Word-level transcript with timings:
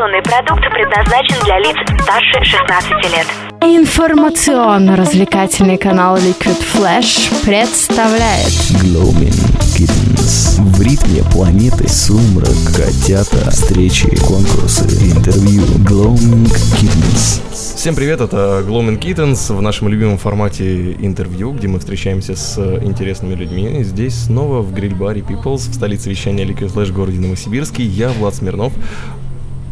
Информационный 0.00 0.22
продукт 0.22 0.64
предназначен 0.72 1.36
для 1.44 1.58
лиц 1.58 1.76
старше 2.00 2.42
16 2.42 2.90
лет. 3.12 3.26
Информационно-развлекательный 3.60 5.76
канал 5.76 6.16
Liquid 6.16 6.56
Flash 6.72 7.28
представляет 7.44 8.48
Glowing 8.82 9.36
Kittens. 9.76 10.58
В 10.58 10.80
ритме 10.80 11.22
планеты 11.30 11.86
сумрак, 11.86 12.56
котята, 12.74 13.50
встречи, 13.50 14.08
конкурсы, 14.24 14.84
интервью. 14.84 15.64
Glowing 15.84 16.50
Kittens. 16.80 17.42
Всем 17.52 17.94
привет, 17.94 18.22
это 18.22 18.64
Glowman 18.66 18.98
Kittens 18.98 19.54
в 19.54 19.60
нашем 19.60 19.88
любимом 19.88 20.16
формате 20.16 20.92
интервью, 20.92 21.52
где 21.52 21.68
мы 21.68 21.78
встречаемся 21.78 22.36
с 22.36 22.56
интересными 22.82 23.34
людьми. 23.34 23.82
Здесь 23.82 24.14
снова 24.14 24.62
в 24.62 24.72
гриль-баре 24.72 25.20
Peoples, 25.20 25.68
в 25.70 25.74
столице 25.74 26.08
вещания 26.08 26.46
Liquid 26.46 26.72
Flash 26.72 26.90
городе 26.90 27.18
Новосибирске. 27.18 27.82
Я, 27.82 28.08
Влад 28.08 28.34
Смирнов, 28.34 28.72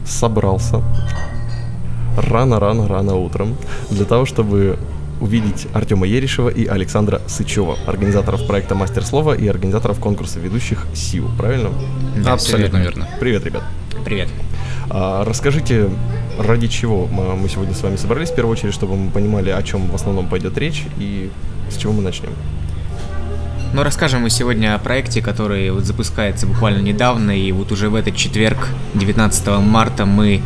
собрался 0.09 0.82
рано-рано-рано 2.16 3.16
утром 3.16 3.57
для 3.90 4.04
того, 4.04 4.25
чтобы 4.25 4.79
увидеть 5.21 5.66
Артема 5.72 6.07
Ерешева 6.07 6.49
и 6.49 6.66
Александра 6.66 7.21
Сычева, 7.26 7.76
организаторов 7.86 8.46
проекта 8.46 8.75
Мастер 8.75 9.04
Слова 9.04 9.35
и 9.35 9.46
организаторов 9.49 9.99
конкурса 9.99 10.39
ведущих 10.39 10.86
СИУ, 10.94 11.29
правильно? 11.36 11.71
Да, 12.25 12.35
Абсолютно 12.35 12.79
верно. 12.79 13.08
Привет, 13.21 13.44
ребят. 13.44 13.63
Привет. 14.04 14.29
А, 14.90 15.25
расскажите, 15.25 15.90
ради 16.38 16.68
чего 16.68 17.07
мы 17.07 17.35
мы 17.36 17.49
сегодня 17.49 17.75
с 17.75 17.82
вами 17.82 17.96
собрались, 17.96 18.30
в 18.30 18.35
первую 18.35 18.52
очередь, 18.52 18.75
чтобы 18.75 18.96
мы 18.96 19.11
понимали, 19.11 19.50
о 19.50 19.63
чем 19.63 19.90
в 19.90 19.94
основном 19.94 20.29
пойдет 20.29 20.57
речь 20.57 20.85
и 20.99 21.30
с 21.71 21.77
чего 21.77 21.93
мы 21.93 22.02
начнем. 22.02 22.30
Ну, 23.75 23.82
расскажем 23.82 24.22
мы 24.22 24.31
сегодня 24.31 24.75
о 24.75 24.79
проекте, 24.79 25.21
который 25.21 25.71
вот 25.71 25.85
запускается 25.85 26.46
буквально 26.46 26.81
недавно, 26.81 27.31
и 27.39 27.53
вот 27.53 27.71
уже 27.71 27.91
в 27.91 27.94
этот 27.94 28.17
четверг, 28.17 28.68
19 28.94 29.46
марта, 29.58 30.07
мы 30.07 30.41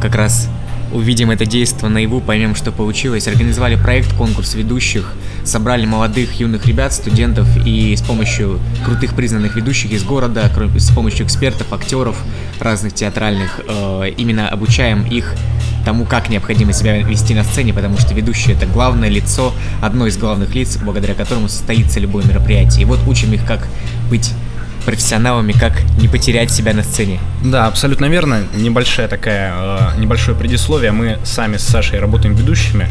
как 0.00 0.14
раз 0.14 0.50
увидим 0.92 1.30
это 1.30 1.46
действие 1.46 1.90
наяву, 1.90 2.20
поймем, 2.20 2.54
что 2.54 2.72
получилось. 2.72 3.28
Организовали 3.28 3.76
проект, 3.76 4.12
конкурс 4.14 4.54
ведущих, 4.54 5.12
собрали 5.44 5.86
молодых, 5.86 6.40
юных 6.40 6.66
ребят, 6.66 6.92
студентов, 6.92 7.46
и 7.64 7.94
с 7.94 8.02
помощью 8.02 8.60
крутых 8.84 9.14
признанных 9.14 9.56
ведущих 9.56 9.92
из 9.92 10.04
города, 10.04 10.50
с 10.76 10.90
помощью 10.90 11.26
экспертов, 11.26 11.72
актеров 11.72 12.16
разных 12.60 12.94
театральных, 12.94 13.60
э, 13.66 14.10
именно 14.16 14.48
обучаем 14.48 15.04
их 15.04 15.34
тому, 15.84 16.04
как 16.04 16.28
необходимо 16.28 16.72
себя 16.72 17.00
вести 17.02 17.32
на 17.34 17.44
сцене, 17.44 17.72
потому 17.72 17.96
что 17.98 18.12
ведущий 18.12 18.52
это 18.52 18.66
главное 18.66 19.08
лицо, 19.08 19.54
одно 19.80 20.06
из 20.06 20.16
главных 20.16 20.54
лиц, 20.54 20.76
благодаря 20.82 21.14
которому 21.14 21.48
состоится 21.48 22.00
любое 22.00 22.24
мероприятие. 22.24 22.82
И 22.82 22.84
вот 22.84 22.98
учим 23.06 23.32
их, 23.32 23.46
как 23.46 23.68
быть 24.10 24.32
профессионалами, 24.86 25.52
как 25.52 25.82
не 26.00 26.08
потерять 26.08 26.50
себя 26.50 26.72
на 26.72 26.82
сцене. 26.82 27.20
Да, 27.44 27.66
абсолютно 27.66 28.06
верно. 28.06 28.44
Небольшая 28.54 29.08
такая, 29.08 29.52
э, 29.54 30.00
небольшое 30.00 30.38
предисловие. 30.38 30.92
Мы 30.92 31.18
сами 31.24 31.58
с 31.58 31.64
Сашей 31.64 31.98
работаем 31.98 32.34
ведущими, 32.34 32.88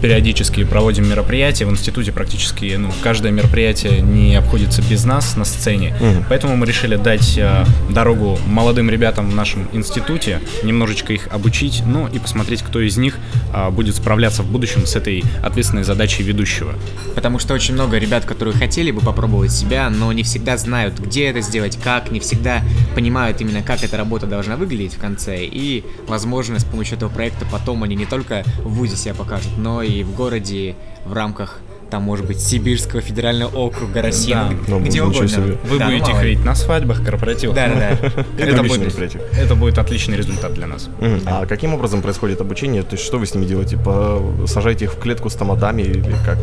периодически 0.00 0.64
проводим 0.64 1.08
мероприятия. 1.08 1.66
В 1.66 1.70
институте 1.70 2.12
практически 2.12 2.76
ну, 2.76 2.90
каждое 3.02 3.32
мероприятие 3.32 4.00
не 4.00 4.34
обходится 4.36 4.82
без 4.82 5.04
нас 5.04 5.36
на 5.36 5.44
сцене. 5.44 5.94
Мгм. 6.00 6.24
Поэтому 6.28 6.56
мы 6.56 6.66
решили 6.66 6.96
дать 6.96 7.36
э, 7.36 7.64
дорогу 7.90 8.38
молодым 8.46 8.90
ребятам 8.90 9.30
в 9.30 9.34
нашем 9.34 9.68
институте, 9.72 10.40
немножечко 10.62 11.12
их 11.12 11.28
обучить, 11.30 11.82
ну 11.86 12.08
и 12.08 12.18
посмотреть, 12.18 12.62
кто 12.62 12.80
из 12.80 12.96
них 12.96 13.18
э, 13.54 13.70
будет 13.70 13.96
справляться 13.96 14.42
в 14.42 14.50
будущем 14.50 14.86
с 14.86 14.96
этой 14.96 15.22
ответственной 15.42 15.84
задачей 15.84 16.22
ведущего. 16.22 16.74
Потому 17.14 17.38
что 17.38 17.54
очень 17.54 17.74
много 17.74 17.98
ребят, 17.98 18.24
которые 18.24 18.54
хотели 18.54 18.90
бы 18.90 19.00
попробовать 19.00 19.52
себя, 19.52 19.90
но 19.90 20.12
не 20.12 20.22
всегда 20.22 20.56
знают, 20.56 20.98
где 20.98 21.26
это 21.26 21.40
сделать, 21.40 21.78
как, 21.82 22.10
не 22.10 22.20
всегда 22.20 22.62
понимают 22.94 23.40
именно, 23.40 23.62
как 23.62 23.82
эта 23.82 23.96
работа 23.96 24.26
должна 24.26 24.56
выглядеть 24.56 24.94
в 24.94 24.98
конце. 24.98 25.44
И, 25.44 25.84
возможно, 26.06 26.58
с 26.58 26.64
помощью 26.64 26.96
этого 26.96 27.10
проекта 27.10 27.46
потом 27.50 27.82
они 27.82 27.96
не 27.96 28.06
только 28.06 28.44
в 28.62 28.74
ВУЗе 28.74 28.96
себя 28.96 29.14
покажут, 29.14 29.50
но 29.58 29.82
и 29.82 29.89
в 29.98 30.14
городе 30.14 30.76
в 31.04 31.12
рамках 31.12 31.60
там, 31.90 32.02
может 32.02 32.26
быть, 32.26 32.40
Сибирского 32.40 33.02
федерального 33.02 33.50
округа 33.56 34.02
России, 34.02 34.32
Да. 34.32 34.48
ну, 34.50 34.56
Ну, 34.68 34.80
где 34.80 34.90
ничего 34.90 35.08
угодно. 35.08 35.28
себе. 35.28 35.58
Вы 35.64 35.78
Да, 35.78 35.86
ну, 35.86 35.90
будете 35.92 36.10
мало 36.12 36.20
их 36.20 36.24
видеть 36.28 36.44
на 36.44 36.54
свадьбах, 36.54 37.04
корпоративах. 37.04 37.56
Да, 37.56 37.68
да, 37.68 37.98
да. 38.00 38.24
Это 38.38 38.62
будет, 38.62 38.78
мероприятия. 38.80 39.20
это 39.38 39.54
будет 39.54 39.78
отличный 39.78 40.16
результат 40.16 40.54
для 40.54 40.66
нас. 40.66 40.88
А 41.26 41.46
каким 41.46 41.74
образом 41.74 42.02
происходит 42.02 42.40
обучение? 42.40 42.82
То 42.82 42.92
есть 42.92 43.04
что 43.04 43.18
вы 43.18 43.26
с 43.26 43.34
ними 43.34 43.44
делаете? 43.46 43.76
По... 43.76 44.22
Сажаете 44.46 44.84
их 44.86 44.94
в 44.94 44.98
клетку 44.98 45.28
с 45.30 45.34
тамадами 45.34 45.82
или 45.82 46.14
как? 46.24 46.38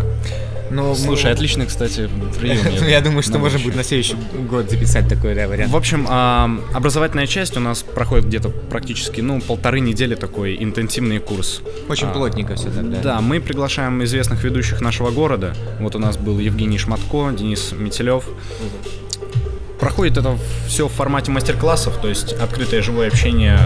Мы- 0.69 0.96
Слушай, 0.96 1.31
отличный, 1.31 1.66
кстати, 1.66 2.09
прием. 2.41 2.57
Ну, 2.81 2.88
я 2.90 3.00
думаю, 3.00 3.24
что 3.24 3.40
можно 3.40 3.57
будет 3.57 3.75
на 3.78 3.84
следующий 3.86 4.16
год 4.50 4.69
записать 4.69 5.07
такой 5.07 5.34
да, 5.34 5.47
вариант. 5.47 5.72
В 5.72 5.78
общем, 5.78 6.06
а, 6.09 6.50
образовательная 6.74 7.25
часть 7.25 7.56
у 7.56 7.62
нас 7.62 7.84
проходит 7.84 8.25
где-то 8.25 8.50
практически, 8.50 9.22
ну, 9.22 9.40
полторы 9.40 9.80
недели 9.80 10.16
такой 10.16 10.62
интенсивный 10.62 11.19
курс. 11.19 11.62
Очень 11.88 12.07
А, 12.07 12.12
плотненько 12.12 12.56
все 12.56 12.69
тогда. 12.69 13.00
Да, 13.02 13.22
мы 13.22 13.40
приглашаем 13.40 14.03
известных 14.03 14.44
ведущих 14.44 14.81
нашего 14.81 15.09
города. 15.12 15.37
Вот 15.80 15.96
у 15.96 16.00
нас 16.00 16.18
был 16.18 16.40
Евгений 16.40 16.78
Шматко, 16.78 17.31
Денис 17.31 17.72
Метелев. 17.72 18.25
Проходит 19.80 20.18
это 20.18 20.38
все 20.68 20.88
в 20.88 20.92
формате 20.92 21.31
мастер-классов, 21.31 21.98
то 22.02 22.08
есть 22.08 22.34
открытое 22.34 22.81
живое 22.81 23.08
общение 23.08 23.59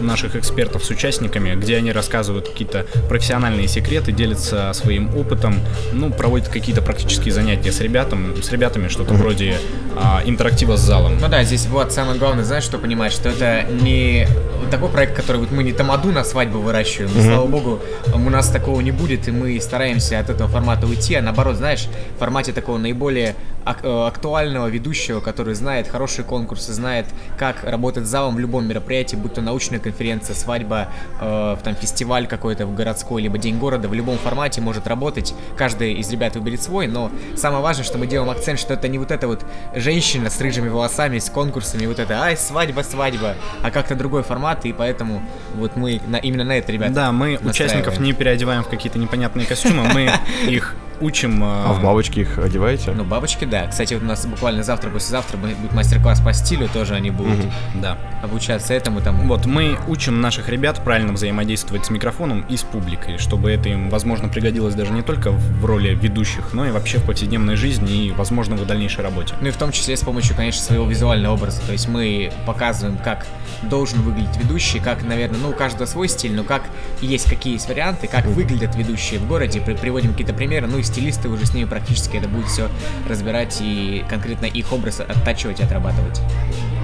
наших 0.00 0.36
экспертов 0.36 0.84
с 0.84 0.90
участниками, 0.90 1.54
где 1.54 1.76
они 1.76 1.92
рассказывают 1.92 2.48
какие-то 2.48 2.86
профессиональные 3.08 3.68
секреты, 3.68 4.12
делятся 4.12 4.72
своим 4.72 5.14
опытом, 5.16 5.56
ну, 5.92 6.10
проводят 6.10 6.48
какие-то 6.48 6.82
практические 6.82 7.32
занятия 7.32 7.72
с, 7.72 7.80
ребятам, 7.80 8.34
с 8.42 8.50
ребятами, 8.50 8.88
что-то 8.88 9.14
вроде 9.14 9.58
а, 9.96 10.22
интерактива 10.24 10.76
с 10.76 10.80
залом. 10.80 11.18
Ну 11.18 11.28
да, 11.28 11.44
здесь 11.44 11.66
вот 11.66 11.92
самое 11.92 12.18
главное, 12.18 12.44
знаешь, 12.44 12.64
что 12.64 12.78
понимать, 12.78 13.12
что 13.12 13.28
это 13.28 13.64
не 13.70 14.26
такой 14.70 14.88
проект, 14.88 15.14
который 15.14 15.38
вот 15.38 15.50
мы 15.50 15.62
не 15.62 15.72
тамаду 15.72 16.10
на 16.10 16.24
свадьбу 16.24 16.58
выращиваем, 16.58 17.10
и, 17.16 17.22
слава 17.22 17.46
богу, 17.46 17.80
у 18.12 18.30
нас 18.30 18.48
такого 18.48 18.80
не 18.80 18.90
будет, 18.90 19.28
и 19.28 19.30
мы 19.30 19.60
стараемся 19.60 20.18
от 20.18 20.30
этого 20.30 20.48
формата 20.48 20.86
уйти, 20.86 21.14
а 21.14 21.22
наоборот, 21.22 21.56
знаешь, 21.56 21.86
в 22.16 22.18
формате 22.18 22.52
такого 22.52 22.78
наиболее 22.78 23.34
актуального 23.64 24.68
ведущего, 24.68 25.20
который 25.20 25.54
знает 25.54 25.88
хорошие 25.88 26.24
конкурсы, 26.24 26.72
знает, 26.72 27.06
как 27.38 27.64
работать 27.64 28.06
залом 28.06 28.36
в 28.36 28.38
любом 28.38 28.66
мероприятии, 28.66 29.16
будь 29.16 29.34
то 29.34 29.40
научная 29.40 29.78
конференция, 29.78 30.34
свадьба, 30.34 30.88
э, 31.20 31.56
там 31.62 31.74
фестиваль 31.74 32.26
какой-то 32.26 32.66
в 32.66 32.74
городской, 32.74 33.22
либо 33.22 33.38
День 33.38 33.58
города, 33.58 33.88
в 33.88 33.94
любом 33.94 34.18
формате 34.18 34.60
может 34.60 34.86
работать. 34.86 35.34
Каждый 35.56 35.94
из 35.94 36.10
ребят 36.10 36.36
выберет 36.36 36.62
свой, 36.62 36.86
но 36.86 37.10
самое 37.36 37.62
важное, 37.62 37.84
что 37.84 37.98
мы 37.98 38.06
делаем 38.06 38.30
акцент, 38.30 38.58
что 38.58 38.74
это 38.74 38.88
не 38.88 38.98
вот 38.98 39.10
эта 39.10 39.26
вот 39.26 39.44
женщина 39.74 40.30
с 40.30 40.40
рыжими 40.40 40.68
волосами, 40.68 41.18
с 41.18 41.30
конкурсами, 41.30 41.86
вот 41.86 41.98
это, 41.98 42.22
ай, 42.22 42.36
свадьба, 42.36 42.82
свадьба, 42.82 43.34
а 43.62 43.70
как-то 43.70 43.94
другой 43.94 44.22
формат, 44.22 44.64
и 44.66 44.72
поэтому 44.72 45.22
вот 45.54 45.76
мы 45.76 46.00
на, 46.06 46.16
именно 46.16 46.44
на 46.44 46.58
это, 46.58 46.70
ребят, 46.72 46.92
Да, 46.92 47.12
мы 47.12 47.38
участников 47.42 47.98
не 47.98 48.12
переодеваем 48.12 48.62
в 48.62 48.68
какие-то 48.68 48.98
непонятные 48.98 49.46
костюмы, 49.46 49.84
мы 49.92 50.10
их 50.48 50.74
учим... 51.00 51.42
А 51.42 51.72
в 51.72 51.82
бабочки 51.82 52.20
их 52.20 52.38
одеваете? 52.38 52.92
Ну, 52.92 53.04
бабочки, 53.04 53.44
да. 53.44 53.66
Кстати, 53.66 53.94
вот 53.94 54.02
у 54.02 54.06
нас 54.06 54.24
буквально 54.26 54.62
завтра, 54.62 54.90
послезавтра 54.90 55.36
будет 55.36 55.72
мастер-класс 55.72 56.20
по 56.20 56.32
стилю, 56.32 56.68
тоже 56.72 56.94
они 56.94 57.10
будут 57.10 57.38
Да. 57.74 57.98
обучаться 58.22 58.74
этому 58.74 59.00
там. 59.00 59.26
Вот, 59.28 59.46
мы 59.46 59.78
учим 59.88 60.20
наших 60.20 60.48
ребят 60.48 60.82
правильно 60.84 61.12
взаимодействовать 61.12 61.86
с 61.86 61.90
микрофоном 61.90 62.42
и 62.48 62.56
с 62.56 62.62
публикой, 62.62 63.18
чтобы 63.18 63.50
это 63.50 63.68
им, 63.68 63.90
возможно, 63.90 64.28
пригодилось 64.28 64.74
даже 64.74 64.92
не 64.92 65.02
только 65.02 65.30
в 65.30 65.64
роли 65.64 65.94
ведущих, 65.94 66.52
но 66.52 66.66
и 66.66 66.70
вообще 66.70 66.98
в 66.98 67.04
повседневной 67.04 67.56
жизни 67.56 68.06
и, 68.06 68.12
возможно, 68.12 68.56
в 68.56 68.66
дальнейшей 68.66 69.02
работе. 69.04 69.34
Ну 69.40 69.48
и 69.48 69.50
в 69.50 69.56
том 69.56 69.72
числе 69.72 69.96
с 69.96 70.00
помощью, 70.00 70.36
конечно, 70.36 70.62
своего 70.62 70.86
визуального 70.86 71.34
образа. 71.34 71.60
То 71.66 71.72
есть 71.72 71.88
мы 71.88 72.32
показываем, 72.46 72.98
как 72.98 73.26
должен 73.62 74.00
выглядеть 74.02 74.36
ведущий, 74.36 74.78
как, 74.78 75.02
наверное, 75.02 75.38
ну, 75.40 75.50
у 75.50 75.52
каждого 75.52 75.86
свой 75.86 76.08
стиль, 76.08 76.34
но 76.34 76.44
как 76.44 76.62
есть 77.00 77.28
какие 77.28 77.54
есть 77.54 77.68
варианты, 77.68 78.06
как 78.08 78.26
выглядят 78.26 78.74
ведущие 78.76 79.18
в 79.20 79.26
городе, 79.26 79.60
при- 79.60 79.74
приводим 79.74 80.12
какие-то 80.12 80.34
примеры, 80.34 80.66
ну 80.66 80.78
и 80.78 80.82
стилисты 80.84 81.28
уже 81.28 81.46
с 81.46 81.54
ними 81.54 81.66
практически 81.66 82.16
это 82.16 82.28
будет 82.28 82.46
все 82.46 82.68
разбирать 83.08 83.58
и 83.60 84.04
конкретно 84.08 84.46
их 84.46 84.72
образ 84.72 85.00
оттачивать 85.00 85.60
и 85.60 85.64
отрабатывать. 85.64 86.20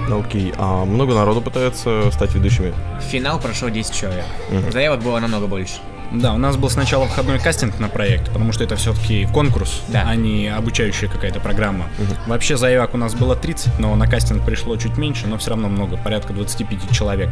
Ну, 0.09 0.19
Окей, 0.21 0.53
а 0.57 0.83
много 0.83 1.13
народу 1.13 1.41
пытается 1.41 2.11
стать 2.11 2.33
ведущими? 2.33 2.73
В 2.99 3.03
финал 3.03 3.39
прошло 3.39 3.69
10 3.69 3.93
человек. 3.93 4.25
Мгм. 4.51 4.71
Заявок 4.71 5.01
было 5.01 5.19
намного 5.19 5.47
больше. 5.47 5.75
Да, 6.11 6.33
у 6.33 6.37
нас 6.37 6.57
был 6.57 6.69
сначала 6.69 7.07
входной 7.07 7.39
кастинг 7.39 7.79
на 7.79 7.87
проект, 7.87 8.27
потому 8.33 8.51
что 8.51 8.65
это 8.65 8.75
все-таки 8.75 9.25
конкурс, 9.27 9.81
Да. 9.87 10.03
а 10.05 10.15
не 10.15 10.47
обучающая 10.49 11.07
какая-то 11.07 11.39
программа. 11.39 11.85
Вообще 12.27 12.57
заявок 12.57 12.93
у 12.95 12.97
нас 12.97 13.13
было 13.13 13.33
30, 13.37 13.79
но 13.79 13.95
на 13.95 14.07
кастинг 14.07 14.43
пришло 14.45 14.75
чуть 14.75 14.97
меньше, 14.97 15.27
но 15.27 15.37
все 15.37 15.51
равно 15.51 15.69
много, 15.69 15.95
порядка 15.95 16.33
25 16.33 16.91
человек. 16.91 17.29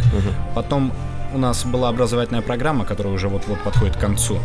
Потом 0.55 0.93
у 1.33 1.37
нас 1.37 1.65
была 1.65 1.89
образовательная 1.89 2.41
программа, 2.41 2.85
которая 2.85 3.13
уже 3.13 3.27
вот-вот 3.27 3.61
подходит 3.63 3.97
к 3.97 3.99
концу. 3.99 4.39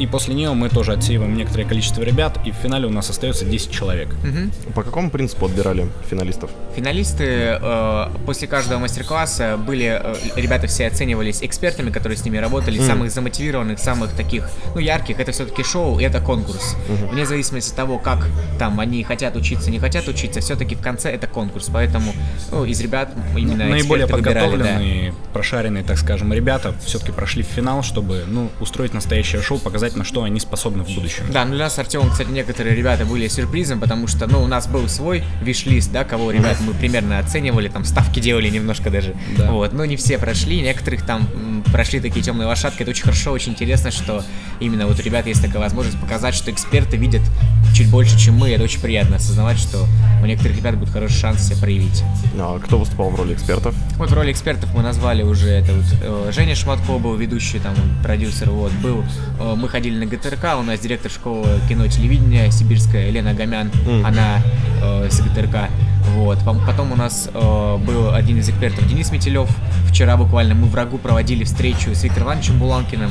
И 0.00 0.06
после 0.06 0.34
нее 0.34 0.54
мы 0.54 0.70
тоже 0.70 0.94
отсеиваем 0.94 1.36
некоторое 1.36 1.66
количество 1.66 2.02
ребят, 2.02 2.38
и 2.46 2.52
в 2.52 2.54
финале 2.54 2.86
у 2.86 2.90
нас 2.90 3.10
остается 3.10 3.44
10 3.44 3.70
человек. 3.70 4.08
Мгм. 4.24 4.50
По 4.74 4.82
какому 4.82 5.10
принципу 5.10 5.44
отбирали 5.44 5.88
финалистов? 6.08 6.50
Финалисты 6.74 7.58
э, 7.60 8.06
после 8.24 8.48
каждого 8.48 8.78
мастер-класса 8.78 9.58
были, 9.58 10.00
э, 10.02 10.14
ребята 10.36 10.68
все 10.68 10.86
оценивались 10.86 11.42
экспертами, 11.42 11.90
которые 11.90 12.16
с 12.16 12.24
ними 12.24 12.38
работали, 12.38 12.78
самых 12.80 13.10
замотивированных, 13.10 13.78
самых 13.78 14.12
таких, 14.12 14.48
ну, 14.74 14.80
ярких. 14.80 15.20
Это 15.20 15.32
все-таки 15.32 15.62
шоу, 15.62 16.00
и 16.00 16.02
это 16.02 16.22
конкурс. 16.22 16.76
Вне 17.12 17.26
зависимости 17.26 17.70
от 17.70 17.76
того, 17.76 17.98
как 17.98 18.26
там 18.58 18.80
они 18.80 19.04
хотят 19.04 19.36
учиться, 19.36 19.70
не 19.70 19.78
хотят 19.78 20.08
учиться, 20.08 20.40
все-таки 20.40 20.76
в 20.76 20.80
конце 20.80 21.10
это 21.10 21.26
конкурс. 21.26 21.68
Поэтому 21.70 22.14
ну, 22.50 22.64
из 22.64 22.80
ребят 22.80 23.12
именно 23.36 23.66
Наиболее 23.66 24.06
эксперты 24.06 24.24
выбирали, 24.24 24.40
да. 24.40 24.46
подготовленные, 24.46 25.14
прошаренные, 25.34 25.84
так 25.84 25.98
скажем, 25.98 26.32
ребята 26.32 26.74
все-таки 26.86 27.12
прошли 27.12 27.42
в 27.42 27.46
финал, 27.46 27.82
чтобы 27.82 28.24
ну, 28.26 28.48
устроить 28.60 28.94
настоящее 28.94 29.42
шоу, 29.42 29.58
показать, 29.58 29.89
на 29.96 30.04
что 30.04 30.22
они 30.22 30.40
способны 30.40 30.84
в 30.84 30.94
будущем. 30.94 31.24
Да, 31.30 31.44
ну 31.44 31.54
для 31.54 31.64
нас 31.64 31.74
с 31.74 31.78
Артемом, 31.78 32.10
кстати, 32.10 32.30
некоторые 32.30 32.74
ребята 32.74 33.04
были 33.04 33.28
сюрпризом, 33.28 33.80
потому 33.80 34.06
что, 34.06 34.26
ну, 34.26 34.42
у 34.42 34.46
нас 34.46 34.66
был 34.66 34.88
свой 34.88 35.22
виш-лист, 35.42 35.92
да, 35.92 36.04
кого 36.04 36.30
ребят 36.30 36.58
мы 36.60 36.74
примерно 36.74 37.18
оценивали, 37.18 37.68
там 37.68 37.84
ставки 37.84 38.20
делали 38.20 38.48
немножко 38.48 38.90
даже. 38.90 39.14
Да. 39.36 39.50
Вот, 39.50 39.72
но 39.72 39.84
не 39.84 39.96
все 39.96 40.18
прошли, 40.18 40.60
некоторых 40.60 41.04
там 41.04 41.28
прошли 41.72 42.00
такие 42.00 42.22
темные 42.22 42.46
лошадки. 42.46 42.82
Это 42.82 42.90
очень 42.90 43.04
хорошо, 43.04 43.32
очень 43.32 43.52
интересно, 43.52 43.90
что 43.90 44.24
именно 44.60 44.86
вот 44.86 44.98
у 44.98 45.02
ребят 45.02 45.26
есть 45.26 45.42
такая 45.42 45.60
возможность 45.60 46.00
показать, 46.00 46.34
что 46.34 46.50
эксперты 46.50 46.96
видят 46.96 47.22
чуть 47.74 47.88
больше, 47.90 48.18
чем 48.18 48.36
мы. 48.36 48.50
Это 48.50 48.64
очень 48.64 48.80
приятно 48.80 49.16
осознавать, 49.16 49.58
что 49.58 49.86
у 50.22 50.26
некоторых 50.26 50.56
ребят 50.56 50.76
будет 50.76 50.90
хороший 50.90 51.16
шанс 51.18 51.42
себя 51.46 51.56
проявить. 51.58 52.02
А 52.38 52.58
кто 52.58 52.78
выступал 52.78 53.10
в 53.10 53.14
роли 53.16 53.34
экспертов? 53.34 53.74
Вот 53.96 54.10
в 54.10 54.14
роли 54.14 54.32
экспертов 54.32 54.70
мы 54.74 54.82
назвали 54.82 55.22
уже 55.22 55.48
это 55.48 55.72
вот 55.72 55.84
э, 56.02 56.30
Женя 56.34 56.54
Шматко 56.54 56.98
был 56.98 57.14
ведущий, 57.16 57.58
там 57.58 57.74
продюсер, 58.02 58.50
вот 58.50 58.72
был. 58.82 59.02
э, 59.40 59.54
мы 59.56 59.68
ходили 59.68 59.98
на 60.04 60.06
ГТРК, 60.06 60.58
у 60.58 60.62
нас 60.62 60.80
директор 60.80 61.10
школы 61.10 61.46
кино 61.68 61.84
и 61.84 61.88
телевидения 61.88 62.50
сибирская 62.50 63.10
Лена 63.10 63.34
Гомян, 63.34 63.70
Мгм. 63.86 64.04
она 64.06 64.42
э, 64.82 65.08
с 65.10 65.20
ГТРК. 65.20 65.68
Вот. 66.16 66.38
Потом 66.66 66.92
у 66.92 66.96
нас 66.96 67.28
э, 67.32 67.76
был 67.86 68.12
один 68.14 68.38
из 68.38 68.48
экспертов 68.48 68.86
Денис 68.88 69.10
Метелев. 69.12 69.48
Вчера 69.88 70.16
буквально 70.16 70.54
мы 70.54 70.66
врагу 70.66 70.98
проводили 70.98 71.44
встречу 71.44 71.94
с 71.94 72.02
Виктором 72.02 72.28
Ивановичем 72.28 72.58
Буланкиным. 72.58 73.10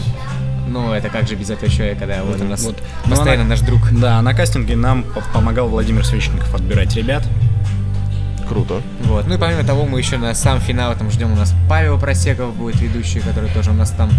Ну, 0.70 0.94
это 0.94 1.10
как 1.10 1.28
же 1.28 1.36
без 1.36 1.50
этого 1.50 1.70
человека, 1.72 2.06
да, 2.08 2.24
вот 2.24 2.40
у 2.42 2.44
нас 2.46 2.64
Вот. 2.64 2.78
Ну, 3.06 3.10
постоянно 3.12 3.42
она- 3.42 3.50
наш 3.52 3.62
друг. 3.62 3.82
Да, 3.92 4.22
на 4.22 4.34
кастинге 4.34 4.76
нам 4.76 5.04
по- 5.04 5.22
помогал 5.34 5.68
Владимир 5.68 6.06
Свечников 6.06 6.54
отбирать 6.54 6.96
ребят. 6.96 7.24
Круто. 8.48 8.82
Вот. 9.04 9.28
Ну 9.28 9.36
и 9.36 9.38
помимо 9.38 9.64
того, 9.64 9.86
мы 9.86 10.00
еще 10.00 10.18
на 10.18 10.34
сам 10.34 10.60
финал 10.60 10.96
там 10.96 11.12
ждем 11.12 11.32
у 11.32 11.36
нас 11.36 11.54
Павел 11.70 12.00
Просеков 12.00 12.56
будет 12.56 12.82
ведущий, 12.82 13.20
который 13.20 13.48
тоже 13.52 13.70
у 13.70 13.74
нас 13.76 13.92
там 13.92 14.10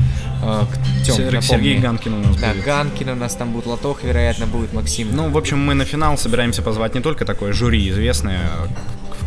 э, 0.42 0.64
к- 0.72 1.04
Тём, 1.04 1.16
Сер- 1.16 1.24
напомни. 1.26 1.40
Сергей 1.40 1.78
Ганкин 1.78 2.14
у 2.14 2.18
нас 2.18 2.36
Да, 2.36 2.52
будет. 2.52 2.64
Ганкин 2.64 3.08
у 3.08 3.14
нас 3.16 3.34
там 3.34 3.50
будет, 3.52 3.66
Лотох, 3.66 4.04
вероятно, 4.04 4.46
будет, 4.46 4.72
Максим. 4.72 5.08
Ну, 5.12 5.30
в 5.30 5.36
общем, 5.36 5.58
мы 5.58 5.74
на 5.74 5.84
финал 5.84 6.16
собираемся 6.16 6.62
позвать 6.62 6.94
не 6.94 7.00
только 7.00 7.24
такое 7.24 7.52
жюри 7.52 7.88
известное 7.90 8.38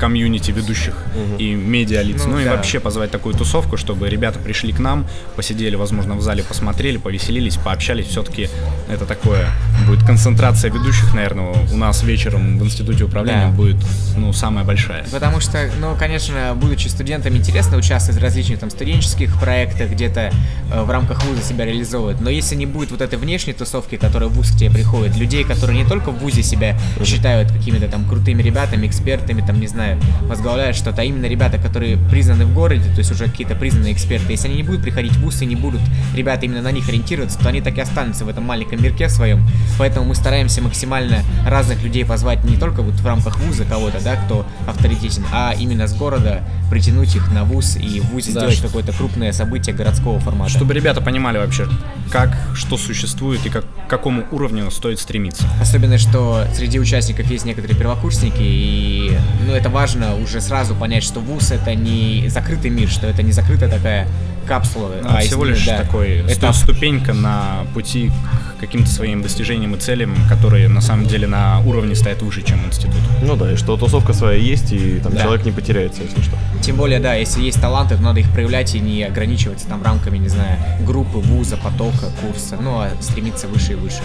комьюнити 0.03 0.51
ведущих 0.51 0.95
и 1.39 1.53
медиалиц, 1.55 2.23
Ну, 2.25 2.33
ну, 2.33 2.39
и 2.39 2.43
да. 2.43 2.51
вообще 2.55 2.81
позвать 2.81 3.09
такую 3.09 3.35
тусовку, 3.35 3.77
чтобы 3.77 4.09
ребята 4.09 4.37
пришли 4.37 4.73
к 4.73 4.79
нам, 4.79 5.07
посидели, 5.37 5.77
возможно, 5.77 6.15
в 6.15 6.21
зале, 6.21 6.43
посмотрели, 6.43 6.97
повеселились, 6.97 7.55
пообщались. 7.55 8.07
Все-таки 8.07 8.49
это 8.89 9.05
такое 9.05 9.47
будет 9.87 10.05
концентрация 10.05 10.71
ведущих, 10.71 11.13
наверное, 11.13 11.53
у 11.73 11.77
нас 11.77 12.03
вечером 12.03 12.59
в 12.59 12.65
институте 12.65 13.05
управления 13.05 13.47
Да. 13.47 13.55
будет, 13.55 13.77
ну, 14.17 14.33
самая 14.33 14.65
большая. 14.65 15.05
Потому 15.09 15.39
что, 15.39 15.69
ну, 15.79 15.95
конечно, 15.97 16.53
будучи 16.53 16.89
студентом, 16.89 17.37
интересно 17.37 17.77
участвовать 17.77 18.19
в 18.19 18.23
различных 18.23 18.59
там 18.59 18.69
студенческих 18.69 19.39
проектах, 19.39 19.89
где-то 19.91 20.31
э, 20.73 20.83
в 20.83 20.89
рамках 20.89 21.23
вуза 21.23 21.41
себя 21.41 21.63
реализовывать. 21.65 22.19
Но 22.19 22.29
если 22.29 22.55
не 22.55 22.65
будет 22.65 22.91
вот 22.91 22.99
этой 23.01 23.17
внешней 23.17 23.53
тусовки, 23.53 23.95
которая 23.95 24.27
в 24.29 24.33
вуз 24.33 24.51
к 24.51 24.57
тебе 24.57 24.69
приходит, 24.69 25.15
людей, 25.15 25.45
которые 25.45 25.81
не 25.81 25.87
только 25.89 26.11
в 26.11 26.17
вузе 26.19 26.43
себя 26.43 26.77
считают 27.05 27.51
какими-то 27.51 27.87
там 27.87 28.03
крутыми 28.05 28.41
ребятами, 28.43 28.85
экспертами, 28.87 29.41
там, 29.47 29.59
не 29.61 29.67
знаю, 29.67 29.92
возглавляют 30.27 30.75
что-то, 30.75 31.01
а 31.01 31.05
именно 31.05 31.25
ребята, 31.25 31.57
которые 31.57 31.97
признаны 31.97 32.45
в 32.45 32.53
городе, 32.53 32.89
то 32.91 32.99
есть 32.99 33.11
уже 33.11 33.25
какие-то 33.25 33.55
признанные 33.55 33.93
эксперты, 33.93 34.31
если 34.31 34.47
они 34.47 34.57
не 34.57 34.63
будут 34.63 34.81
приходить 34.81 35.13
в 35.13 35.21
вуз 35.21 35.41
и 35.41 35.45
не 35.45 35.55
будут 35.55 35.81
ребята 36.15 36.45
именно 36.45 36.61
на 36.61 36.71
них 36.71 36.87
ориентироваться, 36.89 37.39
то 37.39 37.49
они 37.49 37.61
так 37.61 37.77
и 37.77 37.81
останутся 37.81 38.25
в 38.25 38.29
этом 38.29 38.43
маленьком 38.43 38.81
мирке 38.81 39.09
своем. 39.09 39.45
Поэтому 39.77 40.05
мы 40.05 40.15
стараемся 40.15 40.61
максимально 40.61 41.23
разных 41.47 41.81
людей 41.83 42.05
позвать 42.05 42.43
не 42.43 42.57
только 42.57 42.81
вот 42.81 42.95
в 42.95 43.05
рамках 43.05 43.39
вуза 43.39 43.65
кого-то, 43.65 44.03
да, 44.03 44.15
кто 44.15 44.45
авторитетен, 44.67 45.25
а 45.31 45.53
именно 45.57 45.87
с 45.87 45.93
города 45.93 46.43
притянуть 46.69 47.15
их 47.15 47.31
на 47.31 47.43
вуз 47.43 47.75
и 47.77 47.99
в 47.99 48.05
вузе 48.11 48.31
Да, 48.33 48.39
сделать 48.41 48.55
что- 48.57 48.67
какое-то 48.67 48.91
крупное 48.93 49.31
событие 49.31 49.75
городского 49.75 50.19
формата. 50.19 50.51
Чтобы 50.51 50.73
ребята 50.73 51.01
понимали 51.01 51.37
вообще, 51.37 51.67
как, 52.11 52.35
что 52.55 52.77
существует 52.77 53.45
и 53.45 53.49
как, 53.49 53.65
к 53.85 53.89
какому 53.89 54.23
уровню 54.31 54.69
стоит 54.71 54.99
стремиться. 54.99 55.43
Особенно, 55.61 55.97
что 55.97 56.45
среди 56.55 56.79
участников 56.79 57.29
есть 57.29 57.45
некоторые 57.45 57.77
первокурсники, 57.77 58.41
и 58.41 59.17
ну, 59.47 59.53
это 59.53 59.69
важно 59.69 59.82
уже 60.21 60.39
сразу 60.41 60.75
понять, 60.75 61.03
что 61.03 61.19
вуз 61.19 61.51
это 61.51 61.75
не 61.75 62.25
закрытый 62.29 62.69
мир, 62.71 62.89
что 62.89 63.05
это 63.07 63.21
не 63.23 63.31
закрытая 63.31 63.69
такая 63.69 64.07
капсула, 64.47 64.91
а 65.05 65.21
из 65.21 65.27
всего 65.27 65.45
лишь 65.45 65.65
да, 65.65 65.77
такой 65.77 66.19
это 66.29 66.51
сту- 66.51 66.73
ступенька 66.73 67.13
на 67.13 67.65
пути 67.73 68.11
к 68.57 68.59
каким-то 68.59 68.89
своим 68.89 69.21
достижениям 69.21 69.73
и 69.75 69.79
целям, 69.79 70.13
которые 70.29 70.67
на 70.69 70.81
самом 70.81 71.05
деле 71.05 71.27
на 71.27 71.59
уровне 71.61 71.95
стоят 71.95 72.21
выше, 72.21 72.41
чем 72.43 72.65
институт. 72.65 72.95
Ну 73.21 73.35
да, 73.35 73.51
и 73.53 73.55
что 73.55 73.77
тусовка 73.77 74.13
своя 74.13 74.37
есть, 74.37 74.71
и 74.73 74.99
там 74.99 75.13
Да. 75.13 75.21
человек 75.21 75.45
не 75.45 75.51
потеряется, 75.51 76.01
если 76.03 76.21
что. 76.21 76.37
Тем 76.61 76.75
более, 76.77 76.99
да, 76.99 77.13
если 77.15 77.41
есть 77.41 77.59
таланты, 77.61 77.95
то 77.95 78.01
надо 78.01 78.19
их 78.19 78.29
проявлять 78.31 78.73
и 78.75 78.79
не 78.79 79.03
ограничиваться 79.03 79.67
там 79.67 79.81
рамками, 79.83 80.17
не 80.17 80.29
знаю, 80.29 80.57
группы, 80.85 81.17
вуза, 81.19 81.57
потока, 81.57 82.07
курса, 82.21 82.57
ну 82.61 82.79
а 82.79 82.91
стремиться 83.01 83.47
выше 83.47 83.73
и 83.73 83.75
выше. 83.75 84.01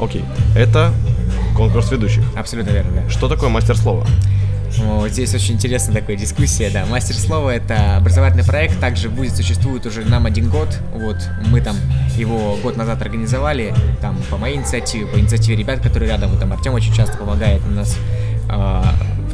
Окей. 0.00 0.24
Это 0.56 0.92
конкурс 1.56 1.90
ведущих. 1.90 2.22
Абсолютно 2.36 2.70
верно, 2.70 3.02
да. 3.02 3.10
Что 3.10 3.28
такое 3.28 3.48
мастер 3.48 3.76
слова? 3.76 4.06
Вот 4.78 5.10
здесь 5.10 5.34
очень 5.34 5.54
интересная 5.54 5.94
такая 6.00 6.16
дискуссия, 6.16 6.70
да. 6.70 6.86
Мастер 6.86 7.16
слова 7.16 7.50
это 7.50 7.96
образовательный 7.96 8.44
проект, 8.44 8.78
также 8.80 9.08
будет 9.08 9.34
существует 9.34 9.86
уже 9.86 10.04
нам 10.04 10.26
один 10.26 10.50
год. 10.50 10.68
Вот 10.92 11.16
мы 11.46 11.60
там 11.60 11.76
его 12.16 12.56
год 12.62 12.76
назад 12.76 13.02
организовали, 13.02 13.74
там 14.00 14.16
по 14.30 14.36
моей 14.36 14.56
инициативе, 14.56 15.06
по 15.06 15.18
инициативе 15.18 15.56
ребят, 15.56 15.80
которые 15.80 16.10
рядом, 16.10 16.38
там 16.38 16.52
Артем 16.52 16.74
очень 16.74 16.92
часто 16.92 17.16
помогает 17.16 17.62
у 17.66 17.70
нас. 17.70 17.96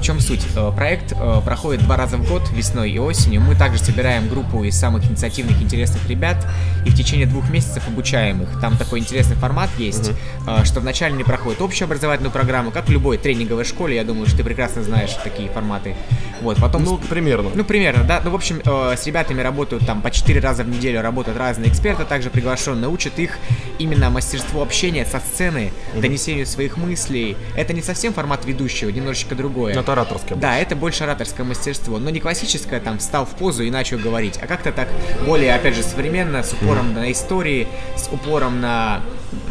Чем 0.04 0.20
суть? 0.20 0.46
Э, 0.54 0.70
Проект 0.70 1.12
э, 1.12 1.40
проходит 1.42 1.82
два 1.84 1.96
раза 1.96 2.18
в 2.18 2.28
год, 2.28 2.50
весной 2.50 2.90
и 2.90 2.98
осенью. 2.98 3.40
Мы 3.40 3.54
также 3.54 3.78
собираем 3.82 4.28
группу 4.28 4.62
из 4.62 4.78
самых 4.78 5.06
инициативных, 5.06 5.62
интересных 5.62 6.06
ребят 6.10 6.36
и 6.84 6.90
в 6.90 6.94
течение 6.94 7.26
двух 7.26 7.48
месяцев 7.48 7.88
обучаем 7.88 8.42
их. 8.42 8.60
Там 8.60 8.76
такой 8.76 8.98
интересный 8.98 9.36
формат 9.36 9.70
есть, 9.78 10.10
э, 10.46 10.64
что 10.64 10.80
вначале 10.80 11.14
не 11.14 11.24
проходит 11.24 11.62
общую 11.62 11.86
образовательную 11.86 12.32
программу, 12.32 12.70
как 12.70 12.86
в 12.86 12.90
любой 12.90 13.16
тренинговой 13.16 13.64
школе, 13.64 13.96
я 13.96 14.04
думаю, 14.04 14.26
что 14.26 14.36
ты 14.36 14.44
прекрасно 14.44 14.82
знаешь 14.82 15.16
такие 15.24 15.48
форматы. 15.48 15.96
Вот, 16.44 16.60
потом... 16.60 16.84
Ну, 16.84 16.98
примерно. 16.98 17.50
Ну, 17.54 17.64
примерно, 17.64 18.04
да. 18.04 18.20
Ну, 18.22 18.30
в 18.30 18.34
общем, 18.34 18.60
э, 18.62 18.96
с 18.98 19.06
ребятами 19.06 19.40
работают 19.40 19.86
там 19.86 20.02
по 20.02 20.10
4 20.10 20.40
раза 20.40 20.62
в 20.62 20.68
неделю, 20.68 21.00
работают 21.00 21.38
разные 21.38 21.70
эксперты, 21.70 22.04
также 22.04 22.28
приглашенные, 22.28 22.90
учат 22.90 23.18
их 23.18 23.38
именно 23.78 24.10
мастерству 24.10 24.60
общения 24.60 25.06
со 25.06 25.20
сцены, 25.20 25.72
донесению 25.94 26.44
своих 26.44 26.76
мыслей. 26.76 27.38
Это 27.56 27.72
не 27.72 27.80
совсем 27.80 28.12
формат 28.12 28.44
ведущего, 28.44 28.90
немножечко 28.90 29.34
другое. 29.34 29.72
Это 29.72 29.92
ораторское. 29.92 30.36
Да, 30.36 30.58
это 30.58 30.76
больше 30.76 31.04
ораторское 31.04 31.46
мастерство, 31.46 31.98
но 31.98 32.10
не 32.10 32.20
классическое, 32.20 32.78
там, 32.78 32.98
встал 32.98 33.24
в 33.24 33.30
позу 33.30 33.62
и 33.62 33.70
начал 33.70 33.96
говорить, 33.96 34.38
а 34.42 34.46
как-то 34.46 34.70
так 34.70 34.88
более, 35.24 35.54
опять 35.54 35.74
же, 35.74 35.82
современно, 35.82 36.42
с 36.42 36.52
упором 36.52 36.92
на 36.92 37.10
истории, 37.10 37.66
с 37.96 38.08
упором 38.12 38.60
на 38.60 39.00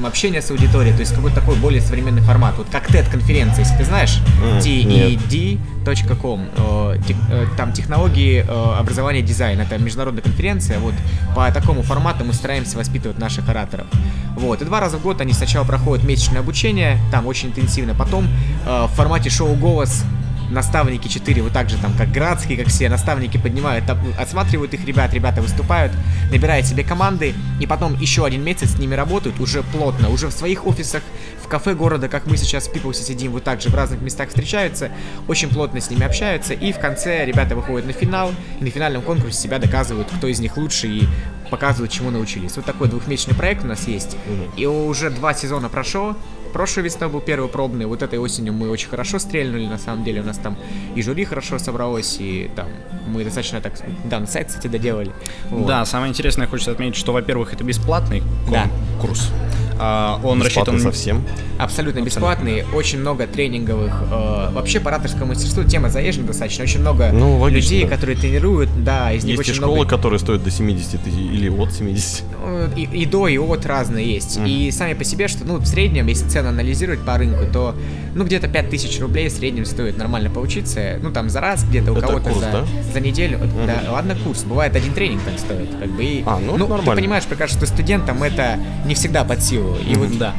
общение 0.05 0.41
с 0.41 0.51
аудиторией, 0.51 0.93
то 0.93 1.01
есть 1.01 1.13
какой-то 1.13 1.39
такой 1.39 1.55
более 1.55 1.81
современный 1.81 2.21
формат. 2.21 2.55
Вот 2.57 2.67
как 2.71 2.89
TED-конференция, 2.89 3.63
если 3.65 3.77
ты 3.77 3.85
знаешь, 3.85 4.19
М, 4.43 4.59
TED.com, 4.61 6.49
э, 6.57 6.97
тех- 7.07 7.17
э, 7.29 7.45
там 7.57 7.73
технологии 7.73 8.45
э, 8.47 8.79
образования 8.79 9.19
и 9.19 9.23
дизайна, 9.23 9.61
это 9.63 9.77
международная 9.77 10.23
конференция, 10.23 10.79
вот 10.79 10.93
по 11.35 11.51
такому 11.51 11.81
формату 11.83 12.23
мы 12.25 12.33
стараемся 12.33 12.77
воспитывать 12.77 13.19
наших 13.19 13.47
ораторов. 13.49 13.87
Вот, 14.35 14.61
и 14.61 14.65
два 14.65 14.79
раза 14.79 14.97
в 14.97 15.01
год 15.01 15.21
они 15.21 15.33
сначала 15.33 15.63
проходят 15.65 16.05
месячное 16.05 16.39
обучение, 16.41 16.97
там 17.11 17.27
очень 17.27 17.49
интенсивно, 17.49 17.93
потом 17.93 18.27
э, 18.65 18.85
в 18.85 18.95
формате 18.95 19.29
шоу 19.29 19.53
«Голос» 19.55 20.03
наставники 20.50 21.07
4, 21.07 21.41
вот 21.41 21.53
так 21.53 21.69
же 21.69 21.77
там, 21.77 21.93
как 21.97 22.12
Градский, 22.12 22.57
как 22.57 22.67
все, 22.67 22.89
наставники 22.89 23.38
поднимают, 23.38 23.85
отсматривают 24.19 24.73
их 24.73 24.85
ребят, 24.85 25.13
ребята 25.13 25.41
выступают, 25.41 25.91
набирают 26.31 26.65
себе 26.65 26.83
команды, 26.83 27.33
и 27.59 27.65
потом 27.65 28.00
еще 28.00 28.25
один 28.25 28.43
месяц 28.43 28.71
с 28.71 28.79
ними 28.79 28.95
работают 28.95 29.39
уже 29.39 29.63
плотно, 29.63 30.09
уже 30.09 30.27
в 30.27 30.31
своих 30.31 30.65
офисах, 30.67 31.01
в 31.43 31.47
кафе 31.47 31.73
города, 31.73 32.07
как 32.07 32.25
мы 32.25 32.38
сейчас 32.38 32.67
в 32.67 32.73
Пиплсе 32.73 33.03
сидим, 33.03 33.31
вот 33.31 33.43
так 33.43 33.62
же 33.62 33.69
в 33.69 33.75
разных 33.75 34.01
местах 34.01 34.29
встречаются, 34.29 34.91
очень 35.27 35.50
плотно 35.50 35.81
с 35.81 35.89
ними 35.89 36.03
общаются, 36.03 36.53
и 36.53 36.71
в 36.71 36.79
конце 36.79 37.25
ребята 37.25 37.55
выходят 37.55 37.85
на 37.85 37.93
финал, 37.93 38.31
и 38.59 38.63
на 38.63 38.69
финальном 38.69 39.01
конкурсе 39.01 39.38
себя 39.38 39.59
доказывают, 39.59 40.07
кто 40.15 40.27
из 40.27 40.39
них 40.39 40.57
лучше, 40.57 40.88
и 40.88 41.07
показывают, 41.50 41.91
чему 41.91 42.09
научились. 42.09 42.55
Вот 42.55 42.65
такой 42.65 42.88
двухмесячный 42.88 43.35
проект 43.35 43.63
у 43.63 43.67
нас 43.67 43.88
есть, 43.88 44.17
и 44.57 44.65
уже 44.65 45.09
два 45.09 45.33
сезона 45.33 45.69
прошло, 45.69 46.15
Прошлой 46.53 46.83
весной 46.83 47.10
был 47.10 47.19
первый 47.19 47.50
пробный, 47.50 47.88
вот 47.88 48.03
этой 48.03 48.19
осенью 48.19 48.53
мы 48.53 48.69
очень 48.69 48.88
хорошо 48.88 49.17
стрельнули, 49.17 49.65
на 49.65 49.79
самом 49.79 50.03
деле 50.03 50.22
у 50.22 50.24
нас 50.24 50.38
там 50.38 50.55
и 50.95 51.01
жюри 51.01 51.25
хорошо 51.25 51.57
собралось, 51.57 52.17
и 52.19 52.50
там 52.55 52.67
мы 53.07 53.24
достаточно 53.24 53.60
так, 53.60 53.74
да, 54.05 54.19
на 54.19 54.27
сайт, 54.27 54.48
кстати, 54.50 54.67
доделали. 54.67 55.12
Вот. 55.50 55.65
Да, 55.65 55.83
самое 55.86 56.12
интересное, 56.12 56.45
хочется 56.48 56.72
отметить, 56.72 56.95
что, 56.95 57.12
во-первых, 57.12 57.53
это 57.53 57.63
бесплатный 57.63 58.22
Да. 58.51 58.67
конкурс, 59.00 59.31
А, 59.31 59.62
Он 59.79 60.39
Бесплатно 60.39 60.43
рассчитан 60.43 60.79
совсем. 60.79 61.23
Абсолютно 61.57 62.01
бесплатный, 62.01 62.63
очень 62.73 62.99
много 62.99 63.27
тренинговых. 63.27 63.93
э, 64.11 64.49
вообще 64.53 64.79
по 64.79 64.89
ораторскому 64.89 65.27
мастерству 65.27 65.63
тема 65.63 65.89
заезжена 65.89 66.27
достаточно. 66.27 66.63
Очень 66.63 66.81
много 66.81 67.11
Ну, 67.13 67.37
логично, 67.37 67.73
людей, 67.73 67.83
да. 67.85 67.89
которые 67.95 68.17
тренируют, 68.17 68.69
да, 68.83 69.11
из 69.13 69.23
них 69.23 69.37
Есть 69.37 69.49
и 69.49 69.51
очень 69.51 69.61
школы, 69.61 69.75
много 69.77 69.89
которые 69.89 70.19
стоят 70.19 70.43
до 70.43 70.51
70 70.51 71.01
тысяч 71.03 71.17
или 71.17 71.49
от 71.49 71.71
70. 71.73 72.23
Ну, 72.45 72.59
И, 72.75 72.81
и 72.83 73.05
до, 73.05 73.27
и 73.27 73.37
от 73.37 73.65
разные 73.65 74.13
есть. 74.13 74.39
И 74.45 74.71
сами 74.71 74.93
по 74.93 75.03
себе, 75.03 75.27
что, 75.27 75.45
ну, 75.45 75.57
в 75.57 75.65
среднем, 75.65 76.07
если 76.07 76.27
цены 76.27 76.47
анализировать 76.47 77.01
по 77.05 77.17
рынку, 77.17 77.45
то, 77.51 77.75
ну, 78.15 78.25
где-то 78.25 78.47
5000 78.47 78.99
рублей 78.99 79.29
в 79.29 79.31
среднем 79.31 79.65
стоит 79.65 79.97
нормально 79.97 80.29
поучиться. 80.29 80.99
Ну, 81.01 81.11
там, 81.11 81.29
за 81.29 81.39
раз 81.41 81.63
где-то 81.63 81.91
у 81.93 81.95
кого-то 81.95 82.33
за, 82.33 82.39
да? 82.51 82.65
за 82.93 82.99
неделю. 82.99 83.39
Да, 83.65 83.91
ладно, 83.91 84.15
курс. 84.23 84.43
Бывает, 84.43 84.75
один 84.75 84.93
тренинг 84.93 85.21
так 85.23 85.39
стоит. 85.39 85.69
Как 85.79 85.89
бы, 85.91 86.03
и, 86.03 86.23
А, 86.25 86.39
ну, 86.39 86.53
ты 86.53 86.59
нормально. 86.59 86.95
понимаешь 86.95 87.23
прекрасно, 87.25 87.57
что 87.57 87.67
студентам 87.67 88.21
это 88.23 88.57
не 88.85 88.95
всегда 88.95 89.23
под 89.23 89.41
силу. 89.41 89.62
И 89.88 89.96
вот, 89.96 90.17
Да. 90.17 90.34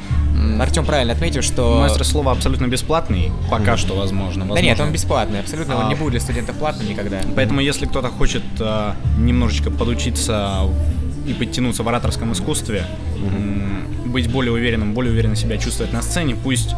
Артем 0.60 0.84
правильно 0.84 1.12
отметил, 1.12 1.42
что... 1.42 1.78
Мастер 1.80 2.04
слова 2.04 2.32
абсолютно 2.32 2.66
бесплатный, 2.66 3.30
пока 3.50 3.76
что 3.76 3.94
возможно. 3.94 4.44
Да 4.44 4.54
нет, 4.54 4.70
Возможно, 4.70 4.84
он 4.84 4.92
бесплатный, 4.92 5.40
абсолютно, 5.40 5.76
он 5.76 5.86
А. 5.86 5.88
не 5.88 5.94
будет 5.94 6.10
для 6.10 6.20
студентов 6.20 6.56
платным 6.56 6.88
никогда. 6.88 7.20
Поэтому, 7.36 7.60
если 7.60 7.86
кто-то 7.86 8.08
хочет 8.08 8.42
а, 8.60 8.96
немножечко 9.16 9.70
подучиться 9.70 10.68
и 11.26 11.32
подтянуться 11.32 11.82
в 11.82 11.88
ораторском 11.88 12.32
искусстве, 12.32 12.84
м, 13.16 13.86
быть 14.06 14.30
более 14.30 14.52
уверенным, 14.52 14.92
более 14.92 15.12
уверенно 15.12 15.36
себя 15.36 15.56
чувствовать 15.56 15.92
на 15.92 16.02
сцене, 16.02 16.36
пусть 16.42 16.74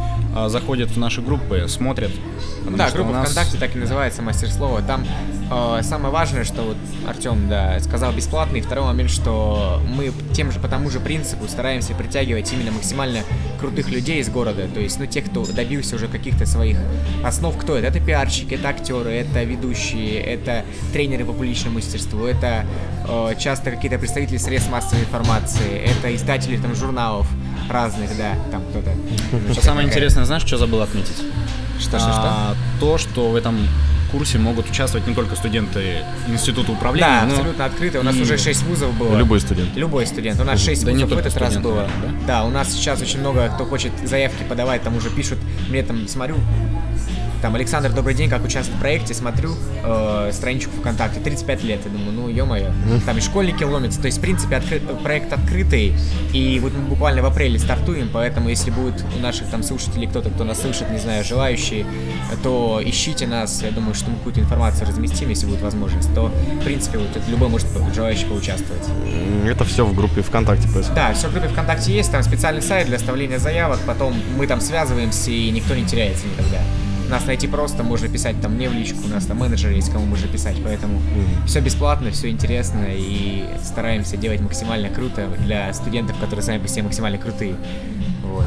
заходят 0.47 0.89
в 0.91 0.97
наши 0.97 1.21
группы, 1.21 1.65
смотрят. 1.67 2.11
Да, 2.75 2.89
группа 2.91 3.11
нас- 3.11 3.31
ВКонтакте 3.31 3.57
так 3.57 3.75
и 3.75 3.79
называется 3.79 4.21
мастер 4.21 4.49
слова. 4.51 4.81
Там 4.81 5.05
э, 5.49 5.79
самое 5.83 6.13
важное, 6.13 6.43
что 6.43 6.61
вот 6.63 6.77
Артем, 7.07 7.47
да, 7.49 7.79
сказал 7.79 8.11
бесплатный. 8.11 8.61
Второй 8.61 8.85
момент, 8.85 9.09
что 9.09 9.81
мы 9.87 10.11
тем 10.33 10.51
же 10.51 10.59
по 10.59 10.67
тому 10.67 10.89
же 10.89 10.99
принципу 10.99 11.47
стараемся 11.47 11.93
притягивать 11.93 12.51
именно 12.51 12.71
максимально 12.71 13.21
крутых 13.59 13.89
людей 13.89 14.19
из 14.19 14.29
города. 14.29 14.67
То 14.67 14.79
есть, 14.79 14.99
ну, 14.99 15.05
тех, 15.05 15.25
кто 15.25 15.45
добился 15.45 15.95
уже 15.95 16.07
каких-то 16.07 16.45
своих 16.45 16.77
основ. 17.23 17.57
Кто 17.57 17.77
это? 17.77 17.87
Это 17.87 17.99
пиарщики, 17.99 18.55
это 18.55 18.69
актеры, 18.69 19.11
это 19.11 19.43
ведущие, 19.43 20.19
это 20.19 20.65
тренеры 20.93 21.25
по 21.25 21.33
публичному 21.33 21.75
мастерству, 21.75 22.25
это 22.25 22.65
э, 23.07 23.35
часто 23.39 23.71
какие-то 23.71 23.97
представители 23.97 24.37
средств 24.37 24.69
массовой 24.71 25.01
информации, 25.03 25.79
это 25.79 26.13
издатели 26.13 26.57
там 26.57 26.75
журналов 26.75 27.27
разных, 27.69 28.15
да, 28.17 28.35
там 28.51 28.63
кто-то. 28.69 28.91
Что 29.53 29.61
самое 29.61 29.87
интересное, 29.87 30.25
знаешь, 30.25 30.43
что 30.45 30.57
забыл 30.57 30.81
отметить? 30.81 31.17
Что, 31.79 31.99
что, 31.99 32.09
что? 32.09 32.21
А, 32.23 32.55
то, 32.79 32.97
что 32.97 33.29
в 33.29 33.35
этом 33.35 33.55
курсе 34.11 34.37
могут 34.37 34.69
участвовать 34.69 35.05
не 35.05 35.13
только 35.13 35.35
студенты 35.35 35.97
Института 36.27 36.71
управления, 36.71 37.05
Да, 37.07 37.25
но 37.25 37.33
абсолютно 37.33 37.65
открыто. 37.65 37.99
У 37.99 38.03
нас 38.03 38.15
и- 38.15 38.21
уже 38.21 38.37
6 38.37 38.63
вузов 38.63 38.93
было. 38.97 39.17
Любой 39.17 39.41
студент. 39.41 39.75
Любой 39.75 40.07
студент. 40.07 40.39
У 40.39 40.43
нас 40.45 40.61
6 40.63 40.85
Да 40.85 40.91
не 40.93 41.03
вузов 41.03 41.17
в 41.17 41.25
этот 41.25 41.37
раз 41.37 41.53
студенты, 41.53 41.69
было. 41.69 41.89
да? 42.03 42.11
Да, 42.25 42.43
у 42.45 42.49
нас 42.49 42.71
сейчас 42.71 43.01
очень 43.01 43.19
много 43.19 43.49
кто 43.53 43.65
хочет 43.65 43.91
заявки 44.05 44.43
подавать, 44.47 44.81
там 44.81 44.95
уже 44.95 45.09
пишут, 45.09 45.37
мне 45.69 45.83
там 45.83 46.07
смотрю, 46.07 46.37
там, 47.41 47.55
Александр, 47.55 47.91
добрый 47.91 48.13
день, 48.15 48.29
как 48.29 48.43
участвует 48.43 48.77
в 48.77 48.81
проекте, 48.81 49.13
смотрю 49.13 49.53
э, 49.83 50.31
страничку 50.33 50.71
ВКонтакте, 50.79 51.19
35 51.19 51.63
лет, 51.63 51.81
я 51.85 51.91
думаю, 51.91 52.11
ну, 52.11 52.27
ё-моё, 52.29 52.71
там 53.05 53.17
и 53.17 53.21
школьники 53.21 53.63
ломятся, 53.63 53.99
то 54.01 54.07
есть, 54.07 54.17
в 54.17 54.21
принципе, 54.21 54.55
откры- 54.55 55.03
проект 55.03 55.31
открытый, 55.33 55.93
и 56.33 56.59
вот 56.61 56.73
мы 56.73 56.81
буквально 56.87 57.21
в 57.21 57.25
апреле 57.25 57.59
стартуем, 57.59 58.09
поэтому, 58.11 58.49
если 58.49 58.71
будет 58.71 59.03
у 59.15 59.19
наших 59.19 59.47
там 59.49 59.63
слушателей 59.63 60.07
кто-то, 60.07 60.29
кто 60.29 60.43
нас 60.43 60.61
слышит, 60.61 60.89
не 60.91 60.97
знаю, 60.99 61.23
желающие, 61.23 61.85
то 62.43 62.81
ищите 62.83 63.27
нас, 63.27 63.61
я 63.63 63.71
думаю, 63.71 63.93
что 63.93 64.09
мы 64.09 64.17
какую-то 64.17 64.39
информацию 64.41 64.87
разместим, 64.87 65.29
если 65.29 65.45
будет 65.45 65.61
возможность, 65.61 66.13
то, 66.13 66.31
в 66.61 66.63
принципе, 66.63 66.97
вот 66.97 67.15
это 67.15 67.29
любой 67.29 67.49
может 67.49 67.67
желающий 67.93 68.25
поучаствовать. 68.25 68.83
Это 69.45 69.63
все 69.65 69.85
в 69.85 69.93
группе 69.95 70.21
ВКонтакте 70.21 70.63
происходит. 70.67 70.95
Да, 70.95 71.13
все 71.13 71.27
в 71.27 71.31
группе 71.33 71.47
ВКонтакте 71.49 71.93
есть, 71.93 72.11
там 72.11 72.23
специальный 72.23 72.61
сайт 72.61 72.87
для 72.87 72.97
оставления 72.97 73.39
заявок, 73.39 73.79
потом 73.85 74.13
мы 74.37 74.47
там 74.47 74.59
связываемся, 74.61 75.31
и 75.31 75.49
никто 75.51 75.75
не 75.75 75.85
теряется 75.85 76.25
никогда. 76.27 76.59
Нас 77.09 77.25
найти 77.25 77.47
просто, 77.47 77.83
можно 77.83 78.09
писать 78.09 78.41
там 78.41 78.55
мне 78.55 78.69
в 78.69 78.73
личку, 78.73 78.99
у 79.05 79.07
нас 79.07 79.25
там 79.25 79.37
менеджер 79.37 79.71
есть, 79.71 79.89
кому 79.91 80.05
можно 80.05 80.27
писать, 80.27 80.57
поэтому 80.63 81.01
все 81.45 81.61
бесплатно, 81.61 82.11
все 82.11 82.29
интересно, 82.29 82.85
и 82.89 83.45
стараемся 83.63 84.17
делать 84.17 84.41
максимально 84.41 84.89
круто 84.89 85.29
для 85.39 85.73
студентов, 85.73 86.17
которые 86.19 86.43
сами 86.43 86.59
по 86.59 86.67
себе 86.67 86.83
максимально 86.83 87.17
крутые. 87.17 87.55
Вот. 88.23 88.45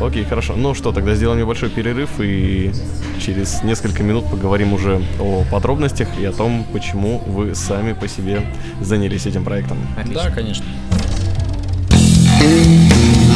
Окей, 0.00 0.24
хорошо. 0.24 0.54
Ну 0.56 0.74
что, 0.74 0.92
тогда 0.92 1.14
сделаем 1.14 1.40
небольшой 1.40 1.70
перерыв 1.70 2.08
и 2.20 2.72
через 3.20 3.62
несколько 3.62 4.02
минут 4.02 4.30
поговорим 4.30 4.72
уже 4.72 5.02
о 5.20 5.44
подробностях 5.50 6.08
и 6.20 6.24
о 6.24 6.32
том, 6.32 6.64
почему 6.72 7.18
вы 7.26 7.54
сами 7.54 7.92
по 7.92 8.08
себе 8.08 8.42
занялись 8.80 9.26
этим 9.26 9.44
проектом. 9.44 9.76
Отлично. 9.96 10.22
Да, 10.22 10.30
конечно. 10.30 10.64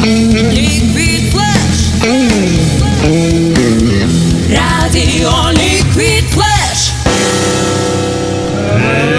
Liquid 0.03 1.31
Flash. 1.33 3.52
Radio 4.93 5.31
Liquid 5.53 6.29
Flash. 6.29 6.93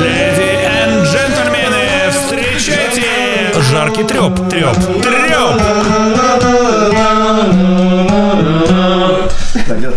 Леди 0.02 0.60
и 0.62 1.02
джентльмены, 1.02 2.12
встречайте! 2.12 3.02
Жаркий 3.60 4.04
треп, 4.04 4.36
треп, 4.48 4.76
треп! 5.02 5.33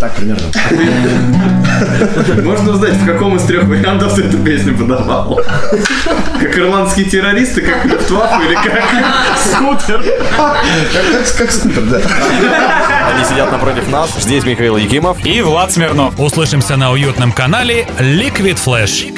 Так 0.07 0.15
примерно. 0.15 0.51
Можно 2.43 2.71
узнать, 2.71 2.93
в 2.93 3.05
каком 3.05 3.35
из 3.35 3.43
трех 3.43 3.65
вариантов 3.65 4.15
ты 4.15 4.23
эту 4.23 4.37
песню 4.37 4.77
подавал? 4.77 5.39
Как 6.39 6.57
ирландские 6.57 7.05
террористы, 7.05 7.61
как 7.61 7.85
Люфтваффе 7.85 8.45
или 8.45 8.55
как 8.55 8.83
скутер? 9.37 10.03
Как, 11.37 11.51
скутер, 11.51 11.83
да. 11.83 12.01
Они 13.13 13.25
сидят 13.25 13.51
напротив 13.51 13.89
нас. 13.91 14.11
Здесь 14.19 14.43
Михаил 14.45 14.77
Якимов. 14.77 15.23
И 15.25 15.41
Влад 15.41 15.71
Смирнов. 15.71 16.19
Услышимся 16.19 16.75
на 16.77 16.91
уютном 16.91 17.31
канале. 17.31 17.87
Liquid 17.99 18.57
Flash. 18.63 19.16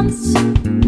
comes. 0.00 0.79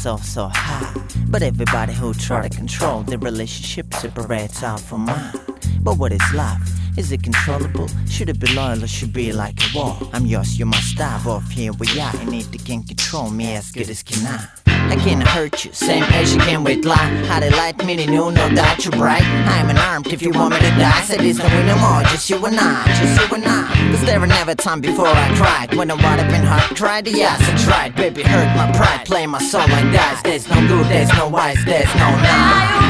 So 0.00 0.16
so 0.16 0.48
high. 0.50 0.94
But 1.28 1.42
everybody 1.42 1.92
who 1.92 2.14
try 2.14 2.48
to 2.48 2.56
control 2.56 3.02
the 3.02 3.18
relationship 3.18 3.92
separates 3.92 4.62
out 4.62 4.80
from 4.80 5.04
mine. 5.04 5.34
But 5.82 5.98
what 5.98 6.10
is 6.10 6.22
life? 6.32 6.62
Is 6.96 7.12
it 7.12 7.22
controllable? 7.22 7.88
Should 8.08 8.30
it 8.30 8.40
be 8.40 8.46
loyal 8.54 8.82
or 8.82 8.86
should 8.86 9.12
be 9.12 9.32
like 9.32 9.60
a 9.60 9.78
war? 9.78 9.98
I'm 10.14 10.24
yours, 10.24 10.58
you 10.58 10.64
must 10.64 10.96
dive 10.96 11.26
off 11.26 11.50
here 11.50 11.74
we 11.74 11.86
are. 12.00 12.24
Need 12.24 12.50
to 12.52 12.58
can 12.58 12.82
control 12.82 13.28
me 13.28 13.54
as 13.54 13.70
good 13.70 13.90
as 13.90 14.02
can 14.02 14.26
I. 14.26 14.59
I 14.90 14.96
can't 14.96 15.22
hurt 15.22 15.64
you, 15.64 15.72
same 15.72 16.02
as 16.02 16.34
you 16.34 16.40
can 16.40 16.64
with 16.64 16.84
lie. 16.84 16.96
How 17.28 17.38
they 17.38 17.50
light 17.50 17.78
me, 17.84 17.94
they 17.94 18.06
knew 18.06 18.32
no 18.32 18.48
doubt 18.52 18.84
you're 18.84 18.90
bright. 18.92 19.22
I'm 19.22 19.70
unarmed 19.70 20.12
if 20.12 20.20
you 20.20 20.30
want 20.30 20.54
me 20.54 20.58
to 20.60 20.70
die. 20.70 21.02
Said 21.02 21.20
there's 21.20 21.38
no 21.38 21.44
way 21.44 21.64
no 21.64 21.78
more, 21.78 22.02
just 22.10 22.28
you 22.28 22.44
and 22.44 22.58
I, 22.58 22.84
just 22.98 23.20
you 23.20 23.36
and 23.36 23.44
I. 23.46 23.90
Cause 23.92 24.04
there 24.04 24.18
were 24.18 24.26
never 24.26 24.56
time 24.56 24.80
before 24.80 25.06
I 25.06 25.32
cried. 25.36 25.78
When 25.78 25.90
I 25.92 25.94
would 25.94 26.02
have 26.02 26.30
been 26.30 26.44
hard, 26.44 26.76
tried, 26.76 27.06
yes, 27.06 27.40
I 27.40 27.64
tried. 27.64 27.94
Baby, 27.94 28.22
hurt 28.22 28.50
my 28.56 28.70
pride, 28.72 29.06
play 29.06 29.26
my 29.26 29.38
soul 29.38 29.60
like 29.68 29.92
dice. 29.92 30.22
There's 30.22 30.48
no 30.48 30.60
good, 30.66 30.86
there's 30.86 31.12
no 31.14 31.28
wise, 31.28 31.64
there's 31.64 31.94
no 31.94 32.10
nine. 32.20 32.89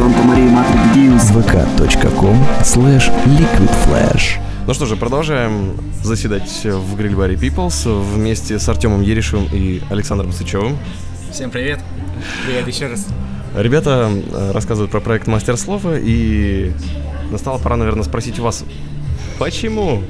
Санта 0.00 0.22
Мария, 0.22 0.48
Матрик 0.48 0.94
Дьюс. 0.94 1.30
vk.com 1.30 2.34
slash 2.62 3.12
liquid 3.26 3.70
flash. 3.84 4.40
Ну 4.66 4.72
что 4.72 4.86
же, 4.86 4.96
продолжаем 4.96 5.76
заседать 6.02 6.48
в 6.64 6.96
гриль-баре 6.96 7.34
People's 7.34 7.86
вместе 8.14 8.58
с 8.58 8.66
Артемом 8.66 9.02
Ерышевым 9.02 9.46
и 9.52 9.82
Александром 9.90 10.32
Сычевым. 10.32 10.78
Всем 11.30 11.50
привет. 11.50 11.80
Привет 12.46 12.66
еще 12.66 12.86
раз. 12.86 13.08
Ребята 13.54 14.10
э, 14.10 14.52
рассказывают 14.52 14.90
про 14.90 15.00
проект 15.00 15.26
Мастер 15.26 15.58
Слова, 15.58 15.98
и 15.98 16.72
настала 17.30 17.58
пора, 17.58 17.76
наверное, 17.76 18.04
спросить 18.04 18.38
у 18.38 18.44
вас, 18.44 18.64
почему? 19.38 20.02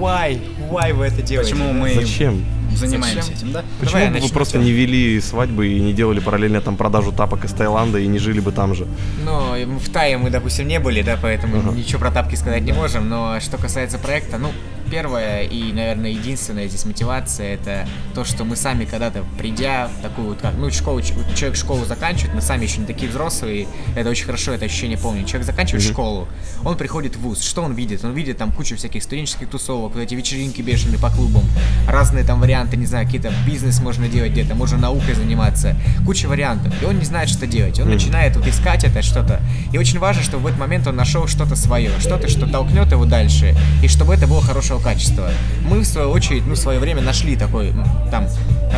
Why? 0.00 0.40
Why 0.68 0.92
вы 0.94 1.04
это 1.04 1.22
делаете? 1.22 1.52
Почему 1.52 1.72
мы 1.72 1.94
Зачем? 1.94 2.44
Занимаемся 2.76 3.22
Зачем? 3.22 3.36
этим, 3.36 3.52
да? 3.52 3.64
Почему 3.80 3.98
Давай 4.00 4.14
бы 4.20 4.26
вы 4.26 4.32
просто 4.32 4.58
не 4.58 4.72
вели 4.72 5.20
свадьбы 5.20 5.68
и 5.68 5.80
не 5.80 5.92
делали 5.92 6.20
параллельно 6.20 6.60
там 6.60 6.76
продажу 6.76 7.12
тапок 7.12 7.44
из 7.44 7.52
Таиланда 7.52 7.98
и 7.98 8.06
не 8.06 8.18
жили 8.18 8.40
бы 8.40 8.52
там 8.52 8.74
же? 8.74 8.86
Ну, 9.24 9.78
в 9.78 9.88
Тае 9.90 10.18
мы, 10.18 10.30
допустим, 10.30 10.68
не 10.68 10.78
были, 10.80 11.02
да, 11.02 11.18
поэтому 11.20 11.58
Ага. 11.58 11.70
ничего 11.72 12.00
про 12.00 12.10
тапки 12.10 12.34
сказать 12.34 12.62
не 12.62 12.72
можем. 12.72 13.08
Но 13.08 13.38
что 13.40 13.56
касается 13.58 13.98
проекта, 13.98 14.38
ну, 14.38 14.50
первая 14.90 15.42
и, 15.42 15.72
наверное, 15.72 16.10
единственная 16.10 16.68
здесь 16.68 16.84
мотивация 16.84 17.54
это 17.54 17.86
то, 18.14 18.24
что 18.24 18.44
мы 18.44 18.56
сами 18.56 18.84
когда-то 18.84 19.24
придя 19.38 19.88
в 19.88 20.02
такую 20.02 20.28
вот 20.28 20.40
как, 20.40 20.54
ну, 20.56 20.70
школу, 20.70 21.00
человек 21.02 21.56
школу 21.56 21.84
заканчивает, 21.84 22.34
мы 22.34 22.40
сами 22.40 22.64
еще 22.64 22.78
не 22.78 22.86
такие 22.86 23.10
взрослые, 23.10 23.66
это 23.96 24.10
очень 24.10 24.26
хорошо, 24.26 24.52
это 24.52 24.64
ощущение 24.64 24.98
помню. 24.98 25.24
Человек 25.24 25.46
заканчивает 25.46 25.82
школу, 25.82 26.28
он 26.64 26.76
приходит 26.76 27.16
в 27.16 27.20
вуз, 27.20 27.42
что 27.42 27.62
он 27.62 27.74
видит? 27.74 28.04
Он 28.04 28.12
видит 28.12 28.38
там 28.38 28.52
кучу 28.52 28.76
всяких 28.76 29.02
студенческих 29.02 29.48
тусовок, 29.48 29.94
вот 29.94 30.00
эти 30.00 30.14
вечеринки 30.14 30.62
бешеные 30.62 30.98
по 30.98 31.10
клубам, 31.10 31.44
разные 31.88 32.24
там 32.24 32.40
варианты, 32.40 32.76
не 32.76 32.86
знаю, 32.86 33.06
какие-то 33.06 33.32
бизнес 33.46 33.80
можно 33.80 34.08
делать 34.08 34.32
где-то, 34.32 34.54
можно 34.54 34.78
наукой 34.78 35.14
заниматься, 35.14 35.76
куча 36.04 36.26
вариантов, 36.26 36.72
и 36.82 36.84
он 36.84 36.98
не 36.98 37.04
знает, 37.04 37.28
что 37.28 37.46
делать, 37.46 37.78
он 37.80 37.90
начинает 37.90 38.36
вот 38.36 38.46
искать 38.46 38.84
это 38.84 39.02
что-то, 39.02 39.40
и 39.72 39.78
очень 39.78 39.98
важно, 39.98 40.22
чтобы 40.22 40.44
в 40.44 40.46
этот 40.46 40.60
момент 40.60 40.86
он 40.86 40.96
нашел 40.96 41.26
что-то 41.26 41.56
свое, 41.56 41.90
что-то, 42.00 42.28
что 42.28 42.46
толкнет 42.46 42.90
его 42.92 43.04
дальше, 43.04 43.54
и 43.82 43.88
чтобы 43.88 44.14
это 44.14 44.26
было 44.26 44.40
хорошего 44.74 44.80
качества. 44.80 45.30
Мы, 45.68 45.80
в 45.80 45.84
свою 45.86 46.10
очередь, 46.10 46.46
ну, 46.46 46.54
в 46.54 46.58
свое 46.58 46.78
время 46.78 47.02
нашли 47.02 47.36
такой, 47.36 47.72
там, 48.10 48.26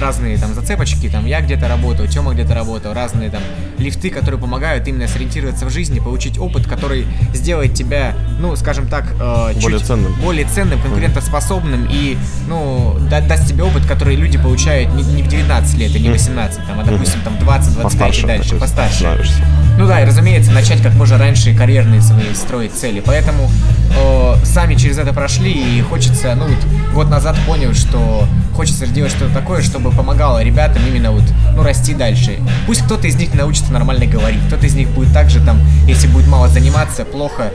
разные 0.00 0.36
там 0.38 0.54
зацепочки, 0.54 1.08
там, 1.08 1.26
я 1.26 1.40
где-то 1.40 1.68
работал, 1.68 2.06
Тёма 2.06 2.34
где-то 2.34 2.54
работал, 2.54 2.92
разные 2.92 3.30
там 3.30 3.40
лифты, 3.78 4.10
которые 4.10 4.40
помогают 4.40 4.86
именно 4.88 5.08
сориентироваться 5.08 5.66
в 5.66 5.70
жизни, 5.70 5.98
получить 6.00 6.38
опыт, 6.38 6.66
который 6.66 7.06
сделает 7.34 7.74
тебя, 7.74 8.14
ну, 8.40 8.54
скажем 8.56 8.88
так, 8.88 9.04
э, 9.18 9.52
чуть 9.54 9.62
Более 9.62 9.78
ценным. 9.80 10.12
более 10.22 10.46
ценным, 10.46 10.80
конкурентоспособным 10.82 11.88
и, 11.90 12.16
ну, 12.48 12.96
да- 13.10 13.20
даст 13.20 13.48
тебе 13.48 13.64
опыт, 13.64 13.86
который 13.86 14.16
люди 14.16 14.38
получают 14.38 14.92
не, 14.94 15.02
не 15.02 15.22
в 15.22 15.28
19 15.28 15.78
лет 15.78 15.94
и 15.94 16.00
не 16.00 16.10
18, 16.10 16.66
там, 16.66 16.80
а, 16.80 16.84
допустим, 16.84 17.20
там 17.22 17.38
20-25 17.38 17.82
Постарше 17.82 18.20
и 18.22 18.26
дальше, 18.26 18.56
постарше. 18.56 18.96
становишься. 18.98 19.42
Ну 19.78 19.86
да, 19.86 20.00
и 20.00 20.06
разумеется, 20.06 20.52
начать 20.52 20.82
как 20.82 20.94
можно 20.94 21.18
раньше 21.18 21.54
карьерные 21.54 22.00
свои 22.00 22.32
строить 22.34 22.72
цели. 22.72 23.02
Поэтому 23.04 23.50
э, 23.94 24.44
сами 24.44 24.74
через 24.74 24.96
это 24.96 25.12
прошли, 25.12 25.52
и 25.52 25.82
хочется, 25.82 26.34
ну 26.34 26.46
вот 26.46 26.94
год 26.94 27.10
назад 27.10 27.36
понял, 27.46 27.74
что 27.74 28.26
хочется 28.54 28.86
сделать 28.86 29.12
что-то 29.12 29.34
такое, 29.34 29.60
чтобы 29.60 29.90
помогало 29.90 30.42
ребятам 30.42 30.82
именно 30.88 31.12
вот, 31.12 31.24
ну, 31.54 31.62
расти 31.62 31.92
дальше. 31.92 32.38
Пусть 32.66 32.82
кто-то 32.84 33.06
из 33.06 33.16
них 33.16 33.34
научится 33.34 33.70
нормально 33.70 34.06
говорить, 34.06 34.40
кто-то 34.46 34.66
из 34.66 34.74
них 34.74 34.88
будет 34.90 35.12
также 35.12 35.44
там, 35.44 35.60
если 35.86 36.08
будет 36.08 36.26
мало 36.26 36.48
заниматься, 36.48 37.04
плохо 37.04 37.52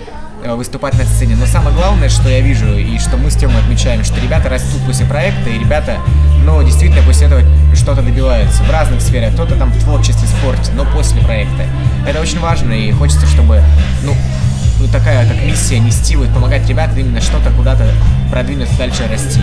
выступать 0.56 0.97
на 0.97 1.06
сцене. 1.06 1.36
Но 1.36 1.45
самое 1.45 1.75
главное, 1.75 2.10
что 2.10 2.30
я 2.30 2.41
вижу 2.41 2.77
и 2.77 2.97
что 2.99 3.17
мы 3.17 3.32
с 3.32 3.36
Тёмой 3.36 3.60
отмечаем, 3.60 4.04
что 4.04 4.19
ребята 4.19 4.49
растут 4.49 4.82
после 4.86 5.06
проекта, 5.06 5.49
и 5.49 5.60
ребята, 5.60 5.97
ну, 6.45 6.62
действительно 6.63 7.01
после 7.04 7.27
этого 7.27 7.41
что-то 7.75 8.01
добиваются 8.01 8.63
в 8.63 8.71
разных 8.71 9.01
сферах. 9.01 9.34
Кто-то 9.34 9.56
там 9.56 9.71
в 9.71 9.80
творчестве, 9.84 10.27
спорте, 10.27 10.71
но 10.75 10.86
после 10.86 11.21
проекта. 11.21 11.65
Это 12.08 12.19
очень 12.19 12.39
важно, 12.39 12.73
и 12.73 12.91
хочется, 12.91 13.25
чтобы, 13.27 13.62
ну, 14.04 14.15
такая 14.91 15.27
как 15.27 15.41
миссия 15.43 15.80
нести, 15.80 16.15
вот 16.15 16.30
помогать 16.34 16.67
ребятам 16.67 16.97
именно 16.97 17.21
что-то 17.21 17.51
куда-то 17.51 17.86
продвинуться 18.32 18.77
дальше 18.77 19.04
расти. 19.10 19.41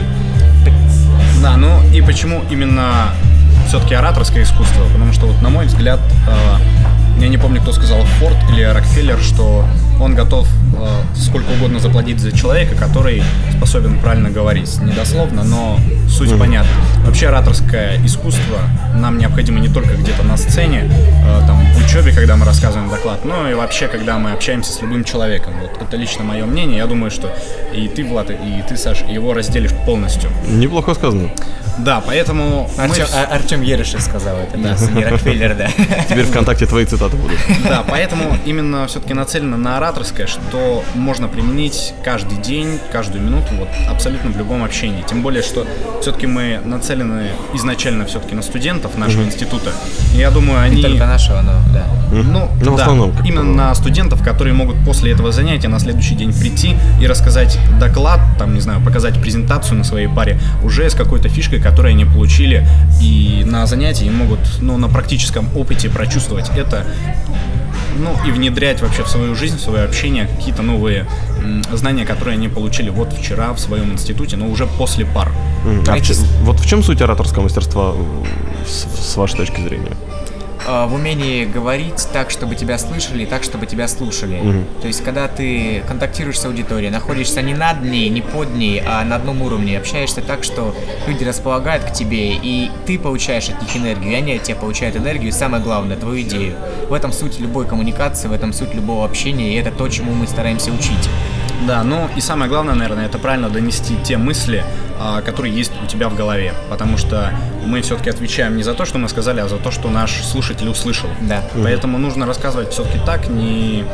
Да, 1.41 1.57
ну 1.57 1.81
и 1.93 2.01
почему 2.03 2.43
именно 2.51 3.11
все-таки 3.69 3.95
ораторское 3.95 4.43
искусство? 4.43 4.85
Потому 4.93 5.13
что, 5.13 5.27
вот, 5.27 5.41
на 5.41 5.51
мой 5.51 5.67
взгляд, 5.67 6.01
э, 6.27 7.21
я 7.21 7.29
не 7.29 7.39
помню, 7.39 7.61
кто 7.61 7.73
сказал, 7.73 8.03
Форд 8.19 8.37
или 8.51 8.63
Рокфеллер, 8.63 9.19
что 9.19 9.65
он 10.01 10.15
готов 10.15 10.49
э, 10.49 10.58
сколько 11.15 11.51
угодно 11.53 11.79
заплатить 11.81 12.21
за 12.21 12.33
человека, 12.37 12.75
который 12.77 13.23
способен 13.57 13.99
правильно 14.01 14.31
говорить. 14.31 14.79
Недословно, 14.81 15.45
но 15.45 15.79
суть 16.09 16.37
понятна. 16.39 16.71
Вообще 17.05 17.29
ораторское 17.29 18.05
искусство 18.05 18.59
нам 18.95 19.19
необходимо 19.19 19.61
не 19.61 19.69
только 19.69 19.95
где-то 19.95 20.23
на 20.23 20.37
сцене, 20.37 20.91
э, 20.91 21.41
там, 21.47 21.65
в 21.75 21.85
учебе, 21.85 22.13
когда 22.13 22.37
мы 22.37 22.45
рассказываем 22.45 22.91
доклад, 22.91 23.25
но 23.25 23.49
и 23.49 23.55
вообще, 23.55 23.89
когда 23.89 24.19
мы 24.19 24.33
общаемся 24.33 24.73
с 24.73 24.81
любым 24.83 25.05
человеком. 25.05 25.55
Вот 25.61 25.81
это 25.81 25.97
лично 25.97 26.25
мое 26.25 26.45
мнение. 26.45 26.79
Я 26.79 26.87
думаю, 26.87 27.11
что 27.11 27.33
и 27.75 27.89
ты, 27.89 28.05
Влад, 28.05 28.31
и 28.31 28.63
ты, 28.69 28.77
Саш, 28.77 29.03
его 29.03 29.33
разделишь 29.35 29.73
полностью. 29.87 30.31
Неплохо 30.49 30.95
сказано. 30.95 31.31
Да, 31.79 32.03
поэтому 32.05 32.69
мы 32.77 32.83
Артем, 32.85 33.07
А- 33.15 33.35
Артем 33.37 33.63
Ерешев 33.63 34.01
сказал 34.03 34.37
это, 34.39 34.59
да, 34.59 34.77
не 34.93 35.05
Рокфеллер, 35.05 35.55
да. 35.55 35.69
Теперь 36.09 36.25
ВКонтакте 36.25 36.67
твои 36.67 36.85
цитаты 36.85 37.17
будут. 37.17 37.39
Да, 37.69 37.85
поэтому 37.89 38.37
именно 38.45 38.87
все-таки 38.89 39.15
нацелено 39.15 39.57
на 39.57 39.77
ораторское, 39.77 40.27
что 40.27 40.41
можно 40.95 41.29
применить 41.29 41.95
каждый 42.05 42.39
день, 42.39 42.79
каждую 42.93 43.25
минуту, 43.25 43.49
вот 43.59 43.69
абсолютно 43.89 44.31
в 44.31 44.37
любом 44.37 44.65
общении. 44.65 45.05
Тем 45.09 45.23
более, 45.23 45.43
что 45.43 45.67
все-таки 46.01 46.27
мы 46.27 46.61
нацелены 46.65 47.31
изначально 47.55 48.07
все-таки 48.07 48.35
на 48.35 48.43
студентов 48.43 48.97
нашего 48.97 49.23
института. 49.25 49.73
И 50.15 50.19
я 50.19 50.31
думаю, 50.31 50.61
они... 50.61 50.77
Не 50.77 50.83
только 50.83 51.07
нашего, 51.07 51.41
но 51.43 51.53
да. 51.73 51.87
Ну, 52.11 52.49
Ну, 52.63 52.73
в 52.73 52.77
да, 52.77 52.83
основном, 52.83 53.13
как 53.13 53.27
именно 53.27 53.43
на 53.43 53.75
студентов, 53.75 54.23
которые 54.23 54.55
могут 54.55 54.77
после 54.85 55.13
этого 55.13 55.33
занятия 55.33 55.69
на 55.69 55.79
следующий 55.79 56.15
день 56.15 56.33
прийти 56.33 56.77
и 57.01 57.07
рассказать 57.07 57.59
доклад, 57.79 58.21
там, 58.39 58.55
не 58.55 58.61
знаю, 58.61 58.81
показать 58.81 59.21
презентацию 59.21 59.77
на 59.77 59.85
своей 59.85 60.09
паре 60.09 60.41
уже 60.63 60.89
с 60.89 60.95
какой-то 60.95 61.29
фишкой, 61.29 61.61
которую 61.61 61.91
они 61.93 62.05
получили, 62.05 62.67
и 63.01 63.43
на 63.47 63.67
занятии 63.67 64.09
могут, 64.09 64.41
ну, 64.61 64.79
на 64.79 64.89
практическом 64.89 65.49
опыте 65.55 65.91
прочувствовать 65.91 66.51
это, 66.57 66.85
ну, 67.99 68.15
и 68.27 68.31
внедрять 68.31 68.81
вообще 68.81 69.03
в 69.03 69.09
свою 69.09 69.35
жизнь, 69.35 69.57
в 69.57 69.61
свое 69.61 69.85
общение 69.85 70.27
какие-то 70.27 70.63
новые 70.63 71.07
знания, 71.73 72.05
которые 72.05 72.35
они 72.35 72.49
получили 72.49 72.91
вот 72.91 73.13
вчера 73.13 73.53
в 73.53 73.59
своем 73.59 73.93
институте, 73.93 74.37
но 74.37 74.49
уже 74.49 74.67
после 74.67 75.05
пар. 75.05 75.31
М, 75.65 75.85
а 75.89 75.97
в 75.97 76.25
вот 76.43 76.61
в 76.61 76.67
чем 76.67 76.83
суть 76.83 77.03
ораторского 77.03 77.43
мастерства 77.43 77.95
с, 78.67 79.13
с 79.13 79.17
вашей 79.17 79.37
точки 79.37 79.61
зрения? 79.61 79.93
А, 80.67 80.87
в 80.87 80.95
умении 80.95 81.45
говорить 81.45 82.09
так, 82.13 82.31
чтобы 82.31 82.55
тебя 82.55 82.79
слышали, 82.79 83.23
и 83.23 83.27
так, 83.27 83.43
чтобы 83.43 83.67
тебя 83.67 83.89
слушали. 83.89 84.41
Мгм. 84.41 84.65
То 84.81 84.87
есть, 84.87 85.03
когда 85.03 85.29
ты 85.29 85.83
контактируешь 85.87 86.39
с 86.39 86.45
аудиторией, 86.45 86.91
находишься 86.91 87.43
не 87.43 87.55
над 87.55 87.83
ней, 87.83 88.09
не 88.09 88.21
под 88.21 88.55
ней, 88.55 88.83
а 88.87 89.05
на 89.05 89.17
одном 89.17 89.43
уровне, 89.43 89.79
общаешься 89.79 90.21
так, 90.21 90.45
что 90.45 90.75
люди 91.07 91.25
располагают 91.25 91.85
к 91.85 91.93
тебе, 91.93 92.35
и 92.35 92.71
ты 92.87 92.99
получаешь 92.99 93.49
от 93.49 93.61
них 93.63 93.77
энергию, 93.77 94.13
и 94.13 94.15
они 94.15 94.33
от 94.35 94.43
тебя 94.43 94.57
получают 94.57 94.97
энергию, 94.97 95.29
и 95.29 95.33
самое 95.33 95.63
главное, 95.63 95.97
твою 95.97 96.21
идею. 96.23 96.55
В 96.89 96.93
этом 96.93 97.13
суть 97.13 97.39
любой 97.41 97.67
коммуникации, 97.67 98.29
в 98.29 98.33
этом 98.33 98.53
суть 98.53 98.75
любого 98.75 99.05
общения, 99.05 99.55
и 99.55 99.57
это 99.57 99.71
то, 99.71 99.89
чему 99.89 100.13
мы 100.13 100.27
стараемся 100.27 100.71
учить. 100.73 101.09
Да, 101.67 101.83
ну 101.83 102.09
и 102.17 102.21
самое 102.21 102.49
главное, 102.49 102.75
наверное, 102.75 103.07
это 103.07 103.19
правильно 103.19 103.49
донести 103.49 103.97
те 104.05 104.17
мысли, 104.17 104.65
а, 105.01 105.23
которые 105.23 105.55
есть 105.55 105.73
у 105.83 105.87
тебя 105.87 106.09
в 106.09 106.15
голове. 106.15 106.55
Потому 106.71 106.97
что 106.97 107.33
мы 107.67 107.83
все-таки 107.83 108.11
отвечаем 108.11 108.57
не 108.57 108.63
за 108.63 108.75
то, 108.75 108.85
что 108.85 108.99
мы 108.99 109.09
сказали, 109.09 109.41
а 109.41 109.49
за 109.49 109.57
то, 109.57 109.71
что 109.71 109.89
наш 109.91 110.23
слушатель 110.23 110.69
услышал. 110.69 111.09
Да. 111.23 111.43
Поэтому 111.63 111.99
нужно 111.99 112.27
рассказывать 112.27 112.71
все-таки 112.73 112.99
так, 113.05 113.29
не 113.29 113.85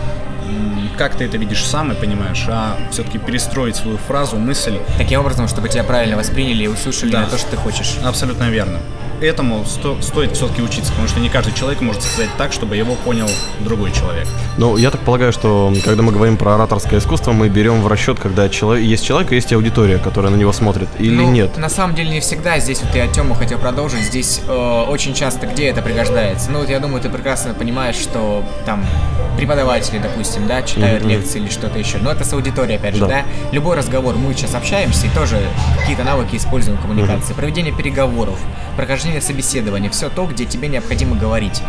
как 0.98 1.16
ты 1.16 1.24
это 1.24 1.38
видишь 1.38 1.64
сам 1.64 1.90
и 1.90 1.94
понимаешь, 1.94 2.44
а 2.48 2.76
все-таки 2.92 3.18
перестроить 3.18 3.74
свою 3.76 3.96
фразу, 3.96 4.36
мысль. 4.36 4.78
Таким 4.96 5.20
образом, 5.20 5.48
чтобы 5.48 5.68
тебя 5.68 5.82
правильно 5.82 6.16
восприняли 6.16 6.64
и 6.64 6.66
услышали 6.68 7.10
Да. 7.10 7.22
на 7.22 7.26
то, 7.26 7.36
что 7.38 7.50
ты 7.50 7.56
хочешь. 7.56 7.96
Абсолютно 8.04 8.44
верно. 8.50 8.78
Этому 9.28 9.64
сто- 9.64 10.00
стоит 10.02 10.36
все-таки 10.36 10.60
учиться, 10.60 10.90
потому 10.90 11.08
что 11.08 11.18
не 11.18 11.30
каждый 11.30 11.54
человек 11.54 11.80
может 11.80 12.02
сказать 12.02 12.28
так, 12.36 12.52
чтобы 12.52 12.76
его 12.76 12.94
понял 12.94 13.26
другой 13.60 13.90
человек. 13.90 14.28
Ну, 14.58 14.76
я 14.76 14.90
так 14.90 15.00
полагаю, 15.00 15.32
что 15.32 15.72
когда 15.84 16.02
мы 16.02 16.12
говорим 16.12 16.36
про 16.36 16.56
ораторское 16.56 16.98
искусство, 17.00 17.32
мы 17.32 17.48
берем 17.48 17.80
в 17.80 17.86
расчет, 17.86 18.18
когда 18.20 18.48
человек, 18.50 18.84
есть 18.84 19.04
человек 19.04 19.32
и 19.32 19.36
есть 19.36 19.50
аудитория, 19.52 19.96
которая 19.98 20.30
на 20.30 20.36
него 20.36 20.52
смотрит, 20.52 20.88
или 20.98 21.14
Ну, 21.16 21.30
нет? 21.30 21.56
На 21.56 21.70
самом 21.70 21.94
деле 21.94 22.10
не 22.10 22.20
всегда. 22.20 22.58
Здесь 22.58 22.82
вот 22.82 22.94
я 22.94 23.06
Тему 23.08 23.34
хотел 23.34 23.58
продолжить. 23.58 24.02
Здесь 24.02 24.42
э, 24.46 24.84
очень 24.88 25.14
часто 25.14 25.46
где 25.46 25.68
это 25.68 25.80
пригождается. 25.80 26.50
Ну 26.50 26.58
вот 26.60 26.68
я 26.68 26.78
думаю, 26.78 27.00
ты 27.00 27.08
прекрасно 27.08 27.54
понимаешь, 27.54 27.96
что 27.96 28.44
там 28.66 28.84
преподаватели, 29.38 29.98
допустим, 29.98 30.46
да, 30.46 30.62
читают 30.62 31.00
Мгм. 31.02 31.10
лекции 31.10 31.40
или 31.40 31.48
что-то 31.48 31.78
еще. 31.78 31.96
Но 31.98 32.10
это 32.12 32.24
с 32.24 32.32
аудиторией, 32.32 32.76
опять 32.78 32.94
же, 32.94 33.00
Да. 33.00 33.06
да. 33.08 33.22
Любой 33.52 33.76
разговор, 33.76 34.14
мы 34.16 34.32
сейчас 34.34 34.54
общаемся 34.54 35.06
и 35.06 35.10
тоже 35.10 35.40
какие-то 35.80 36.04
навыки 36.04 36.36
используем 36.36 36.76
в 36.78 36.82
коммуникации. 36.82 37.32
Проведение 37.34 37.74
переговоров, 37.74 38.38
прохождение 38.76 39.20
собеседования, 39.20 39.90
все 39.90 40.08
то, 40.10 40.26
где 40.26 40.44
тебе 40.44 40.68
необходимо 40.68 41.16
говорить. 41.16 41.62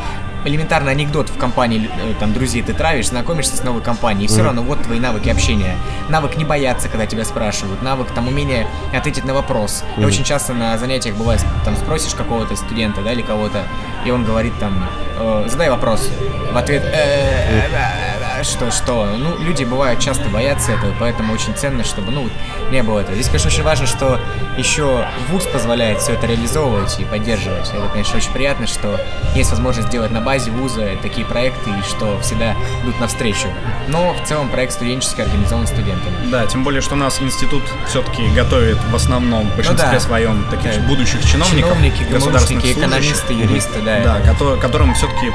Элементарный 0.45 0.91
анекдот 0.91 1.29
в 1.29 1.37
компании 1.37 1.89
э, 1.91 2.13
там 2.19 2.31
друзей 2.33 2.61
ты 2.61 2.73
травишь, 2.73 3.07
знакомишься 3.07 3.57
с 3.57 3.63
новой 3.63 3.81
компанией, 3.81 4.25
и 4.25 4.27
все 4.27 4.37
Мгм. 4.37 4.45
равно 4.45 4.61
вот 4.61 4.81
твои 4.83 4.99
навыки 4.99 5.29
общения. 5.29 5.75
Навык 6.09 6.37
не 6.37 6.45
бояться, 6.45 6.87
когда 6.87 7.07
тебя 7.07 7.25
спрашивают, 7.25 7.81
навык 7.81 8.11
там 8.13 8.27
умение 8.27 8.67
ответить 8.95 9.25
на 9.25 9.33
вопрос. 9.33 9.83
И 9.97 10.01
Мгм. 10.01 10.07
очень 10.07 10.23
часто 10.23 10.53
на 10.53 10.77
занятиях 10.77 11.15
бывает, 11.15 11.43
там 11.63 11.75
спросишь 11.75 12.13
какого-то 12.13 12.55
студента, 12.55 13.01
да, 13.01 13.11
или 13.13 13.23
кого-то, 13.23 13.63
и 14.05 14.11
он 14.11 14.23
говорит 14.23 14.53
там, 14.59 14.87
э, 15.17 15.47
задай 15.49 15.69
вопрос. 15.69 16.09
В 16.51 16.57
ответ, 16.57 16.83
«Э, 16.83 16.89
э, 16.93 17.61
э, 17.71 18.14
что, 18.43 18.71
что? 18.71 19.05
Ну, 19.17 19.37
люди 19.39 19.63
бывают 19.63 19.99
часто 19.99 20.29
боятся 20.29 20.71
этого, 20.73 20.93
поэтому 20.99 21.33
очень 21.33 21.53
ценно, 21.55 21.83
чтобы, 21.83 22.11
ну, 22.11 22.29
не 22.71 22.83
было 22.83 22.99
этого. 22.99 23.13
Здесь, 23.15 23.27
конечно, 23.27 23.49
очень 23.49 23.63
важно, 23.63 23.87
что 23.87 24.19
еще 24.57 25.05
ВУЗ 25.29 25.45
позволяет 25.45 25.99
все 26.01 26.13
это 26.13 26.27
реализовывать 26.27 26.99
и 26.99 27.05
поддерживать. 27.05 27.69
Это, 27.69 27.87
конечно, 27.91 28.17
очень 28.17 28.31
приятно, 28.31 28.67
что 28.67 28.99
есть 29.35 29.49
возможность 29.51 29.87
сделать 29.89 30.11
на 30.11 30.21
базе 30.21 30.51
ВУЗа 30.51 30.91
такие 31.01 31.25
проекты, 31.25 31.69
и 31.69 31.81
что 31.83 32.19
всегда 32.21 32.55
идут 32.83 32.99
навстречу. 32.99 33.47
Но 33.87 34.13
в 34.13 34.27
целом 34.27 34.49
проект 34.49 34.73
студенческий 34.73 35.23
организован 35.23 35.67
студентами. 35.67 36.15
Да, 36.31 36.45
тем 36.47 36.63
более, 36.63 36.81
что 36.81 36.95
у 36.95 36.97
нас 36.97 37.21
институт 37.21 37.63
все-таки 37.87 38.27
готовит 38.29 38.77
в 38.91 38.95
основном, 38.95 39.49
в 39.49 39.55
большинстве 39.55 39.87
Ну 39.87 39.93
да. 39.93 39.99
своем, 39.99 40.45
таких 40.49 40.75
Да. 40.81 40.87
будущих 40.87 41.23
чиновников, 41.25 41.69
Чиновники, 41.71 42.19
служащих. 42.19 42.77
экономисты, 42.77 43.33
юристы, 43.33 43.81
да. 43.81 43.99
Да, 44.03 44.19
кото- 44.21 44.57
которым 44.57 44.93
все-таки 44.93 45.31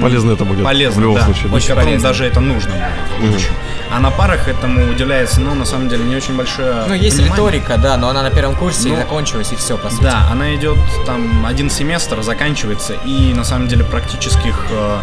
Полезно 0.00 0.32
это 0.32 0.44
будет 0.44 0.64
Полезно, 0.64 1.00
в 1.00 1.02
любом 1.02 1.16
да. 1.16 1.24
случае, 1.24 1.48
да. 1.48 1.56
Очень 1.56 1.74
полезно. 1.74 2.08
даже 2.08 2.24
это 2.24 2.40
нужно 2.40 2.70
будет 2.72 3.30
будущем. 3.30 3.52
А 3.90 4.00
на 4.00 4.10
парах 4.10 4.48
этому 4.48 4.90
уделяется, 4.90 5.40
ну, 5.40 5.54
на 5.54 5.64
самом 5.64 5.88
деле, 5.88 6.04
не 6.04 6.16
очень 6.16 6.34
большое 6.36 6.84
Ну, 6.88 6.94
есть 6.94 7.16
внимание. 7.16 7.36
риторика, 7.36 7.76
да, 7.78 7.96
но 7.96 8.08
она 8.08 8.22
на 8.22 8.30
первом 8.30 8.54
курсе 8.56 8.88
Ну, 8.88 8.94
и 8.94 8.96
закончилась, 8.96 9.52
и 9.52 9.56
все, 9.56 9.76
по 9.76 9.90
сути. 9.90 10.02
Да, 10.04 10.28
она 10.30 10.54
идет 10.54 10.78
там 11.06 11.44
один 11.46 11.68
семестр, 11.70 12.22
заканчивается, 12.22 12.94
и 13.04 13.34
на 13.34 13.44
самом 13.44 13.68
деле 13.68 13.84
практических 13.84 14.66
э, 14.70 14.98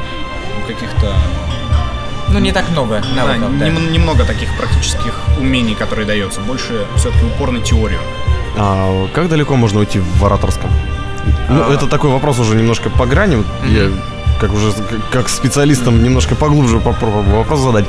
ну, 0.55 0.67
каких-то 0.67 1.13
Ну, 2.29 2.39
не 2.39 2.51
так 2.51 2.69
много 2.69 3.01
да, 3.15 3.25
навыков, 3.25 3.57
да. 3.59 3.67
нем- 3.69 3.91
немного 3.91 4.23
таких 4.25 4.49
практических 4.57 5.13
умений, 5.39 5.75
которые 5.75 6.05
дается. 6.05 6.41
Больше 6.41 6.85
все-таки 6.95 7.25
упор 7.25 7.51
на 7.51 7.59
теорию. 7.61 7.99
А 8.57 9.07
как 9.13 9.29
далеко 9.29 9.55
можно 9.55 9.79
уйти 9.79 9.99
в 9.99 10.25
ораторском? 10.25 10.69
Ну, 11.49 11.69
А. 11.69 11.73
это 11.73 11.87
такой 11.87 12.09
вопрос 12.11 12.39
уже 12.39 12.55
немножко 12.55 12.89
по 12.89 13.05
грани. 13.05 13.35
Вот 13.37 13.45
Я 13.67 13.89
как 14.39 14.53
уже 14.53 14.73
как- 15.11 15.29
специалистом 15.29 16.03
немножко 16.03 16.35
поглубже 16.35 16.79
попробую 16.79 17.37
вопрос 17.37 17.59
задать. 17.59 17.85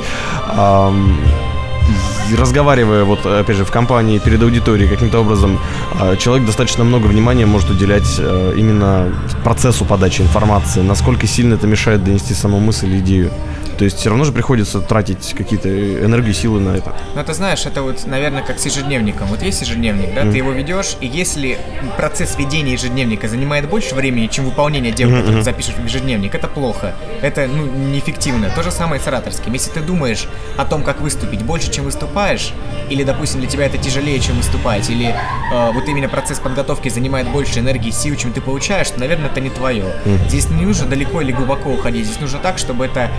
Разговаривая 2.37 3.03
вот 3.03 3.25
опять 3.25 3.57
же 3.57 3.65
в 3.65 3.71
компании 3.71 4.17
перед 4.19 4.41
аудиторией 4.41 4.87
каким-то 4.89 5.19
образом 5.19 5.59
а, 5.99 6.15
человек 6.15 6.45
достаточно 6.45 6.85
много 6.85 7.07
внимания 7.07 7.45
может 7.45 7.69
уделять 7.69 8.15
э, 8.19 8.53
именно 8.55 9.11
процессу 9.43 9.83
подачи 9.83 10.21
информации 10.21 10.81
насколько 10.81 11.27
сильно 11.27 11.55
это 11.55 11.67
мешает 11.67 12.05
донести 12.05 12.33
саму 12.33 12.59
мысль 12.59 12.99
идею 12.99 13.31
то 13.77 13.83
есть 13.85 13.97
все 13.99 14.09
равно 14.09 14.23
же 14.25 14.31
приходится 14.31 14.79
тратить 14.81 15.33
какие-то 15.37 15.69
энергии 15.69 16.31
силы 16.33 16.59
на 16.59 16.75
это 16.75 16.95
Ну, 17.15 17.23
ты 17.23 17.33
знаешь, 17.33 17.65
это 17.65 17.81
вот, 17.81 18.05
наверное, 18.05 18.43
как 18.43 18.59
с 18.59 18.65
ежедневником. 18.65 19.27
Вот 19.27 19.41
есть 19.41 19.61
ежедневник, 19.61 20.13
да, 20.13 20.21
Мгм. 20.23 20.31
ты 20.31 20.37
его 20.37 20.51
ведешь, 20.51 20.95
и 21.01 21.07
если 21.07 21.57
процесс 21.97 22.37
ведения 22.37 22.73
ежедневника 22.73 23.27
занимает 23.27 23.69
больше 23.69 23.95
времени, 23.95 24.27
чем 24.27 24.45
выполнение 24.45 24.91
дел, 24.91 25.09
Мгм, 25.09 25.17
которые 25.19 25.37
ты 25.39 25.43
запишешь 25.43 25.75
в 25.75 25.83
ежедневник, 25.83 26.35
это 26.35 26.47
плохо. 26.47 26.93
Это, 27.21 27.47
ну, 27.47 27.65
неэффективно. 27.65 28.49
То 28.55 28.63
же 28.63 28.71
самое 28.71 29.01
с 29.01 29.07
ораторским. 29.07 29.53
Если 29.53 29.71
ты 29.71 29.81
думаешь 29.81 30.27
о 30.57 30.65
том, 30.65 30.83
как 30.83 31.01
выступить 31.01 31.41
больше, 31.43 31.71
чем 31.71 31.85
выступаешь, 31.85 32.53
или, 32.89 33.03
допустим, 33.03 33.39
для 33.39 33.49
тебя 33.49 33.65
это 33.65 33.77
тяжелее, 33.77 34.19
чем 34.19 34.35
выступать, 34.37 34.89
или 34.89 35.07
э, 35.53 35.71
вот 35.73 35.87
именно 35.87 36.09
процесс 36.09 36.39
подготовки 36.39 36.89
занимает 36.89 37.27
больше 37.29 37.59
энергии 37.59 37.91
сил, 37.91 38.15
чем 38.15 38.33
ты 38.33 38.41
получаешь, 38.41 38.89
то, 38.89 38.99
наверное, 38.99 39.29
это 39.29 39.39
не 39.41 39.49
твое. 39.49 39.85
Мгм. 40.05 40.29
Здесь 40.29 40.49
не 40.49 40.65
нужно 40.65 40.87
далеко 40.87 41.21
или 41.21 41.31
глубоко 41.31 41.69
уходить. 41.71 42.05
Здесь 42.05 42.19
нужно 42.19 42.39
так, 42.39 42.57
чтобы 42.57 42.85
это 42.85 43.09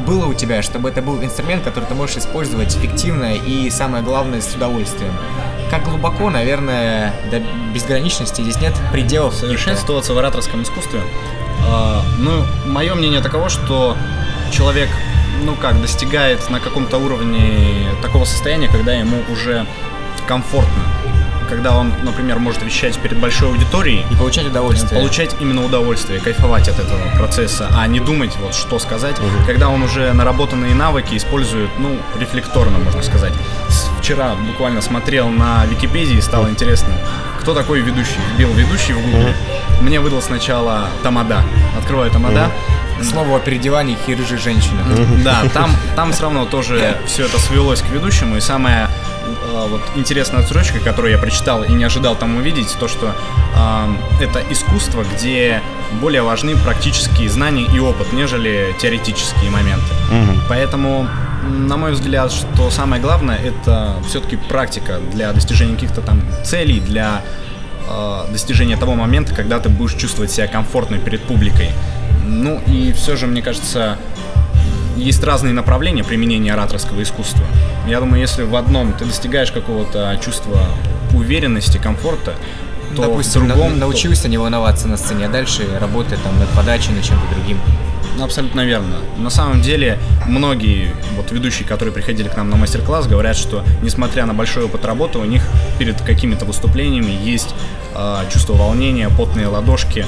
было 0.00 0.26
у 0.26 0.34
тебя, 0.34 0.62
чтобы 0.62 0.88
это 0.88 1.02
был 1.02 1.22
инструмент, 1.22 1.62
который 1.64 1.84
ты 1.84 1.94
можешь 1.94 2.16
использовать 2.16 2.76
эффективно 2.76 3.34
и, 3.34 3.70
самое 3.70 4.02
главное, 4.02 4.40
с 4.40 4.54
удовольствием. 4.54 5.12
Как 5.70 5.84
глубоко, 5.84 6.30
наверное, 6.30 7.14
до 7.30 7.40
безграничности 7.72 8.42
здесь 8.42 8.60
нет 8.60 8.74
пределов. 8.92 9.34
Совершенствоваться 9.34 10.14
в 10.14 10.18
ораторском 10.18 10.62
искусстве. 10.62 11.00
А, 11.68 12.02
ну, 12.18 12.44
мое 12.66 12.94
мнение 12.94 13.20
таково, 13.20 13.48
что 13.48 13.96
человек, 14.50 14.88
ну 15.44 15.54
как, 15.54 15.80
достигает 15.80 16.48
на 16.50 16.60
каком-то 16.60 16.98
уровне 16.98 17.88
такого 18.02 18.24
состояния, 18.24 18.68
когда 18.68 18.92
ему 18.92 19.18
уже 19.30 19.66
комфортно. 20.26 20.99
Когда 21.50 21.74
он, 21.74 21.92
например, 22.02 22.38
может 22.38 22.62
вещать 22.62 22.96
перед 22.98 23.18
большой 23.18 23.48
аудиторией. 23.48 24.06
И 24.10 24.14
получать 24.14 24.46
удовольствие. 24.46 24.98
Получать 24.98 25.36
именно 25.40 25.64
удовольствие, 25.64 26.20
кайфовать 26.20 26.68
от 26.68 26.78
этого 26.78 27.00
процесса, 27.18 27.68
а 27.76 27.86
не 27.86 28.00
думать, 28.00 28.34
вот 28.40 28.54
что 28.54 28.78
сказать, 28.78 29.16
когда 29.46 29.68
он 29.68 29.82
уже 29.82 30.12
наработанные 30.12 30.74
навыки 30.74 31.16
использует, 31.16 31.70
ну, 31.78 31.98
рефлекторно, 32.18 32.78
можно 32.78 33.02
сказать. 33.02 33.32
Вчера 33.98 34.34
буквально 34.34 34.80
смотрел 34.80 35.28
на 35.28 35.66
Википедии, 35.66 36.20
стало 36.20 36.48
интересно, 36.48 36.94
кто 37.40 37.52
такой 37.52 37.80
ведущий. 37.80 38.20
Вбил 38.34 38.52
ведущий 38.54 38.92
в 38.92 39.02
Google. 39.02 39.30
Мне 39.80 40.00
выдал 40.00 40.22
сначала 40.22 40.88
Тамада. 41.02 41.42
Открываю 41.76 42.10
Тамада. 42.10 42.50
Слово 43.02 43.38
о 43.38 43.40
переодевании 43.40 43.96
и 44.06 44.14
рыжей 44.14 44.38
женщины. 44.38 44.78
Да, 45.24 45.42
там, 45.52 45.70
там 45.96 46.12
все 46.12 46.22
равно 46.22 46.44
тоже 46.44 46.98
все 47.06 47.24
это 47.24 47.38
свелось 47.40 47.80
к 47.80 47.88
ведущему. 47.88 48.36
И 48.36 48.40
самая 48.40 48.90
э, 49.24 49.66
вот 49.68 49.80
интересная 49.96 50.42
строчка, 50.42 50.78
которую 50.80 51.12
я 51.12 51.18
прочитал 51.18 51.62
и 51.62 51.72
не 51.72 51.84
ожидал 51.84 52.16
там 52.16 52.36
увидеть, 52.36 52.76
то, 52.78 52.88
что 52.88 53.14
э, 53.56 54.24
это 54.24 54.42
искусство, 54.50 55.04
где 55.14 55.60
более 56.00 56.22
важны 56.22 56.56
практические 56.56 57.28
знания 57.28 57.66
и 57.74 57.78
опыт, 57.78 58.12
нежели 58.12 58.74
теоретические 58.80 59.50
моменты. 59.50 59.86
Поэтому, 60.48 61.06
м, 61.42 61.66
на 61.66 61.76
мой 61.76 61.92
взгляд, 61.92 62.32
что 62.32 62.70
самое 62.70 63.02
главное, 63.02 63.36
это 63.38 63.96
все-таки 64.08 64.36
практика 64.36 64.98
для 65.12 65.32
достижения 65.32 65.74
каких-то 65.74 66.00
там 66.00 66.22
целей, 66.44 66.80
для 66.80 67.22
э, 67.88 68.32
достижения 68.32 68.76
того 68.76 68.94
момента, 68.94 69.34
когда 69.34 69.58
ты 69.58 69.68
будешь 69.68 69.94
чувствовать 69.94 70.30
себя 70.30 70.46
комфортно 70.46 70.98
перед 70.98 71.22
публикой. 71.22 71.70
Ну 72.24 72.60
и 72.66 72.92
все 72.92 73.16
же, 73.16 73.26
мне 73.26 73.42
кажется, 73.42 73.98
есть 74.96 75.22
разные 75.22 75.52
направления 75.52 76.04
применения 76.04 76.52
ораторского 76.52 77.02
искусства. 77.02 77.44
Я 77.86 78.00
думаю, 78.00 78.20
если 78.20 78.42
в 78.42 78.54
одном 78.56 78.92
ты 78.92 79.04
достигаешь 79.04 79.52
какого-то 79.52 80.18
чувства 80.24 80.60
уверенности, 81.14 81.78
комфорта, 81.78 82.34
то 82.96 83.02
Допустим, 83.02 83.44
в 83.44 83.48
другом... 83.48 83.78
научился 83.78 84.28
не 84.28 84.38
волноваться 84.38 84.88
на 84.88 84.96
сцене, 84.96 85.26
а 85.26 85.28
дальше 85.28 85.64
работать 85.80 86.22
там 86.22 86.38
над 86.38 86.48
подачей, 86.50 86.92
над 86.92 87.04
чем-то 87.04 87.34
другим. 87.34 87.58
Абсолютно 88.22 88.64
верно. 88.64 88.96
На 89.18 89.30
самом 89.30 89.62
деле, 89.62 89.98
многие 90.26 90.94
вот 91.16 91.32
ведущие, 91.32 91.66
которые 91.66 91.92
приходили 91.92 92.28
к 92.28 92.36
нам 92.36 92.50
на 92.50 92.56
мастер-класс, 92.56 93.06
говорят, 93.06 93.36
что 93.36 93.64
несмотря 93.82 94.26
на 94.26 94.34
большой 94.34 94.64
опыт 94.64 94.84
работы, 94.84 95.18
у 95.18 95.24
них 95.24 95.42
перед 95.78 96.00
какими-то 96.00 96.44
выступлениями 96.44 97.10
есть 97.10 97.54
э, 97.94 98.16
чувство 98.32 98.54
волнения, 98.54 99.08
потные 99.08 99.46
ладошки. 99.46 100.06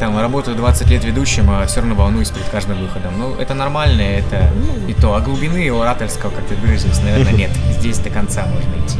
Там 0.00 0.18
работаю 0.18 0.56
20 0.56 0.90
лет 0.90 1.04
ведущим, 1.04 1.50
а 1.50 1.66
все 1.66 1.80
равно 1.80 1.94
волнуюсь 1.94 2.30
перед 2.30 2.48
каждым 2.48 2.78
выходом. 2.78 3.18
Ну, 3.18 3.34
это 3.34 3.54
нормально, 3.54 4.02
это 4.02 4.50
и 4.86 4.92
то. 4.92 5.14
А 5.14 5.20
глубины 5.20 5.70
ораторского, 5.70 6.30
как 6.30 6.44
ты 6.46 6.54
выразился, 6.56 7.02
наверное, 7.02 7.32
нет. 7.32 7.50
Здесь 7.78 7.98
до 7.98 8.10
конца 8.10 8.46
можно 8.46 8.86
идти. 8.86 8.98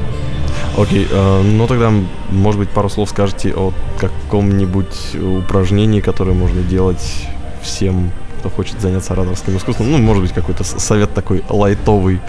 Окей, 0.78 1.06
э, 1.10 1.42
ну 1.42 1.66
тогда, 1.66 1.92
может 2.30 2.58
быть, 2.58 2.70
пару 2.70 2.88
слов 2.88 3.10
скажете 3.10 3.52
о 3.54 3.72
каком-нибудь 3.98 5.16
упражнении, 5.16 6.00
которое 6.00 6.32
можно 6.32 6.62
делать 6.62 7.26
всем, 7.62 8.10
кто 8.42 8.50
хочет 8.50 8.80
заняться 8.80 9.12
ораторским 9.12 9.56
искусством. 9.56 9.92
Ну, 9.92 9.98
может 9.98 10.22
быть, 10.22 10.32
какой-то 10.32 10.64
совет 10.64 11.14
такой 11.14 11.44
лайтовый, 11.48 12.20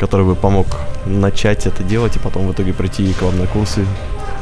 который 0.00 0.24
бы 0.24 0.34
помог 0.34 0.66
начать 1.04 1.66
это 1.66 1.82
делать 1.82 2.16
и 2.16 2.18
потом 2.18 2.48
в 2.48 2.52
итоге 2.52 2.72
прийти 2.72 3.12
к 3.12 3.20
вам 3.22 3.38
на 3.38 3.46
курсы. 3.46 3.84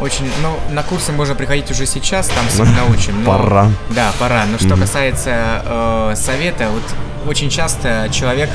Очень, 0.01 0.31
ну, 0.43 0.75
на 0.75 0.83
курсы 0.83 1.11
можно 1.11 1.35
приходить 1.35 1.71
уже 1.71 1.87
сейчас, 1.87 2.29
там 2.29 2.47
всему 2.49 2.67
научим. 2.77 3.25
но- 3.25 3.27
Пора. 3.39 3.69
Да, 3.91 4.13
пора. 4.21 4.45
Но 4.47 4.59
что 4.59 4.77
касается 4.77 5.31
э, 5.65 6.15
совета, 6.17 6.69
вот 6.73 6.83
очень 7.29 7.51
часто 7.51 8.09
человек, 8.13 8.49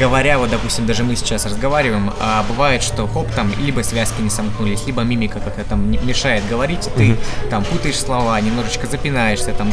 говоря, 0.00 0.38
вот, 0.38 0.50
допустим, 0.50 0.84
даже 0.86 1.04
мы 1.04 1.14
сейчас 1.14 1.46
разговариваем, 1.46 2.10
а 2.18 2.44
бывает, 2.48 2.82
что 2.82 3.06
хоп, 3.06 3.30
там, 3.36 3.52
либо 3.60 3.82
связки 3.82 4.20
не 4.20 4.30
сомкнулись, 4.30 4.84
либо 4.86 5.02
мимика 5.02 5.38
как-то 5.38 5.62
там 5.62 5.92
мешает 6.04 6.42
говорить, 6.50 6.88
ты 6.96 7.16
там 7.50 7.62
путаешь 7.62 8.00
слова, 8.00 8.40
немножечко 8.40 8.88
запинаешься, 8.88 9.52
там. 9.52 9.72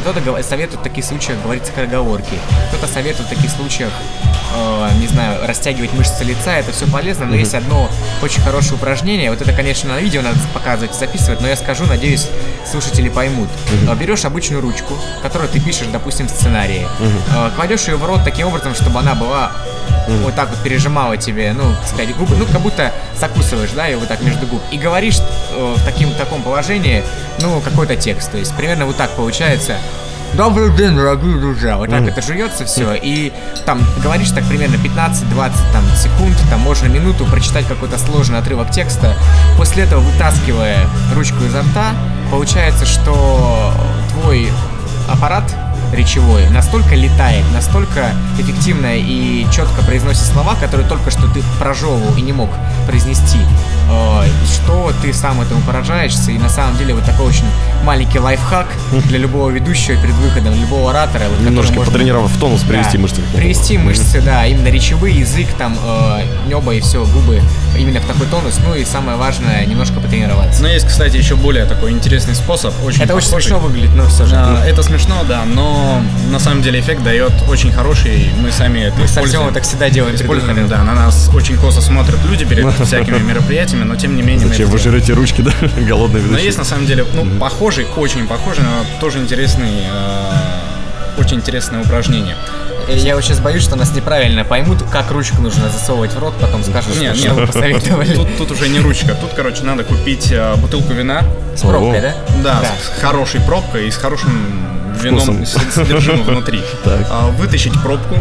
Кто-то 0.00 0.42
советует 0.42 0.80
в 0.80 0.82
таких 0.82 1.04
случаях 1.04 1.42
говорить 1.42 1.66
скороговорки, 1.66 2.38
кто-то 2.68 2.86
советует 2.92 3.26
в 3.28 3.30
таких 3.34 3.50
случаях, 3.50 3.90
э, 4.56 4.88
не 4.98 5.06
знаю, 5.06 5.46
растягивать 5.46 5.92
мышцы 5.92 6.24
лица, 6.24 6.52
это 6.56 6.72
все 6.72 6.86
полезно, 6.86 7.26
но 7.26 7.32
Мгм. 7.32 7.40
есть 7.40 7.54
одно 7.54 7.88
очень 8.22 8.40
хорошее 8.42 8.74
упражнение, 8.74 9.30
вот 9.30 9.40
это, 9.42 9.52
конечно, 9.52 9.90
на 9.94 9.98
видео 10.00 10.22
надо 10.22 10.38
показывать, 10.54 10.94
записывать, 10.94 11.40
но 11.42 11.48
я 11.48 11.56
скажу, 11.56 11.84
надеюсь, 11.86 12.28
слушатели 12.70 13.08
поймут. 13.08 13.48
Мгм. 13.72 13.90
Э, 13.92 13.94
Берешь 13.96 14.24
обычную 14.24 14.62
ручку, 14.62 14.94
которую 15.22 15.50
ты 15.50 15.60
пишешь, 15.60 15.86
допустим, 15.92 16.26
в 16.28 16.30
сценарии, 16.30 16.86
Мгм. 16.98 17.22
э, 17.36 17.50
кладешь 17.54 17.86
ее 17.88 17.96
в 17.96 18.04
рот 18.04 18.20
таким 18.24 18.46
образом, 18.48 18.74
чтобы 18.74 19.00
она 19.00 19.14
была 19.14 19.52
Мгм. 20.14 20.24
вот 20.24 20.34
так 20.34 20.50
вот 20.50 20.58
пережимала 20.58 21.16
тебе, 21.16 21.52
ну, 21.52 21.62
так 21.80 21.88
сказать, 21.88 22.16
губы, 22.16 22.36
ну, 22.36 22.44
как 22.46 22.60
будто 22.60 22.92
закусываешь, 23.18 23.70
да, 23.74 23.86
ее 23.86 23.96
вот 23.98 24.08
так 24.08 24.20
между 24.22 24.46
губ, 24.46 24.60
и 24.70 24.78
говоришь 24.78 25.18
э, 25.52 25.74
в 25.76 25.84
таким, 25.84 26.12
таком 26.14 26.42
положении, 26.42 27.02
ну, 27.40 27.60
какой-то 27.60 27.96
текст, 27.96 28.30
то 28.32 28.38
есть 28.38 28.54
примерно 28.56 28.86
вот 28.86 28.96
так 28.96 29.10
получается. 29.10 29.76
Добрый 30.34 30.70
день, 30.76 30.94
дорогие 30.94 31.38
друзья. 31.40 31.76
Вот 31.76 31.90
так 31.90 32.02
Мгм. 32.02 32.10
это 32.10 32.22
жуется 32.22 32.64
все. 32.64 32.94
И 32.94 33.32
там 33.66 33.84
говоришь 34.00 34.30
так 34.30 34.44
примерно 34.44 34.76
15-20 34.76 35.52
там, 35.72 35.84
секунд, 35.96 36.36
там 36.48 36.60
можно 36.60 36.86
минуту 36.86 37.24
прочитать 37.26 37.66
какой-то 37.66 37.98
сложный 37.98 38.38
отрывок 38.38 38.70
текста. 38.70 39.16
После 39.56 39.82
этого 39.82 39.98
вытаскивая 39.98 40.86
ручку 41.16 41.42
изо 41.44 41.62
рта, 41.62 41.94
получается, 42.30 42.86
что 42.86 43.72
твой 44.12 44.52
аппарат 45.08 45.42
речевой 45.92 46.48
настолько 46.50 46.94
летает, 46.94 47.44
настолько 47.52 48.10
эффективно 48.38 48.88
и 48.96 49.46
четко 49.52 49.82
произносит 49.82 50.24
слова, 50.26 50.54
которые 50.54 50.88
только 50.88 51.10
что 51.10 51.26
ты 51.28 51.42
прожевывал 51.58 52.14
и 52.16 52.20
не 52.22 52.32
мог 52.32 52.50
произнести, 52.86 53.38
э, 53.90 54.22
что 54.46 54.92
ты 55.02 55.12
сам 55.12 55.40
этому 55.40 55.60
поражаешься. 55.62 56.30
И 56.30 56.38
на 56.38 56.48
самом 56.48 56.76
деле 56.78 56.94
вот 56.94 57.04
такой 57.04 57.26
очень 57.26 57.46
маленький 57.84 58.18
лайфхак 58.18 58.66
для 59.06 59.18
любого 59.18 59.50
ведущего 59.50 59.96
перед 60.00 60.14
выходом, 60.16 60.54
любого 60.60 60.90
оратора. 60.90 61.24
вот, 61.24 61.32
который 61.38 61.48
Немножко 61.50 61.74
можно- 61.74 61.92
потренировав 61.92 62.36
тонус, 62.38 62.62
привести 62.62 62.96
Да, 62.96 63.02
мышцы. 63.02 63.20
Привести 63.34 63.78
мышцы, 63.78 64.20
да, 64.20 64.46
именно 64.46 64.68
речевые, 64.68 65.18
язык, 65.20 65.48
там, 65.58 65.76
э, 65.84 66.22
небо 66.48 66.72
и 66.74 66.80
все, 66.80 67.04
губы, 67.04 67.40
именно 67.78 68.00
в 68.00 68.06
такой 68.06 68.26
тонус. 68.26 68.58
Ну 68.64 68.74
и 68.74 68.84
самое 68.84 69.16
важное, 69.18 69.64
немножко 69.66 70.00
потренироваться. 70.00 70.62
Но 70.62 70.68
есть, 70.68 70.86
кстати, 70.86 71.16
еще 71.16 71.34
более 71.36 71.64
такой 71.64 71.90
интересный 71.92 72.34
способ. 72.34 72.72
Очень 72.84 73.02
Это 73.02 73.14
очень 73.14 73.26
похожий. 73.28 73.48
смешно 73.48 73.58
выглядит, 73.60 73.94
но 73.96 74.06
все 74.06 74.26
же. 74.26 74.34
А, 74.36 74.64
это 74.64 74.82
смешно, 74.82 75.16
да, 75.28 75.42
но 75.44 75.79
на 76.30 76.38
самом 76.38 76.62
деле 76.62 76.80
эффект 76.80 77.02
дает 77.02 77.32
очень 77.48 77.72
хороший. 77.72 78.30
Мы 78.40 78.50
сами 78.52 78.80
это 78.80 78.96
Мы 78.98 79.06
с 79.06 79.10
используем. 79.10 79.40
Артемом 79.42 79.54
так 79.54 79.62
всегда 79.64 79.90
делаем 79.90 80.14
Используем, 80.14 80.68
да, 80.68 80.82
на 80.82 80.94
нас 80.94 81.30
очень 81.34 81.56
косо 81.56 81.80
смотрят 81.80 82.18
люди 82.28 82.44
перед 82.44 82.72
всякими 82.86 83.18
мероприятиями, 83.18 83.84
но 83.84 83.96
тем 83.96 84.16
не 84.16 84.22
менее 84.22 84.46
мы 84.46 84.52
Зачем 84.52 84.66
это 84.68 84.72
вы 84.72 84.78
жрете 84.78 85.12
ручки, 85.14 85.40
да? 85.42 85.52
Голодные 85.88 86.20
Но 86.22 86.28
ведущие. 86.28 86.46
есть 86.46 86.58
на 86.58 86.64
самом 86.64 86.86
деле, 86.86 87.04
ну, 87.14 87.26
похожий, 87.38 87.86
очень 87.96 88.26
похожий, 88.26 88.64
но 88.64 88.84
тоже 89.00 89.18
интересный, 89.18 89.84
э, 89.84 91.20
очень 91.20 91.36
интересное 91.38 91.82
упражнение. 91.82 92.36
Э, 92.88 92.96
Я 92.96 93.14
вот 93.14 93.24
сейчас 93.24 93.40
боюсь, 93.40 93.62
что 93.62 93.76
нас 93.76 93.94
неправильно 93.94 94.44
поймут, 94.44 94.82
как 94.90 95.10
ручку 95.10 95.40
нужно 95.42 95.68
засовывать 95.68 96.12
в 96.12 96.18
рот, 96.18 96.34
потом 96.40 96.62
скажут, 96.64 96.94
что, 96.94 97.02
Нет, 97.02 97.16
что 97.16 97.28
нет, 97.28 97.36
вы 97.36 97.46
посоветовали. 97.46 98.14
Тут, 98.14 98.36
тут 98.38 98.50
уже 98.52 98.68
не 98.68 98.80
ручка, 98.80 99.14
тут, 99.20 99.30
короче, 99.34 99.62
надо 99.64 99.84
купить 99.84 100.30
э, 100.32 100.54
бутылку 100.56 100.92
вина. 100.92 101.22
С 101.56 101.60
пробкой, 101.60 102.00
да? 102.00 102.14
Да, 102.42 102.60
Да. 102.62 102.68
с 102.98 103.00
хорошей 103.00 103.40
пробкой 103.40 103.88
и 103.88 103.90
с 103.90 103.96
хорошим 103.96 104.30
вином, 105.02 105.20
Вкусом. 105.20 105.46
с 105.46 105.74
содержимым 105.74 106.24
внутри. 106.24 106.60
А, 107.10 107.28
Вытащить 107.30 107.72
пробку, 107.82 108.16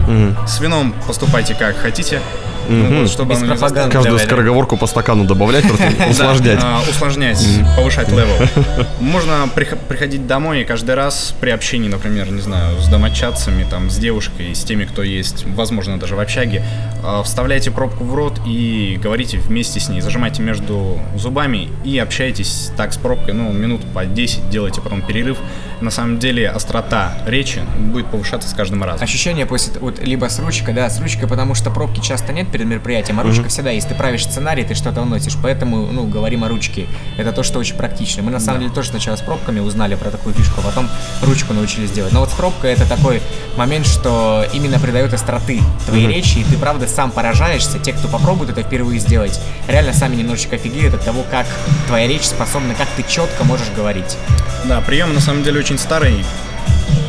с 0.47 0.59
вином 0.59 0.93
поступайте 1.07 1.53
как 1.55 1.77
хотите, 1.77 2.21
Ну, 2.69 3.01
вот, 3.01 3.09
чтобы 3.09 3.33
Без 3.33 3.39
пропаганды. 3.43 3.91
Каждую 3.91 4.19
скороговорку 4.19 4.77
по 4.77 4.87
стакану 4.87 5.25
добавлять, 5.25 5.67
просто 5.67 5.87
усложнять. 6.09 6.59
а, 6.63 6.81
усложнять, 6.89 7.43
повышать 7.75 8.09
level. 8.09 8.47
Можно 8.99 9.49
прих- 9.55 9.77
приходить 9.87 10.27
домой 10.27 10.61
и 10.61 10.63
каждый 10.65 10.95
раз 10.95 11.33
при 11.39 11.49
общении, 11.49 11.89
например, 11.89 12.31
не 12.31 12.41
знаю, 12.41 12.79
с 12.79 12.87
домочадцами, 12.87 13.65
там, 13.69 13.89
с 13.89 13.97
девушкой, 13.97 14.53
с 14.53 14.63
теми, 14.63 14.85
кто 14.85 15.01
есть, 15.03 15.45
возможно, 15.47 15.99
даже 15.99 16.15
в 16.15 16.19
общаге, 16.19 16.63
а, 17.03 17.23
вставляйте 17.23 17.71
пробку 17.71 18.03
в 18.03 18.13
рот 18.13 18.39
и 18.45 18.99
говорите 19.01 19.37
вместе 19.39 19.79
с 19.79 19.89
ней, 19.89 20.01
зажимайте 20.01 20.41
между 20.41 20.99
зубами 21.15 21.69
и 21.83 21.97
общайтесь 21.97 22.71
так 22.77 22.93
с 22.93 22.97
пробкой, 22.97 23.33
ну, 23.33 23.51
минут 23.51 23.81
по 23.93 24.05
10, 24.05 24.49
делайте 24.49 24.81
потом 24.81 25.01
перерыв. 25.01 25.37
На 25.81 25.91
самом 25.91 26.19
деле 26.19 26.49
острота 26.49 27.13
речи 27.25 27.61
будет 27.77 28.07
повышаться 28.07 28.49
с 28.49 28.53
каждым 28.53 28.83
разом. 28.83 29.03
Ощущение 29.03 29.45
после 29.45 29.79
вот 29.79 29.99
либо 29.99 30.25
с 30.27 30.37
ручкой, 30.39 30.73
да, 30.73 30.89
с 30.89 30.99
ручкой, 30.99 31.27
потому 31.27 31.55
что 31.55 31.71
пробки 31.71 32.01
часто 32.01 32.33
нет 32.33 32.51
перед 32.59 32.69
мероприятием, 32.69 33.19
а 33.19 33.23
ручка 33.23 33.47
всегда 33.47 33.71
есть. 33.71 33.87
Ты 33.87 33.95
правишь 33.95 34.25
сценарий, 34.25 34.65
ты 34.65 34.75
что-то 34.75 35.01
вносишь, 35.01 35.37
поэтому, 35.41 35.87
ну, 35.91 36.03
говорим 36.05 36.43
о 36.43 36.49
ручке. 36.49 36.87
Это 37.17 37.31
то, 37.31 37.41
что 37.41 37.59
очень 37.59 37.75
практично. 37.75 38.21
Мы 38.21 38.31
на 38.31 38.39
самом 38.39 38.59
деле 38.59 38.73
тоже 38.73 38.89
сначала 38.89 39.15
с 39.15 39.21
пробками 39.21 39.61
узнали 39.61 39.95
про 39.95 40.09
такую 40.09 40.35
фишку, 40.35 40.59
а 40.59 40.63
потом 40.63 40.89
ручку 41.21 41.53
научились 41.53 41.91
делать. 41.91 42.11
Но 42.11 42.19
вот 42.19 42.29
с 42.29 42.33
пробкой 42.33 42.73
это 42.73 42.85
такой 42.85 43.21
момент, 43.55 43.85
что 43.85 44.45
именно 44.53 44.77
придает 44.77 45.13
остроты 45.13 45.61
твоей 45.85 46.07
речи, 46.07 46.39
и 46.39 46.43
ты 46.43 46.57
правда 46.57 46.85
сам 46.87 47.11
поражаешься. 47.11 47.79
Те, 47.79 47.93
кто 47.93 48.09
попробует 48.09 48.49
это 48.49 48.63
впервые 48.63 48.99
сделать, 48.99 49.39
реально 49.67 49.93
сами 49.93 50.17
немножечко 50.17 50.57
офигеют 50.57 50.93
от 50.93 51.05
того, 51.05 51.23
как 51.31 51.45
твоя 51.87 52.07
речь 52.07 52.25
способна, 52.25 52.75
как 52.75 52.87
ты 52.97 53.05
четко 53.07 53.45
можешь 53.45 53.69
говорить. 53.73 54.17
Да, 54.65 54.81
прием 54.81 55.13
на 55.13 55.21
самом 55.21 55.43
деле 55.43 55.59
очень 55.59 55.77
старый. 55.77 56.25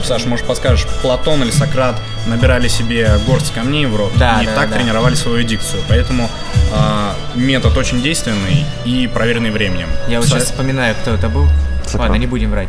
Саш, 0.04 0.24
может 0.24 0.46
подскажешь, 0.46 0.86
Платон 1.02 1.42
или 1.42 1.50
Сократ 1.50 1.96
набирали 2.26 2.68
себе 2.68 3.10
горсть 3.26 3.52
камней 3.52 3.86
в 3.86 3.96
рот 3.96 4.12
Да, 4.16 4.40
и 4.42 4.46
да, 4.46 4.54
так 4.54 4.70
да. 4.70 4.76
тренировали 4.76 5.14
свою 5.14 5.42
дикцию. 5.42 5.82
Поэтому 5.88 6.28
а, 6.72 7.14
метод 7.34 7.76
очень 7.76 8.02
действенный 8.02 8.64
и 8.84 9.08
проверенный 9.12 9.50
временем. 9.50 9.88
Я 10.08 10.18
вот 10.20 10.28
Со- 10.28 10.36
сейчас 10.36 10.44
вспоминаю, 10.50 10.94
кто 11.02 11.12
это 11.14 11.28
был. 11.28 11.46
Ладно, 11.94 12.14
не 12.16 12.26
будем 12.28 12.50
врать. 12.52 12.68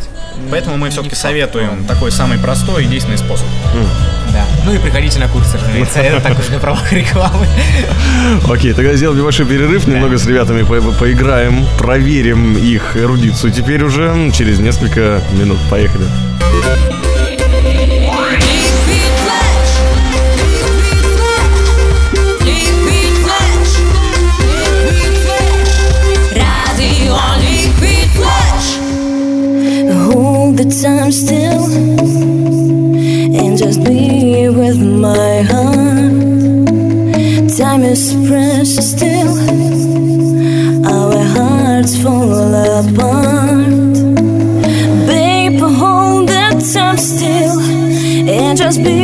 Поэтому 0.49 0.77
мы 0.77 0.89
все-таки 0.89 1.13
советуем 1.13 1.85
такой 1.85 2.11
самый 2.11 2.39
простой 2.39 2.85
и 2.85 2.87
действенный 2.87 3.19
способ. 3.19 3.45
Да. 4.33 4.43
Ну 4.65 4.73
и 4.73 4.79
приходите 4.79 5.19
на 5.19 5.27
курсы, 5.27 5.57
разумеется. 5.59 5.99
Это 5.99 6.21
так 6.27 6.39
уж 6.39 6.47
на 6.49 6.57
правах 6.57 6.91
рекламы. 6.91 7.45
Окей, 8.49 8.73
тогда 8.73 8.93
сделаем 8.95 9.19
небольшой 9.19 9.45
перерыв, 9.45 9.85
немного 9.87 10.17
с 10.17 10.25
ребятами 10.25 10.63
по- 10.63 10.81
по- 10.81 10.91
поиграем, 10.93 11.65
проверим 11.77 12.57
их 12.57 12.95
эрудицию 12.97 13.51
теперь 13.51 13.83
уже 13.83 14.31
через 14.35 14.57
несколько 14.59 15.21
минут. 15.33 15.59
Поехали. 15.69 16.05
Time 30.81 31.11
still 31.11 31.65
and 33.35 33.57
just 33.57 33.83
be 33.83 34.49
with 34.49 34.79
my 34.81 35.41
heart. 35.43 36.11
Time 37.55 37.83
is 37.83 38.13
precious 38.27 38.91
still, 38.91 39.35
still 46.97 47.59
and 48.29 48.57
just 48.57 48.83
be 48.83 49.00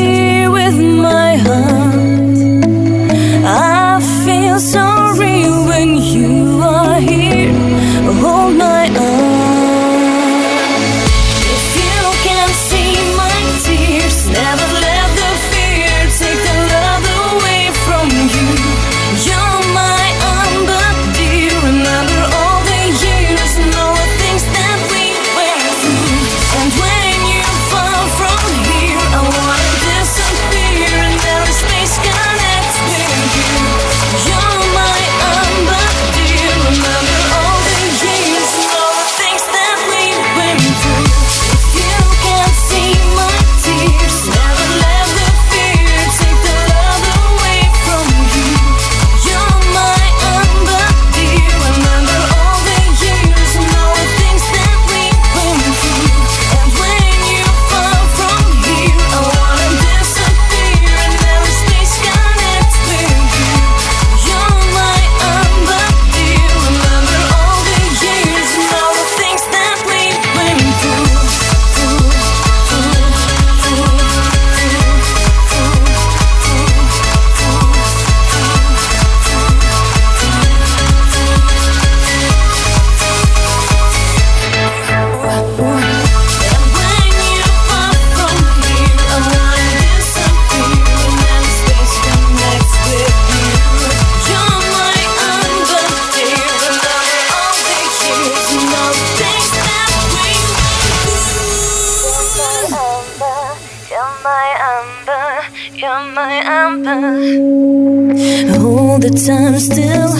Hold 108.60 109.02
the 109.02 109.10
time 109.26 109.60
still 109.60 110.13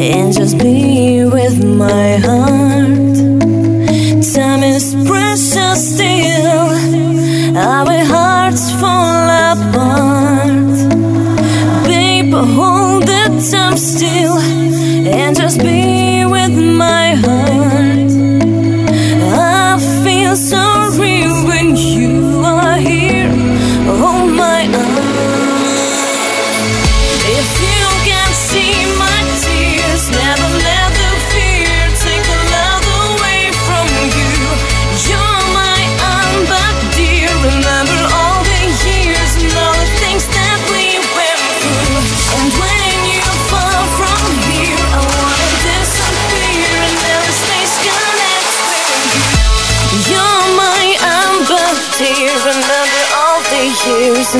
and 0.00 0.32
just 0.32 0.58
be 0.58 1.24
with 1.24 1.64
my 1.64 2.16
heart. 2.16 2.57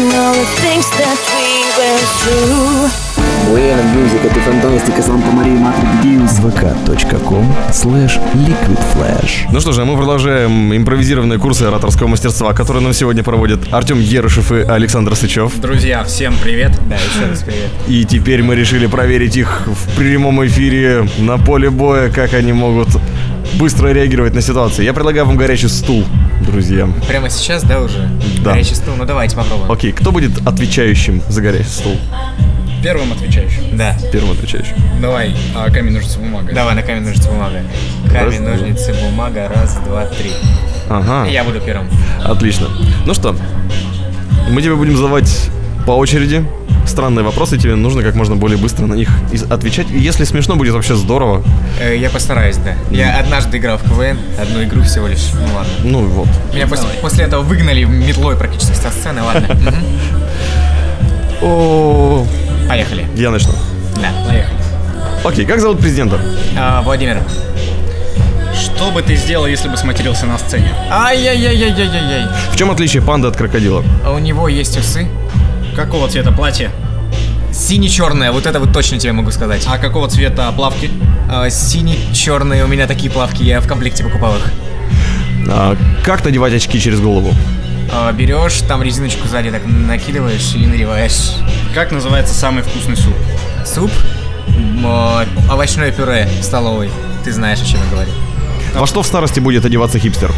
And 0.09 0.16
all 0.16 0.33
the 0.33 0.44
things 0.62 0.88
that 1.01 1.18
we 1.37 1.49
went 1.79 2.09
through. 2.21 2.90
Уэйна 3.53 3.83
Music, 3.94 4.24
это 4.25 4.40
фантастика 4.40 5.01
vk.com 6.88 7.44
slash. 7.71 8.21
Ну 9.51 9.61
что 9.61 9.73
же, 9.73 9.83
а 9.83 9.85
мы 9.85 9.97
продолжаем 9.97 10.75
импровизированные 10.75 11.38
курсы 11.38 11.62
ораторского 11.62 12.09
мастерства, 12.09 12.53
которые 12.53 12.83
нам 12.83 12.92
сегодня 12.92 13.23
проводят 13.23 13.61
Артем 13.73 14.01
Ерышев 14.01 14.53
и 14.53 14.61
Александр 14.61 15.14
Сычев. 15.14 15.59
Друзья, 15.61 16.05
всем 16.05 16.35
привет. 16.42 16.73
Да, 16.88 16.97
еще 16.97 17.29
раз 17.29 17.42
привет. 17.42 17.71
И 17.87 18.05
теперь 18.05 18.42
мы 18.42 18.55
решили 18.55 18.87
проверить 18.87 19.37
их 19.37 19.66
в 19.66 19.97
прямом 19.97 20.44
эфире 20.47 21.09
на 21.18 21.38
поле 21.38 21.71
боя, 21.71 22.11
как 22.11 22.35
они 22.35 22.53
могут 22.53 22.88
быстро 23.55 23.88
реагировать 23.88 24.35
на 24.35 24.42
ситуации. 24.42 24.85
Я 24.85 24.92
предлагаю 24.92 25.27
вам 25.27 25.37
горячий 25.37 25.68
стул, 25.68 26.05
друзья. 26.40 26.88
Прямо 27.07 27.31
сейчас, 27.31 27.62
да, 27.62 27.81
уже? 27.81 28.09
Да. 28.42 28.53
Горячий 28.53 28.74
стул. 28.74 28.94
Ну 28.96 29.05
давайте 29.05 29.37
попробуем. 29.37 29.70
Окей, 29.70 29.92
кто 29.92 30.12
будет 30.12 30.46
отвечающим 30.46 31.22
за 31.29 31.40
горячий 31.42 31.68
стул? 31.68 31.96
Первым 32.83 33.12
отвечающим. 33.12 33.77
Да. 33.77 33.96
Первым 34.12 34.33
отвечающим. 34.33 34.74
Давай, 35.01 35.35
а, 35.55 35.68
камень, 35.70 35.92
ножницы, 35.92 36.18
бумага. 36.18 36.53
Давай 36.53 36.74
на 36.74 36.83
камень, 36.83 37.03
ножницы, 37.03 37.29
бумага. 37.29 37.62
Камень, 38.12 38.42
ножницы, 38.42 38.94
бумага. 39.03 39.48
Раз, 39.48 39.79
два, 39.85 40.07
три. 40.07 40.31
Ага. 40.88 41.29
И 41.29 41.33
Я 41.33 41.44
буду 41.44 41.61
первым. 41.61 41.88
Отлично. 42.24 42.68
Ну 43.05 43.14
что, 43.14 43.35
мы 44.51 44.62
тебе 44.62 44.77
будем 44.77 44.96
задавать 44.96 45.51
по 45.87 45.92
очереди 45.92 46.44
странные 46.88 47.24
вопросы, 47.24 47.59
тебе 47.59 47.74
нужно 47.74 48.03
как 48.03 48.14
можно 48.14 48.37
более 48.37 48.59
быстро 48.59 48.87
на 48.87 48.94
них 48.94 49.09
отвечать. 49.51 49.87
Если 49.90 50.24
смешно, 50.24 50.57
будет 50.57 50.74
вообще 50.74 50.94
здорово. 50.96 51.42
Э, 51.81 51.96
Я 51.96 52.11
постараюсь, 52.11 52.57
да. 52.57 52.72
Я 52.90 53.18
однажды 53.18 53.59
играл 53.59 53.79
в 53.79 53.83
КВН, 53.85 54.18
одну 54.40 54.62
игру 54.64 54.83
всего 54.83 55.07
лишь. 55.07 55.27
Ну 55.35 55.55
ладно. 55.55 55.72
Ну 55.85 56.01
вот. 56.07 56.29
Меня 56.55 56.66
после, 56.66 56.88
после 57.01 57.24
этого 57.24 57.42
выгнали 57.42 57.85
метлой 57.85 58.37
практически 58.37 58.74
со 58.74 58.90
сцены, 58.90 59.22
ладно. 59.22 59.48
Поехали. 62.68 63.07
я 63.14 63.30
начну. 63.30 63.53
Да, 63.97 64.09
поехали. 64.28 64.57
Окей, 65.24 65.47
как 65.47 65.61
зовут 65.61 65.78
президента? 65.80 66.20
А, 66.57 66.82
Владимир, 66.82 67.22
Что 68.55 68.76
Что 68.76 68.91
бы 68.91 69.03
ты 69.03 69.16
сделал, 69.16 69.47
если 69.47 69.68
бы 69.68 69.76
сматерился 69.76 70.26
на 70.26 70.39
сцене? 70.39 70.72
Ай-яй-яй-яй-яй-яй. 70.91 72.26
В 72.53 72.57
чем 72.57 72.70
отличие 72.70 73.03
панды 73.03 73.28
от 73.28 73.36
крокодила? 73.36 73.82
А 74.05 74.12
у 74.12 74.18
него 74.18 74.49
есть 74.49 74.76
усы. 74.78 75.07
Какого 75.79 76.09
цвета 76.09 76.33
платье? 76.33 76.72
Сине-черное, 77.53 78.33
вот 78.33 78.47
это 78.47 78.59
вот 78.59 78.72
точно 78.72 78.99
тебе 78.99 79.12
могу 79.12 79.31
сказать. 79.31 79.64
А 79.68 79.79
какого 79.79 80.09
цвета 80.09 80.51
плавки? 80.51 80.91
А, 81.31 81.49
Сине-черные 81.49 82.64
у 82.64 82.66
меня 82.66 82.89
такие 82.89 83.12
плавки, 83.12 83.45
я 83.45 83.61
в 83.61 83.68
комплекте 83.68 84.03
покупал 84.03 84.35
их. 84.39 84.51
А, 85.49 85.76
как 86.03 86.24
надевать 86.24 86.53
очки 86.53 86.81
через 86.81 86.99
голову? 86.99 87.33
А, 87.93 88.11
Берешь, 88.11 88.61
там 88.66 88.83
резиночку 88.83 89.29
сзади 89.29 89.53
так 89.53 89.62
накидываешь 89.66 90.53
и 90.57 90.66
надеваешь. 90.66 91.37
Как 91.76 91.93
называется 91.93 92.35
самый 92.35 92.64
вкусный 92.64 92.97
суп? 92.97 93.14
Суп, 93.64 93.93
м, 94.49 94.83
а, 94.85 95.26
овощное 95.49 95.93
пюре 95.93 96.29
в 96.41 96.43
столовой. 96.43 96.91
Ты 97.22 97.33
знаешь, 97.33 97.61
о 97.62 97.64
чем 97.64 97.79
я 97.85 97.91
говорю. 97.93 98.11
Во 98.74 98.85
что 98.89 99.03
в 99.05 99.07
старости 99.07 99.39
будет 99.39 99.64
одеваться 99.64 100.01
хипстер? 100.01 100.33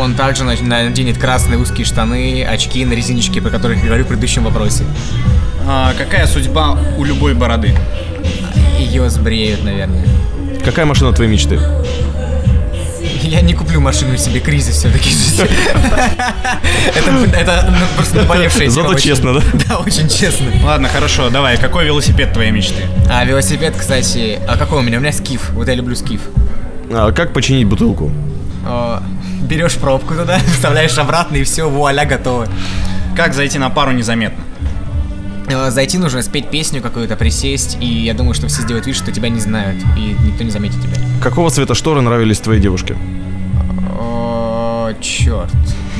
Он 0.00 0.14
также 0.14 0.44
на- 0.44 0.54
наденет 0.60 1.18
красные 1.18 1.58
узкие 1.58 1.84
штаны, 1.86 2.44
очки 2.44 2.84
на 2.84 2.92
резиночке, 2.94 3.40
про 3.40 3.50
которых 3.50 3.78
я 3.78 3.86
говорю 3.86 4.04
в 4.04 4.08
предыдущем 4.08 4.44
вопросе. 4.44 4.84
А, 5.66 5.92
какая 5.96 6.26
судьба 6.26 6.78
у 6.96 7.04
любой 7.04 7.34
бороды? 7.34 7.74
Ее 8.78 9.08
сбреют, 9.10 9.64
наверное. 9.64 10.04
Какая 10.64 10.86
машина 10.86 11.12
твоей 11.12 11.30
мечты? 11.30 11.60
Я 13.22 13.40
не 13.42 13.52
куплю 13.52 13.80
машину 13.80 14.16
себе, 14.16 14.40
кризис 14.40 14.76
все-таки. 14.76 15.10
Это, 16.96 17.10
это 17.36 17.66
ну, 17.70 17.84
просто 17.96 18.16
наболевшая 18.16 18.70
Зато 18.70 18.88
очень. 18.88 19.10
честно, 19.10 19.34
да? 19.34 19.42
Да, 19.68 19.78
очень 19.78 20.08
честно. 20.08 20.46
Ладно, 20.64 20.88
хорошо, 20.88 21.28
давай. 21.28 21.58
Какой 21.58 21.84
велосипед 21.84 22.32
твоей 22.32 22.50
мечты? 22.50 22.82
А 23.10 23.24
велосипед, 23.24 23.74
кстати, 23.78 24.38
а 24.48 24.56
какой 24.56 24.78
у 24.78 24.82
меня? 24.82 24.98
У 24.98 25.00
меня 25.00 25.12
скиф. 25.12 25.50
Вот 25.50 25.68
я 25.68 25.74
люблю 25.74 25.94
скиф. 25.94 26.22
А, 26.90 27.12
как 27.12 27.32
починить 27.34 27.66
бутылку? 27.66 28.10
Берешь 29.48 29.76
пробку 29.76 30.14
туда, 30.14 30.38
вставляешь 30.46 30.98
обратно 30.98 31.36
и 31.36 31.44
все, 31.44 31.68
вуаля, 31.68 32.04
готово. 32.04 32.46
Как 33.16 33.34
зайти 33.34 33.58
на 33.58 33.70
пару 33.70 33.92
незаметно? 33.92 34.44
Э, 35.48 35.70
Зайти 35.70 35.96
нужно, 35.98 36.22
спеть 36.22 36.50
песню 36.50 36.82
какую-то, 36.82 37.16
присесть, 37.16 37.78
и 37.80 37.86
я 37.86 38.14
думаю, 38.14 38.34
что 38.34 38.46
все 38.48 38.62
сделают 38.62 38.86
вид, 38.86 38.94
что 38.96 39.10
тебя 39.10 39.30
не 39.30 39.40
знают, 39.40 39.82
и 39.96 40.14
никто 40.24 40.44
не 40.44 40.50
заметит 40.50 40.80
тебя. 40.82 40.96
Какого 41.22 41.50
цвета 41.50 41.74
шторы 41.74 42.02
нравились 42.02 42.38
твоей 42.40 42.60
девушке? 42.60 42.96
О, 43.98 44.92
черт. 45.00 45.50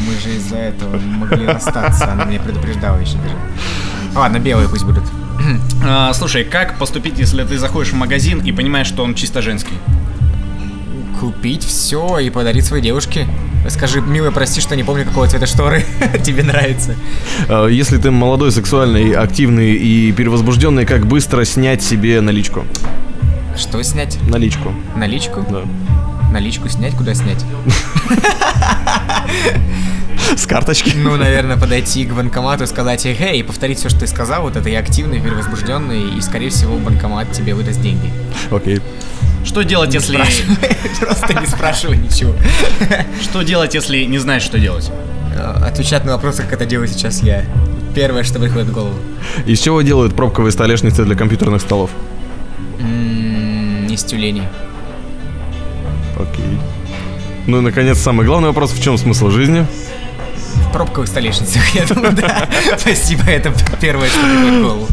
Мы 0.07 0.13
же 0.21 0.37
из-за 0.37 0.57
этого 0.57 0.99
могли 0.99 1.47
расстаться, 1.47 2.13
она 2.13 2.25
меня 2.25 2.41
предупреждала 2.41 2.99
еще 2.99 3.17
даже. 3.17 3.35
Ладно, 4.15 4.39
белые 4.39 4.69
пусть 4.69 4.85
будут. 4.85 5.05
А, 5.87 6.13
слушай, 6.13 6.45
как 6.45 6.77
поступить, 6.79 7.19
если 7.19 7.45
ты 7.45 7.57
заходишь 7.57 7.93
в 7.93 7.97
магазин 7.97 8.41
и 8.41 8.51
понимаешь, 8.53 8.89
что 8.89 9.05
он 9.05 9.15
чисто 9.15 9.41
женский? 9.41 9.75
Купить 11.21 11.65
все 11.65 12.19
и 12.21 12.31
подарить 12.31 12.65
своей 12.65 12.83
девушке. 12.83 13.27
Скажи, 13.69 14.01
милая, 14.01 14.31
прости, 14.31 14.61
что 14.61 14.77
не 14.77 14.85
помню, 14.85 15.05
какого 15.05 15.27
цвета 15.27 15.47
шторы 15.47 15.85
тебе 16.25 16.43
нравится. 16.45 16.95
А, 17.49 17.67
Если 17.67 17.97
ты 17.99 18.11
молодой, 18.11 18.53
сексуальный, 18.53 19.13
активный 19.15 19.75
и 19.75 20.13
перевозбужденный, 20.13 20.87
как 20.87 21.07
быстро 21.07 21.45
снять 21.45 21.83
себе 21.83 22.21
наличку? 22.21 22.65
Что 23.57 23.83
снять? 23.83 24.17
Наличку. 24.29 24.73
Наличку? 24.97 25.45
Да. 25.51 25.63
Наличку 26.33 26.69
снять? 26.69 26.95
Куда 26.95 27.15
снять? 27.15 27.45
С 30.37 30.47
карточки. 30.47 30.93
Ну, 30.97 31.17
наверное, 31.17 31.57
подойти 31.57 32.05
к 32.05 32.13
банкомату 32.13 32.65
и 32.65 32.67
сказать, 32.67 33.05
эй, 33.07 33.41
и 33.41 33.43
повторить 33.43 33.79
все, 33.79 33.89
что 33.89 34.01
ты 34.01 34.07
сказал, 34.07 34.43
вот 34.43 34.57
это 34.57 34.69
я 34.69 34.79
активный, 34.79 35.21
перевозбужденный, 35.21 36.17
и, 36.17 36.21
скорее 36.21 36.51
всего, 36.51 36.77
банкомат 36.77 37.33
тебе 37.33 37.55
выдаст 37.55 37.81
деньги. 37.81 38.11
Окей. 38.51 38.81
Что 39.49 39.63
делать, 39.65 39.95
если... 39.95 40.19
Просто 41.01 41.41
не 41.41 41.47
спрашивай 41.47 41.97
ничего. 41.97 42.35
Что 43.23 43.41
делать, 43.41 43.73
если 43.73 44.05
не 44.05 44.19
знаешь, 44.19 44.43
что 44.43 44.59
делать? 44.59 44.91
Э, 45.35 45.65
Отвечать 45.65 46.05
на 46.05 46.13
вопросы, 46.13 46.43
как 46.43 46.53
это 46.53 46.67
делаю 46.67 46.87
сейчас 46.87 47.23
я. 47.23 47.45
Первое, 47.95 48.25
что 48.25 48.39
приходит 48.39 48.69
в 48.69 48.73
голову. 48.75 48.95
Из 49.47 49.59
чего 49.59 49.81
делают 49.81 50.15
пробковые 50.15 50.53
столешницы 50.53 51.03
для 51.07 51.17
компьютерных 51.17 51.63
столов? 51.63 51.91
Из 53.89 54.05
тюленей. 54.05 54.43
Окей. 56.17 56.59
Ну 57.47 57.59
и, 57.59 57.61
наконец, 57.63 57.97
самый 57.99 58.27
главный 58.27 58.49
вопрос. 58.49 58.73
В 58.73 58.83
чем 58.83 58.99
смысл 58.99 59.31
жизни? 59.31 59.67
В 60.69 60.73
пробковых 60.73 61.09
столешницах, 61.09 61.63
я 61.75 61.87
думаю, 61.87 62.13
да. 62.13 62.47
Спасибо, 62.77 63.23
это 63.25 63.51
первое, 63.81 64.09
что 64.09 64.21
приходит 64.21 64.59
в 64.59 64.63
голову. 64.63 64.89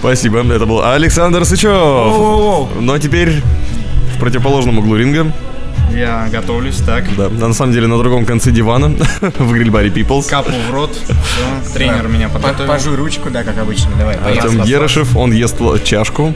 Спасибо. 0.00 0.40
Это 0.40 0.66
был 0.66 0.82
Александр 0.84 1.46
Сычев. 1.46 1.70
Ну 1.70 2.92
а 2.92 2.98
теперь 2.98 3.42
противоположном 4.24 4.78
углу 4.78 4.96
ринга. 4.96 5.30
Я 5.92 6.28
готовлюсь, 6.32 6.76
так. 6.76 7.04
Да, 7.16 7.28
на 7.28 7.52
самом 7.52 7.72
деле 7.72 7.86
на 7.86 7.98
другом 7.98 8.24
конце 8.24 8.50
дивана 8.50 8.88
в 9.20 9.52
гриль-баре 9.52 9.90
Peoples. 9.90 10.28
Капу 10.28 10.50
в 10.68 10.72
рот. 10.72 10.92
Всё, 10.96 11.72
тренер 11.74 12.08
меня 12.08 12.28
По- 12.28 12.38
подготовил. 12.38 12.72
Пожуй 12.72 12.96
ручку, 12.96 13.28
да, 13.30 13.44
как 13.44 13.58
обычно. 13.58 13.90
Давай, 13.98 14.16
поехали. 14.16 14.56
Артем 14.56 14.62
Ерышев, 14.64 15.14
он 15.16 15.32
ест 15.32 15.56
чашку. 15.84 16.34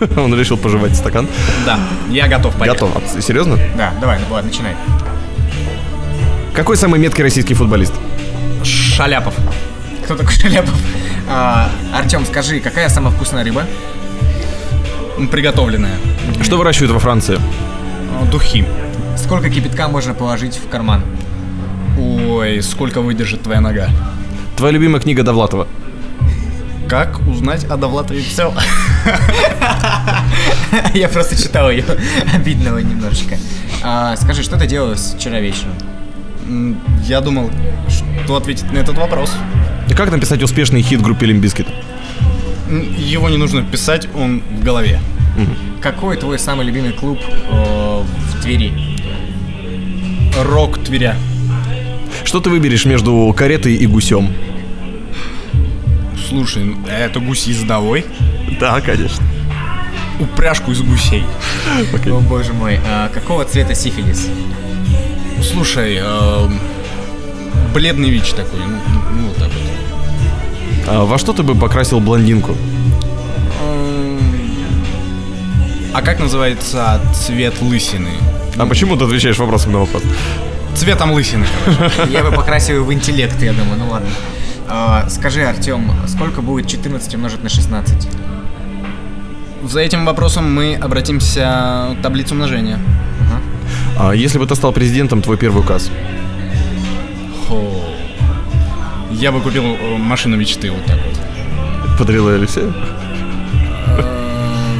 Он 0.16 0.34
решил 0.38 0.56
пожевать 0.56 0.96
стакан. 0.96 1.28
Да, 1.64 1.78
я 2.10 2.26
готов, 2.26 2.54
поехали. 2.56 2.90
Готов. 2.90 3.14
А, 3.16 3.20
Серьезно? 3.22 3.58
Да, 3.76 3.92
давай, 4.00 4.18
ну 4.18 4.34
ладно, 4.34 4.50
начинай. 4.50 4.74
Какой 6.52 6.76
самый 6.76 6.98
меткий 7.00 7.22
российский 7.22 7.54
футболист? 7.54 7.92
Шаляпов. 8.64 9.34
Кто 10.04 10.16
такой 10.16 10.32
Шаляпов? 10.40 10.74
А, 11.28 11.70
Артем, 11.94 12.24
скажи, 12.26 12.60
какая 12.60 12.88
самая 12.88 13.12
вкусная 13.12 13.44
рыба? 13.44 13.64
М, 15.16 15.28
Приготовленная. 15.28 15.96
Что 16.42 16.56
выращивают 16.58 16.92
во 16.92 16.98
Франции? 16.98 17.36
Э, 17.38 18.30
Духи. 18.30 18.64
Сколько 19.16 19.48
кипятка 19.50 19.88
можно 19.88 20.14
положить 20.14 20.56
в 20.56 20.68
карман? 20.68 21.02
Ой, 21.98 22.60
сколько 22.62 23.00
выдержит 23.00 23.42
твоя 23.42 23.60
нога? 23.60 23.88
Твоя 24.56 24.72
любимая 24.72 25.00
книга 25.00 25.22
Довлатова? 25.22 25.66
Как 26.88 27.20
узнать 27.26 27.64
о 27.64 27.76
Довлатове 27.76 28.22
все? 28.22 28.52
Я 30.94 31.08
просто 31.08 31.40
читал 31.40 31.70
ее. 31.70 31.84
Обидного 32.34 32.78
немножечко. 32.78 33.36
А, 33.82 34.16
скажи, 34.16 34.42
что 34.42 34.58
ты 34.58 34.66
делал 34.66 34.94
с- 34.96 35.14
вчера 35.14 35.40
вечером? 35.40 35.72
Я 37.04 37.20
думал, 37.20 37.50
что 37.88 38.36
ответить 38.36 38.70
на 38.72 38.78
этот 38.78 38.98
вопрос. 38.98 39.32
И 39.88 39.94
как 39.94 40.10
написать 40.10 40.42
успешный 40.42 40.82
хит 40.82 41.00
группе 41.00 41.26
Limp 41.26 41.41
Bizkit? 41.41 41.68
Его 42.80 43.28
не 43.28 43.36
нужно 43.36 43.62
писать, 43.62 44.08
он 44.14 44.42
в 44.50 44.62
голове. 44.62 45.00
Какой 45.80 46.16
твой 46.16 46.38
самый 46.38 46.64
любимый 46.64 46.92
клуб 46.92 47.18
э, 47.50 48.02
в 48.02 48.42
Твери? 48.42 48.72
Рок 50.42 50.78
Тверя. 50.78 51.16
Что 52.24 52.40
ты 52.40 52.50
выберешь 52.50 52.84
между 52.84 53.34
каретой 53.36 53.74
и 53.74 53.86
гусем? 53.86 54.32
Слушай, 56.28 56.64
ну, 56.64 56.86
это 56.86 57.20
гусь 57.20 57.46
ездовой. 57.46 58.04
Да, 58.58 58.80
конечно. 58.80 59.22
Упряжку 60.18 60.72
из 60.72 60.80
гусей. 60.80 61.24
О 62.06 62.20
боже 62.20 62.52
мой, 62.52 62.80
а 62.86 63.08
какого 63.08 63.44
цвета 63.44 63.74
сифилис? 63.74 64.28
Слушай, 65.42 65.96
эм, 65.96 66.58
бледный 67.74 68.10
ВИЧ 68.10 68.30
такой, 68.30 68.60
ну, 68.60 68.78
ну, 69.12 69.28
вот 69.28 69.36
так 69.36 69.48
вот. 69.48 69.93
А 70.86 71.04
во 71.04 71.18
что 71.18 71.32
ты 71.32 71.42
бы 71.42 71.54
покрасил 71.54 72.00
блондинку? 72.00 72.54
А 75.92 76.02
как 76.02 76.18
называется 76.18 77.00
цвет 77.14 77.62
лысины? 77.62 78.10
А 78.56 78.66
почему 78.66 78.96
ты 78.96 79.04
отвечаешь 79.04 79.38
вопросом 79.38 79.72
на 79.72 79.78
вопрос? 79.80 80.02
Цветом 80.74 81.12
лысины, 81.12 81.46
короче. 81.64 82.12
Я 82.12 82.24
бы 82.24 82.32
покрасил 82.32 82.76
его 82.76 82.86
в 82.86 82.92
интеллект, 82.92 83.40
я 83.40 83.52
думаю, 83.52 83.78
ну 83.78 83.88
ладно. 83.90 84.10
А, 84.68 85.08
скажи, 85.08 85.44
Артем, 85.44 85.90
сколько 86.08 86.42
будет 86.42 86.66
14 86.66 87.14
умножить 87.14 87.42
на 87.42 87.48
16? 87.48 88.08
За 89.64 89.80
этим 89.80 90.04
вопросом 90.04 90.52
мы 90.52 90.74
обратимся 90.74 91.96
к 91.98 92.02
таблице 92.02 92.34
умножения. 92.34 92.78
А 93.96 94.12
если 94.12 94.38
бы 94.38 94.46
ты 94.46 94.54
стал 94.56 94.72
президентом, 94.72 95.22
твой 95.22 95.36
первый 95.36 95.60
указ? 95.60 95.90
Хо. 97.48 97.93
Я 99.14 99.32
бы 99.32 99.40
купил 99.40 99.64
э, 99.64 99.96
машину 99.96 100.36
мечты 100.36 100.70
вот 100.70 100.84
так 100.86 100.98
вот. 101.06 101.98
Подарила 101.98 102.34
Алексею? 102.34 102.74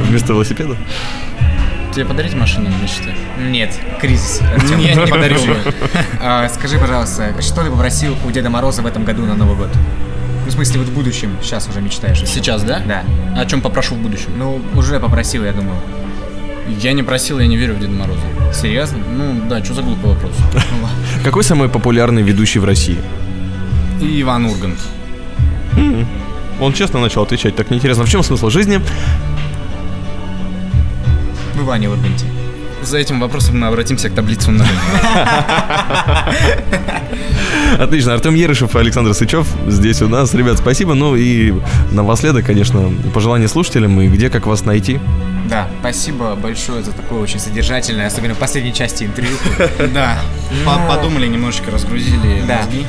Вместо 0.07 0.33
велосипеда? 0.33 0.75
Тебе 1.93 2.05
подарить 2.05 2.33
машину 2.33 2.69
мечты? 2.81 3.15
Нет, 3.39 3.73
кризис. 4.01 4.41
Я 4.77 4.95
не 4.95 5.07
подарю 5.07 5.37
ее. 5.39 5.55
А, 6.21 6.49
Скажи, 6.49 6.77
пожалуйста, 6.77 7.41
что 7.41 7.63
ты 7.63 7.71
попросил 7.71 8.15
у 8.25 8.31
Деда 8.31 8.49
Мороза 8.49 8.81
в 8.81 8.85
этом 8.85 9.05
году 9.05 9.25
на 9.25 9.35
Новый 9.35 9.55
год? 9.55 9.69
Ну, 10.43 10.51
в 10.51 10.53
смысле, 10.53 10.79
вот 10.81 10.89
в 10.89 10.93
будущем, 10.93 11.37
сейчас 11.41 11.67
уже 11.69 11.81
мечтаешь. 11.81 12.21
Сейчас, 12.25 12.63
да? 12.63 12.81
Да. 12.85 13.03
О 13.39 13.45
чем 13.45 13.61
попрошу 13.61 13.95
в 13.95 13.99
будущем? 13.99 14.31
Ну, 14.37 14.61
уже 14.75 14.99
попросил, 14.99 15.45
я 15.45 15.53
думаю. 15.53 15.79
Я 16.67 16.93
не 16.93 17.03
просил, 17.03 17.39
я 17.39 17.47
не 17.47 17.55
верю 17.57 17.75
в 17.75 17.79
Деда 17.79 17.93
Мороза. 17.93 18.21
Серьезно? 18.53 18.97
Ну 18.97 19.47
да, 19.47 19.63
что 19.63 19.75
за 19.75 19.81
глупый 19.81 20.11
вопрос? 20.11 20.33
Какой 21.23 21.43
самый 21.43 21.69
популярный 21.69 22.21
ведущий 22.21 22.59
в 22.59 22.65
России? 22.65 22.97
И 24.01 24.21
Иван 24.21 24.45
Ургант. 24.45 24.79
Он 26.59 26.73
честно 26.73 26.99
начал 27.01 27.23
отвечать, 27.23 27.55
так 27.55 27.69
неинтересно. 27.69 28.05
В 28.05 28.09
чем 28.09 28.23
смысл 28.23 28.49
жизни? 28.49 28.79
В 31.55 31.61
Иване 31.63 31.89
Урганте. 31.89 32.25
За 32.81 32.97
этим 32.97 33.19
вопросом 33.19 33.59
мы 33.59 33.67
обратимся 33.67 34.09
к 34.09 34.13
таблице 34.13 34.49
умножения. 34.49 34.79
Отлично. 37.79 38.13
Артем 38.13 38.35
Ерышев 38.35 38.75
и 38.75 38.79
Александр 38.79 39.13
Сычев 39.13 39.47
здесь 39.67 40.01
у 40.01 40.07
нас. 40.07 40.33
Ребят, 40.33 40.57
спасибо. 40.59 40.93
Ну 40.93 41.15
и 41.15 41.53
напоследок, 41.91 42.45
конечно, 42.45 42.91
пожелание 43.13 43.47
слушателям 43.47 43.99
и 44.01 44.07
где, 44.07 44.29
как 44.29 44.45
вас 44.45 44.65
найти. 44.65 44.99
Да, 45.49 45.67
спасибо 45.79 46.35
большое 46.35 46.83
за 46.83 46.91
такое 46.91 47.19
очень 47.19 47.39
содержательное, 47.39 48.07
особенно 48.07 48.33
в 48.33 48.37
последней 48.37 48.73
части 48.73 49.03
интервью. 49.03 49.35
Да, 49.93 50.19
по- 50.65 50.95
подумали, 50.95 51.27
немножечко 51.27 51.71
разгрузили 51.71 52.43
Да. 52.47 52.57
мозги. 52.59 52.85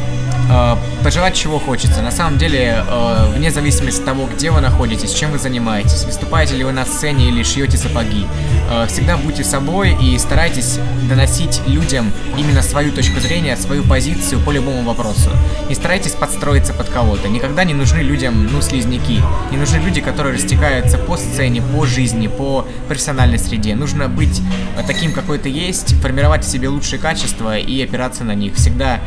Э, 0.49 0.77
Пожелать 1.03 1.35
чего 1.35 1.59
хочется. 1.59 2.03
На 2.03 2.11
самом 2.11 2.37
деле, 2.37 2.85
э, 2.85 3.33
вне 3.37 3.51
зависимости 3.51 4.01
от 4.01 4.07
того, 4.07 4.27
где 4.27 4.51
вы 4.51 4.61
находитесь, 4.61 5.13
чем 5.13 5.31
вы 5.31 5.39
занимаетесь, 5.39 6.05
выступаете 6.05 6.57
ли 6.57 6.65
вы 6.65 6.73
на 6.73 6.85
сцене 6.85 7.29
или 7.29 7.45
шьете 7.45 7.77
сапоги, 7.77 8.27
э, 8.71 8.87
всегда 8.89 9.17
будьте 9.17 9.45
собой 9.45 9.97
и 10.01 10.19
старайтесь 10.19 10.79
доносить 11.09 11.63
людям 11.67 12.13
именно 12.37 12.63
свою 12.63 12.91
точку 12.93 13.21
зрения, 13.21 13.57
свою 13.57 13.85
позицию 13.85 14.41
по 14.41 14.51
любому 14.51 14.83
вопросу. 14.83 15.31
Не 15.69 15.75
старайтесь 15.75 16.13
подстроиться 16.13 16.73
под 16.73 16.89
кого-то. 16.89 17.29
Никогда 17.29 17.63
не 17.63 17.75
нужны 17.75 17.99
людям, 17.99 18.49
ну, 18.53 18.61
слизняки. 18.61 19.21
Не 19.53 19.59
нужны 19.59 19.77
люди, 19.77 20.01
которые 20.01 20.35
растекаются 20.35 20.99
по 20.99 21.17
сцене, 21.17 21.63
по 21.63 21.87
жизни, 21.87 22.27
по 22.27 22.67
профессиональной 22.89 23.39
среде. 23.39 23.77
Нужно 23.77 24.09
быть 24.09 24.41
таким, 24.87 25.13
какой 25.13 25.39
ты 25.39 25.49
есть, 25.49 25.95
формировать 26.01 26.45
в 26.45 26.49
себе 26.49 26.69
лучшие 26.69 26.99
качества 26.99 27.57
и 27.57 27.81
опираться 27.83 28.25
на 28.25 28.35
них. 28.35 28.55
Всегда 28.55 29.01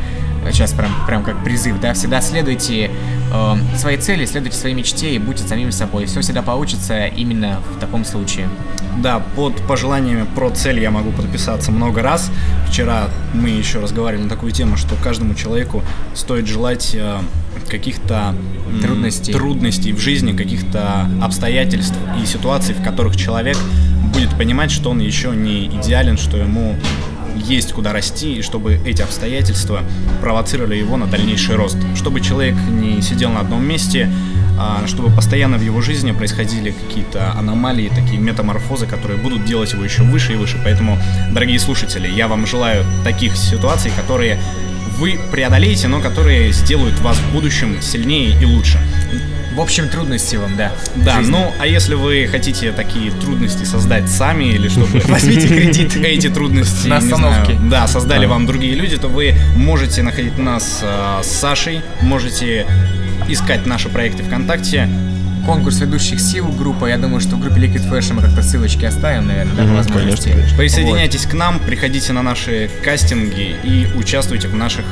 сейчас 0.50 0.72
прям, 0.72 0.90
прям 1.06 1.22
как 1.22 1.42
призыв, 1.44 1.80
да, 1.80 1.92
всегда 1.94 2.20
следуйте 2.20 2.90
э, 3.32 3.54
своей 3.76 3.98
цели, 3.98 4.24
следуйте 4.24 4.56
своей 4.56 4.74
мечте 4.74 5.14
и 5.14 5.18
будьте 5.18 5.44
самим 5.46 5.72
собой. 5.72 6.06
Все 6.06 6.20
всегда 6.20 6.42
получится 6.42 7.06
именно 7.06 7.60
в 7.76 7.80
таком 7.80 8.04
случае. 8.04 8.48
Да, 8.98 9.20
под 9.36 9.54
пожеланиями 9.66 10.26
про 10.34 10.50
цель 10.50 10.80
я 10.80 10.90
могу 10.90 11.10
подписаться 11.12 11.70
много 11.72 12.02
раз. 12.02 12.30
Вчера 12.68 13.08
мы 13.34 13.50
еще 13.50 13.80
разговаривали 13.80 14.24
на 14.24 14.30
такую 14.30 14.52
тему, 14.52 14.76
что 14.76 14.94
каждому 14.96 15.34
человеку 15.34 15.82
стоит 16.14 16.46
желать 16.46 16.94
э, 16.94 17.18
каких-то 17.68 18.34
м, 18.68 18.80
Трудностей. 18.80 19.32
трудностей 19.32 19.92
в 19.92 19.98
жизни, 20.00 20.32
каких-то 20.36 21.08
обстоятельств 21.22 21.96
и 22.22 22.26
ситуаций, 22.26 22.74
в 22.74 22.82
которых 22.82 23.16
человек 23.16 23.56
будет 24.14 24.30
понимать, 24.36 24.70
что 24.70 24.90
он 24.90 24.98
еще 25.00 25.30
не 25.30 25.66
идеален, 25.66 26.16
что 26.18 26.36
ему 26.36 26.76
есть 27.40 27.72
куда 27.72 27.92
расти, 27.92 28.34
и 28.34 28.42
чтобы 28.42 28.80
эти 28.84 29.02
обстоятельства 29.02 29.82
провоцировали 30.20 30.76
его 30.76 30.96
на 30.96 31.06
дальнейший 31.06 31.56
рост. 31.56 31.76
Чтобы 31.96 32.20
человек 32.20 32.54
не 32.68 33.02
сидел 33.02 33.30
на 33.30 33.40
одном 33.40 33.64
месте, 33.66 34.10
а, 34.58 34.86
чтобы 34.86 35.10
постоянно 35.10 35.56
в 35.56 35.62
его 35.62 35.80
жизни 35.80 36.12
происходили 36.12 36.70
какие-то 36.70 37.32
аномалии, 37.32 37.90
такие 37.94 38.18
метаморфозы, 38.18 38.86
которые 38.86 39.18
будут 39.18 39.44
делать 39.44 39.72
его 39.72 39.82
еще 39.84 40.02
выше 40.02 40.34
и 40.34 40.36
выше. 40.36 40.60
Поэтому, 40.62 40.98
дорогие 41.32 41.58
слушатели, 41.58 42.08
я 42.08 42.28
вам 42.28 42.46
желаю 42.46 42.84
таких 43.04 43.36
ситуаций, 43.36 43.90
которые 43.96 44.38
вы 44.98 45.18
преодолеете, 45.32 45.88
но 45.88 46.00
которые 46.00 46.52
сделают 46.52 46.98
вас 47.00 47.16
в 47.16 47.32
будущем 47.32 47.80
сильнее 47.80 48.38
и 48.38 48.44
лучше. 48.44 48.78
В 49.60 49.62
общем, 49.62 49.90
трудности 49.90 50.36
вам, 50.36 50.56
да. 50.56 50.72
Да, 50.96 51.16
жизни. 51.18 51.32
ну 51.32 51.52
а 51.60 51.66
если 51.66 51.94
вы 51.94 52.26
хотите 52.30 52.72
такие 52.72 53.10
трудности 53.10 53.64
создать 53.64 54.08
сами 54.08 54.44
или 54.44 54.70
чтобы 54.70 55.00
Возьмите 55.04 55.48
кредит. 55.48 55.94
эти 55.96 56.30
трудности 56.30 56.86
На 56.88 56.96
остановке. 56.96 57.58
да, 57.70 57.86
создали 57.86 58.24
Да. 58.24 58.30
вам 58.32 58.46
другие 58.46 58.74
люди, 58.74 58.96
то 58.96 59.08
вы 59.08 59.34
можете 59.56 60.02
находить 60.02 60.38
нас 60.38 60.80
э, 60.82 61.20
с 61.22 61.26
Сашей, 61.26 61.82
можете 62.00 62.66
искать 63.28 63.66
наши 63.66 63.90
проекты 63.90 64.22
ВКонтакте. 64.22 64.88
Конкурс 65.44 65.78
ведущих 65.80 66.20
сил 66.20 66.48
группа. 66.48 66.86
Я 66.86 66.96
думаю, 66.96 67.20
что 67.20 67.36
в 67.36 67.40
группе 67.40 67.60
Liquid 67.60 67.86
Flash 67.86 68.14
мы 68.14 68.22
как-то 68.22 68.42
ссылочки 68.42 68.86
оставим, 68.86 69.26
наверное, 69.26 69.54
да, 69.56 69.64
возможности. 69.74 69.98
конечно, 69.98 70.32
конечно. 70.32 70.56
Присоединяйтесь 70.56 71.26
к 71.26 71.34
нам, 71.34 71.58
приходите 71.58 72.14
на 72.14 72.22
наши 72.22 72.70
кастинги 72.82 73.54
и 73.62 73.86
участвуйте 73.98 74.48
в 74.48 74.54
наших 74.54 74.86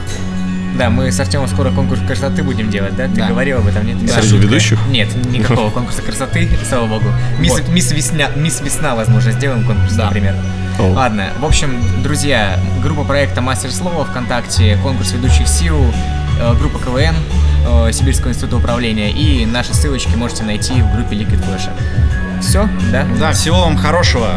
Да, 0.79 0.91
мы 0.91 1.11
с 1.11 1.18
Артемом 1.18 1.49
скоро 1.49 1.70
конкурс 1.72 2.01
красоты 2.07 2.45
будем 2.45 2.70
делать, 2.70 2.95
да? 2.95 3.09
Ты 3.09 3.16
Да. 3.16 3.26
говорил 3.29 3.59
об 3.59 3.66
этом, 3.66 3.85
нет? 3.85 3.97
Да. 4.07 4.22
Среди 4.22 4.37
ведущих? 4.39 4.79
Нет, 4.89 5.09
никакого 5.26 5.70
конкурса 5.70 6.03
красоты, 6.03 6.49
слава 6.68 6.87
богу. 6.87 7.09
Мисс, 7.41 7.53
Вот. 7.53 7.68
мисс, 7.68 7.91
Весня, 7.91 8.31
мисс 8.37 8.61
Весна, 8.61 8.95
возможно, 8.95 9.33
сделаем 9.33 9.64
конкурс, 9.64 9.95
Да. 9.95 10.05
например. 10.05 10.37
О. 10.79 10.93
Ладно, 10.93 11.31
в 11.41 11.45
общем, 11.45 11.83
друзья, 12.05 12.61
группа 12.81 13.03
проекта 13.03 13.41
Мастер 13.41 13.72
Слова 13.72 14.05
ВКонтакте, 14.05 14.79
конкурс 14.83 15.11
ведущих 15.12 15.49
сил, 15.49 15.76
э, 16.41 16.55
группа 16.55 16.79
КВН 16.79 17.16
э, 17.66 17.91
Сибирского 17.93 18.31
института 18.31 18.57
управления 18.59 19.11
и 19.11 19.45
наши 19.47 19.74
ссылочки 19.74 20.14
можете 20.14 20.45
найти 20.45 20.74
в 20.81 20.95
группе 20.95 21.16
Liquid 21.16 21.45
Flash. 21.45 21.70
Все, 22.41 22.68
да? 22.93 23.05
Да, 23.18 23.33
всего 23.33 23.62
вам 23.62 23.76
хорошего. 23.76 24.29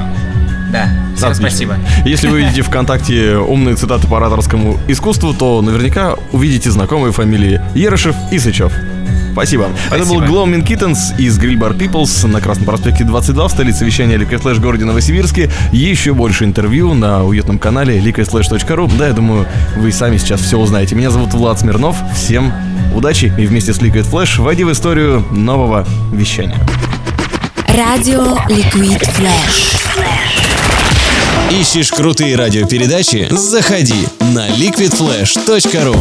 Да. 0.71 0.89
Всем 1.15 1.31
Отлично. 1.31 1.49
спасибо. 1.49 1.75
Если 2.05 2.27
вы 2.27 2.41
видите 2.41 2.61
ВКонтакте 2.61 3.37
умные 3.37 3.75
цитаты 3.75 4.07
по 4.07 4.17
ораторскому 4.17 4.79
искусству, 4.87 5.33
то 5.33 5.61
наверняка 5.61 6.15
увидите 6.31 6.71
знакомые 6.71 7.11
фамилии 7.11 7.61
Ерышев 7.75 8.15
и 8.31 8.39
Сычев. 8.39 8.71
Спасибо. 9.33 9.69
Это 9.87 9.99
был 9.99 10.17
Спасибо. 10.17 10.25
Gloaming 10.25 10.65
Kittens 10.65 11.17
из 11.17 11.39
Grill 11.39 11.57
Bar 11.57 11.77
Peoples 11.77 12.27
на 12.27 12.41
Красном 12.41 12.65
проспекте 12.65 13.03
22 13.03 13.47
в 13.47 13.51
столице 13.51 13.85
вещания 13.85 14.17
Liquid 14.17 14.41
Flash 14.41 14.55
в 14.55 14.61
городе 14.61 14.85
Новосибирске. 14.85 15.49
Еще 15.71 16.13
больше 16.13 16.43
интервью 16.43 16.93
на 16.93 17.23
уютном 17.23 17.57
канале 17.57 17.97
liquidflash.ru. 17.99 18.91
Да, 18.97 19.07
я 19.07 19.13
думаю, 19.13 19.47
вы 19.77 19.91
сами 19.91 20.17
сейчас 20.17 20.41
все 20.41 20.57
узнаете. 20.57 20.95
Меня 20.95 21.11
зовут 21.11 21.33
Влад 21.33 21.59
Смирнов. 21.59 21.97
Всем 22.13 22.51
удачи 22.93 23.31
и 23.37 23.45
вместе 23.45 23.73
с 23.73 23.79
Liquid 23.79 24.09
Flash 24.09 24.41
войди 24.41 24.63
в 24.63 24.71
историю 24.71 25.25
нового 25.31 25.85
вещания. 26.11 26.57
Радио 27.67 28.35
Liquid 28.49 29.01
Flash. 29.17 29.80
Ищешь 31.59 31.91
крутые 31.91 32.37
радиопередачи? 32.37 33.27
Заходи 33.29 34.07
на 34.19 34.47
liquidflash.ru 34.51 35.97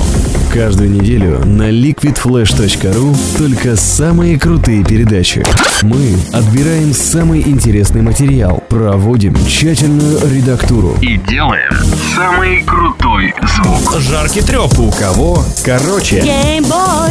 Каждую 0.52 0.90
неделю 0.90 1.44
на 1.44 1.70
liquidflash.ru 1.70 3.16
только 3.36 3.74
самые 3.74 4.38
крутые 4.38 4.84
передачи. 4.84 5.44
Мы 5.82 6.16
отбираем 6.32 6.92
самый 6.92 7.40
интересный 7.42 8.02
материал, 8.02 8.62
проводим 8.68 9.34
тщательную 9.46 10.20
редактуру. 10.32 10.96
И 11.02 11.16
делаем 11.18 11.72
самый 12.16 12.62
крутой 12.62 13.34
звук. 13.42 14.00
Жаркий 14.00 14.42
треп. 14.42 14.78
У 14.78 14.90
кого 14.92 15.44
короче. 15.64 16.20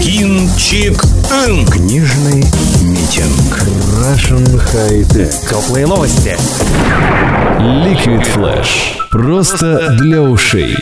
Кинчик. 0.01 1.01
Книжный 1.71 2.45
митинг. 2.81 3.63
Russian 3.99 4.61
High 4.73 5.07
Tech. 5.07 5.33
Теплые 5.49 5.87
новости. 5.87 6.37
Liquid 7.59 8.25
Flash. 8.35 8.97
Просто 9.09 9.89
для 9.97 10.21
ушей. 10.21 10.77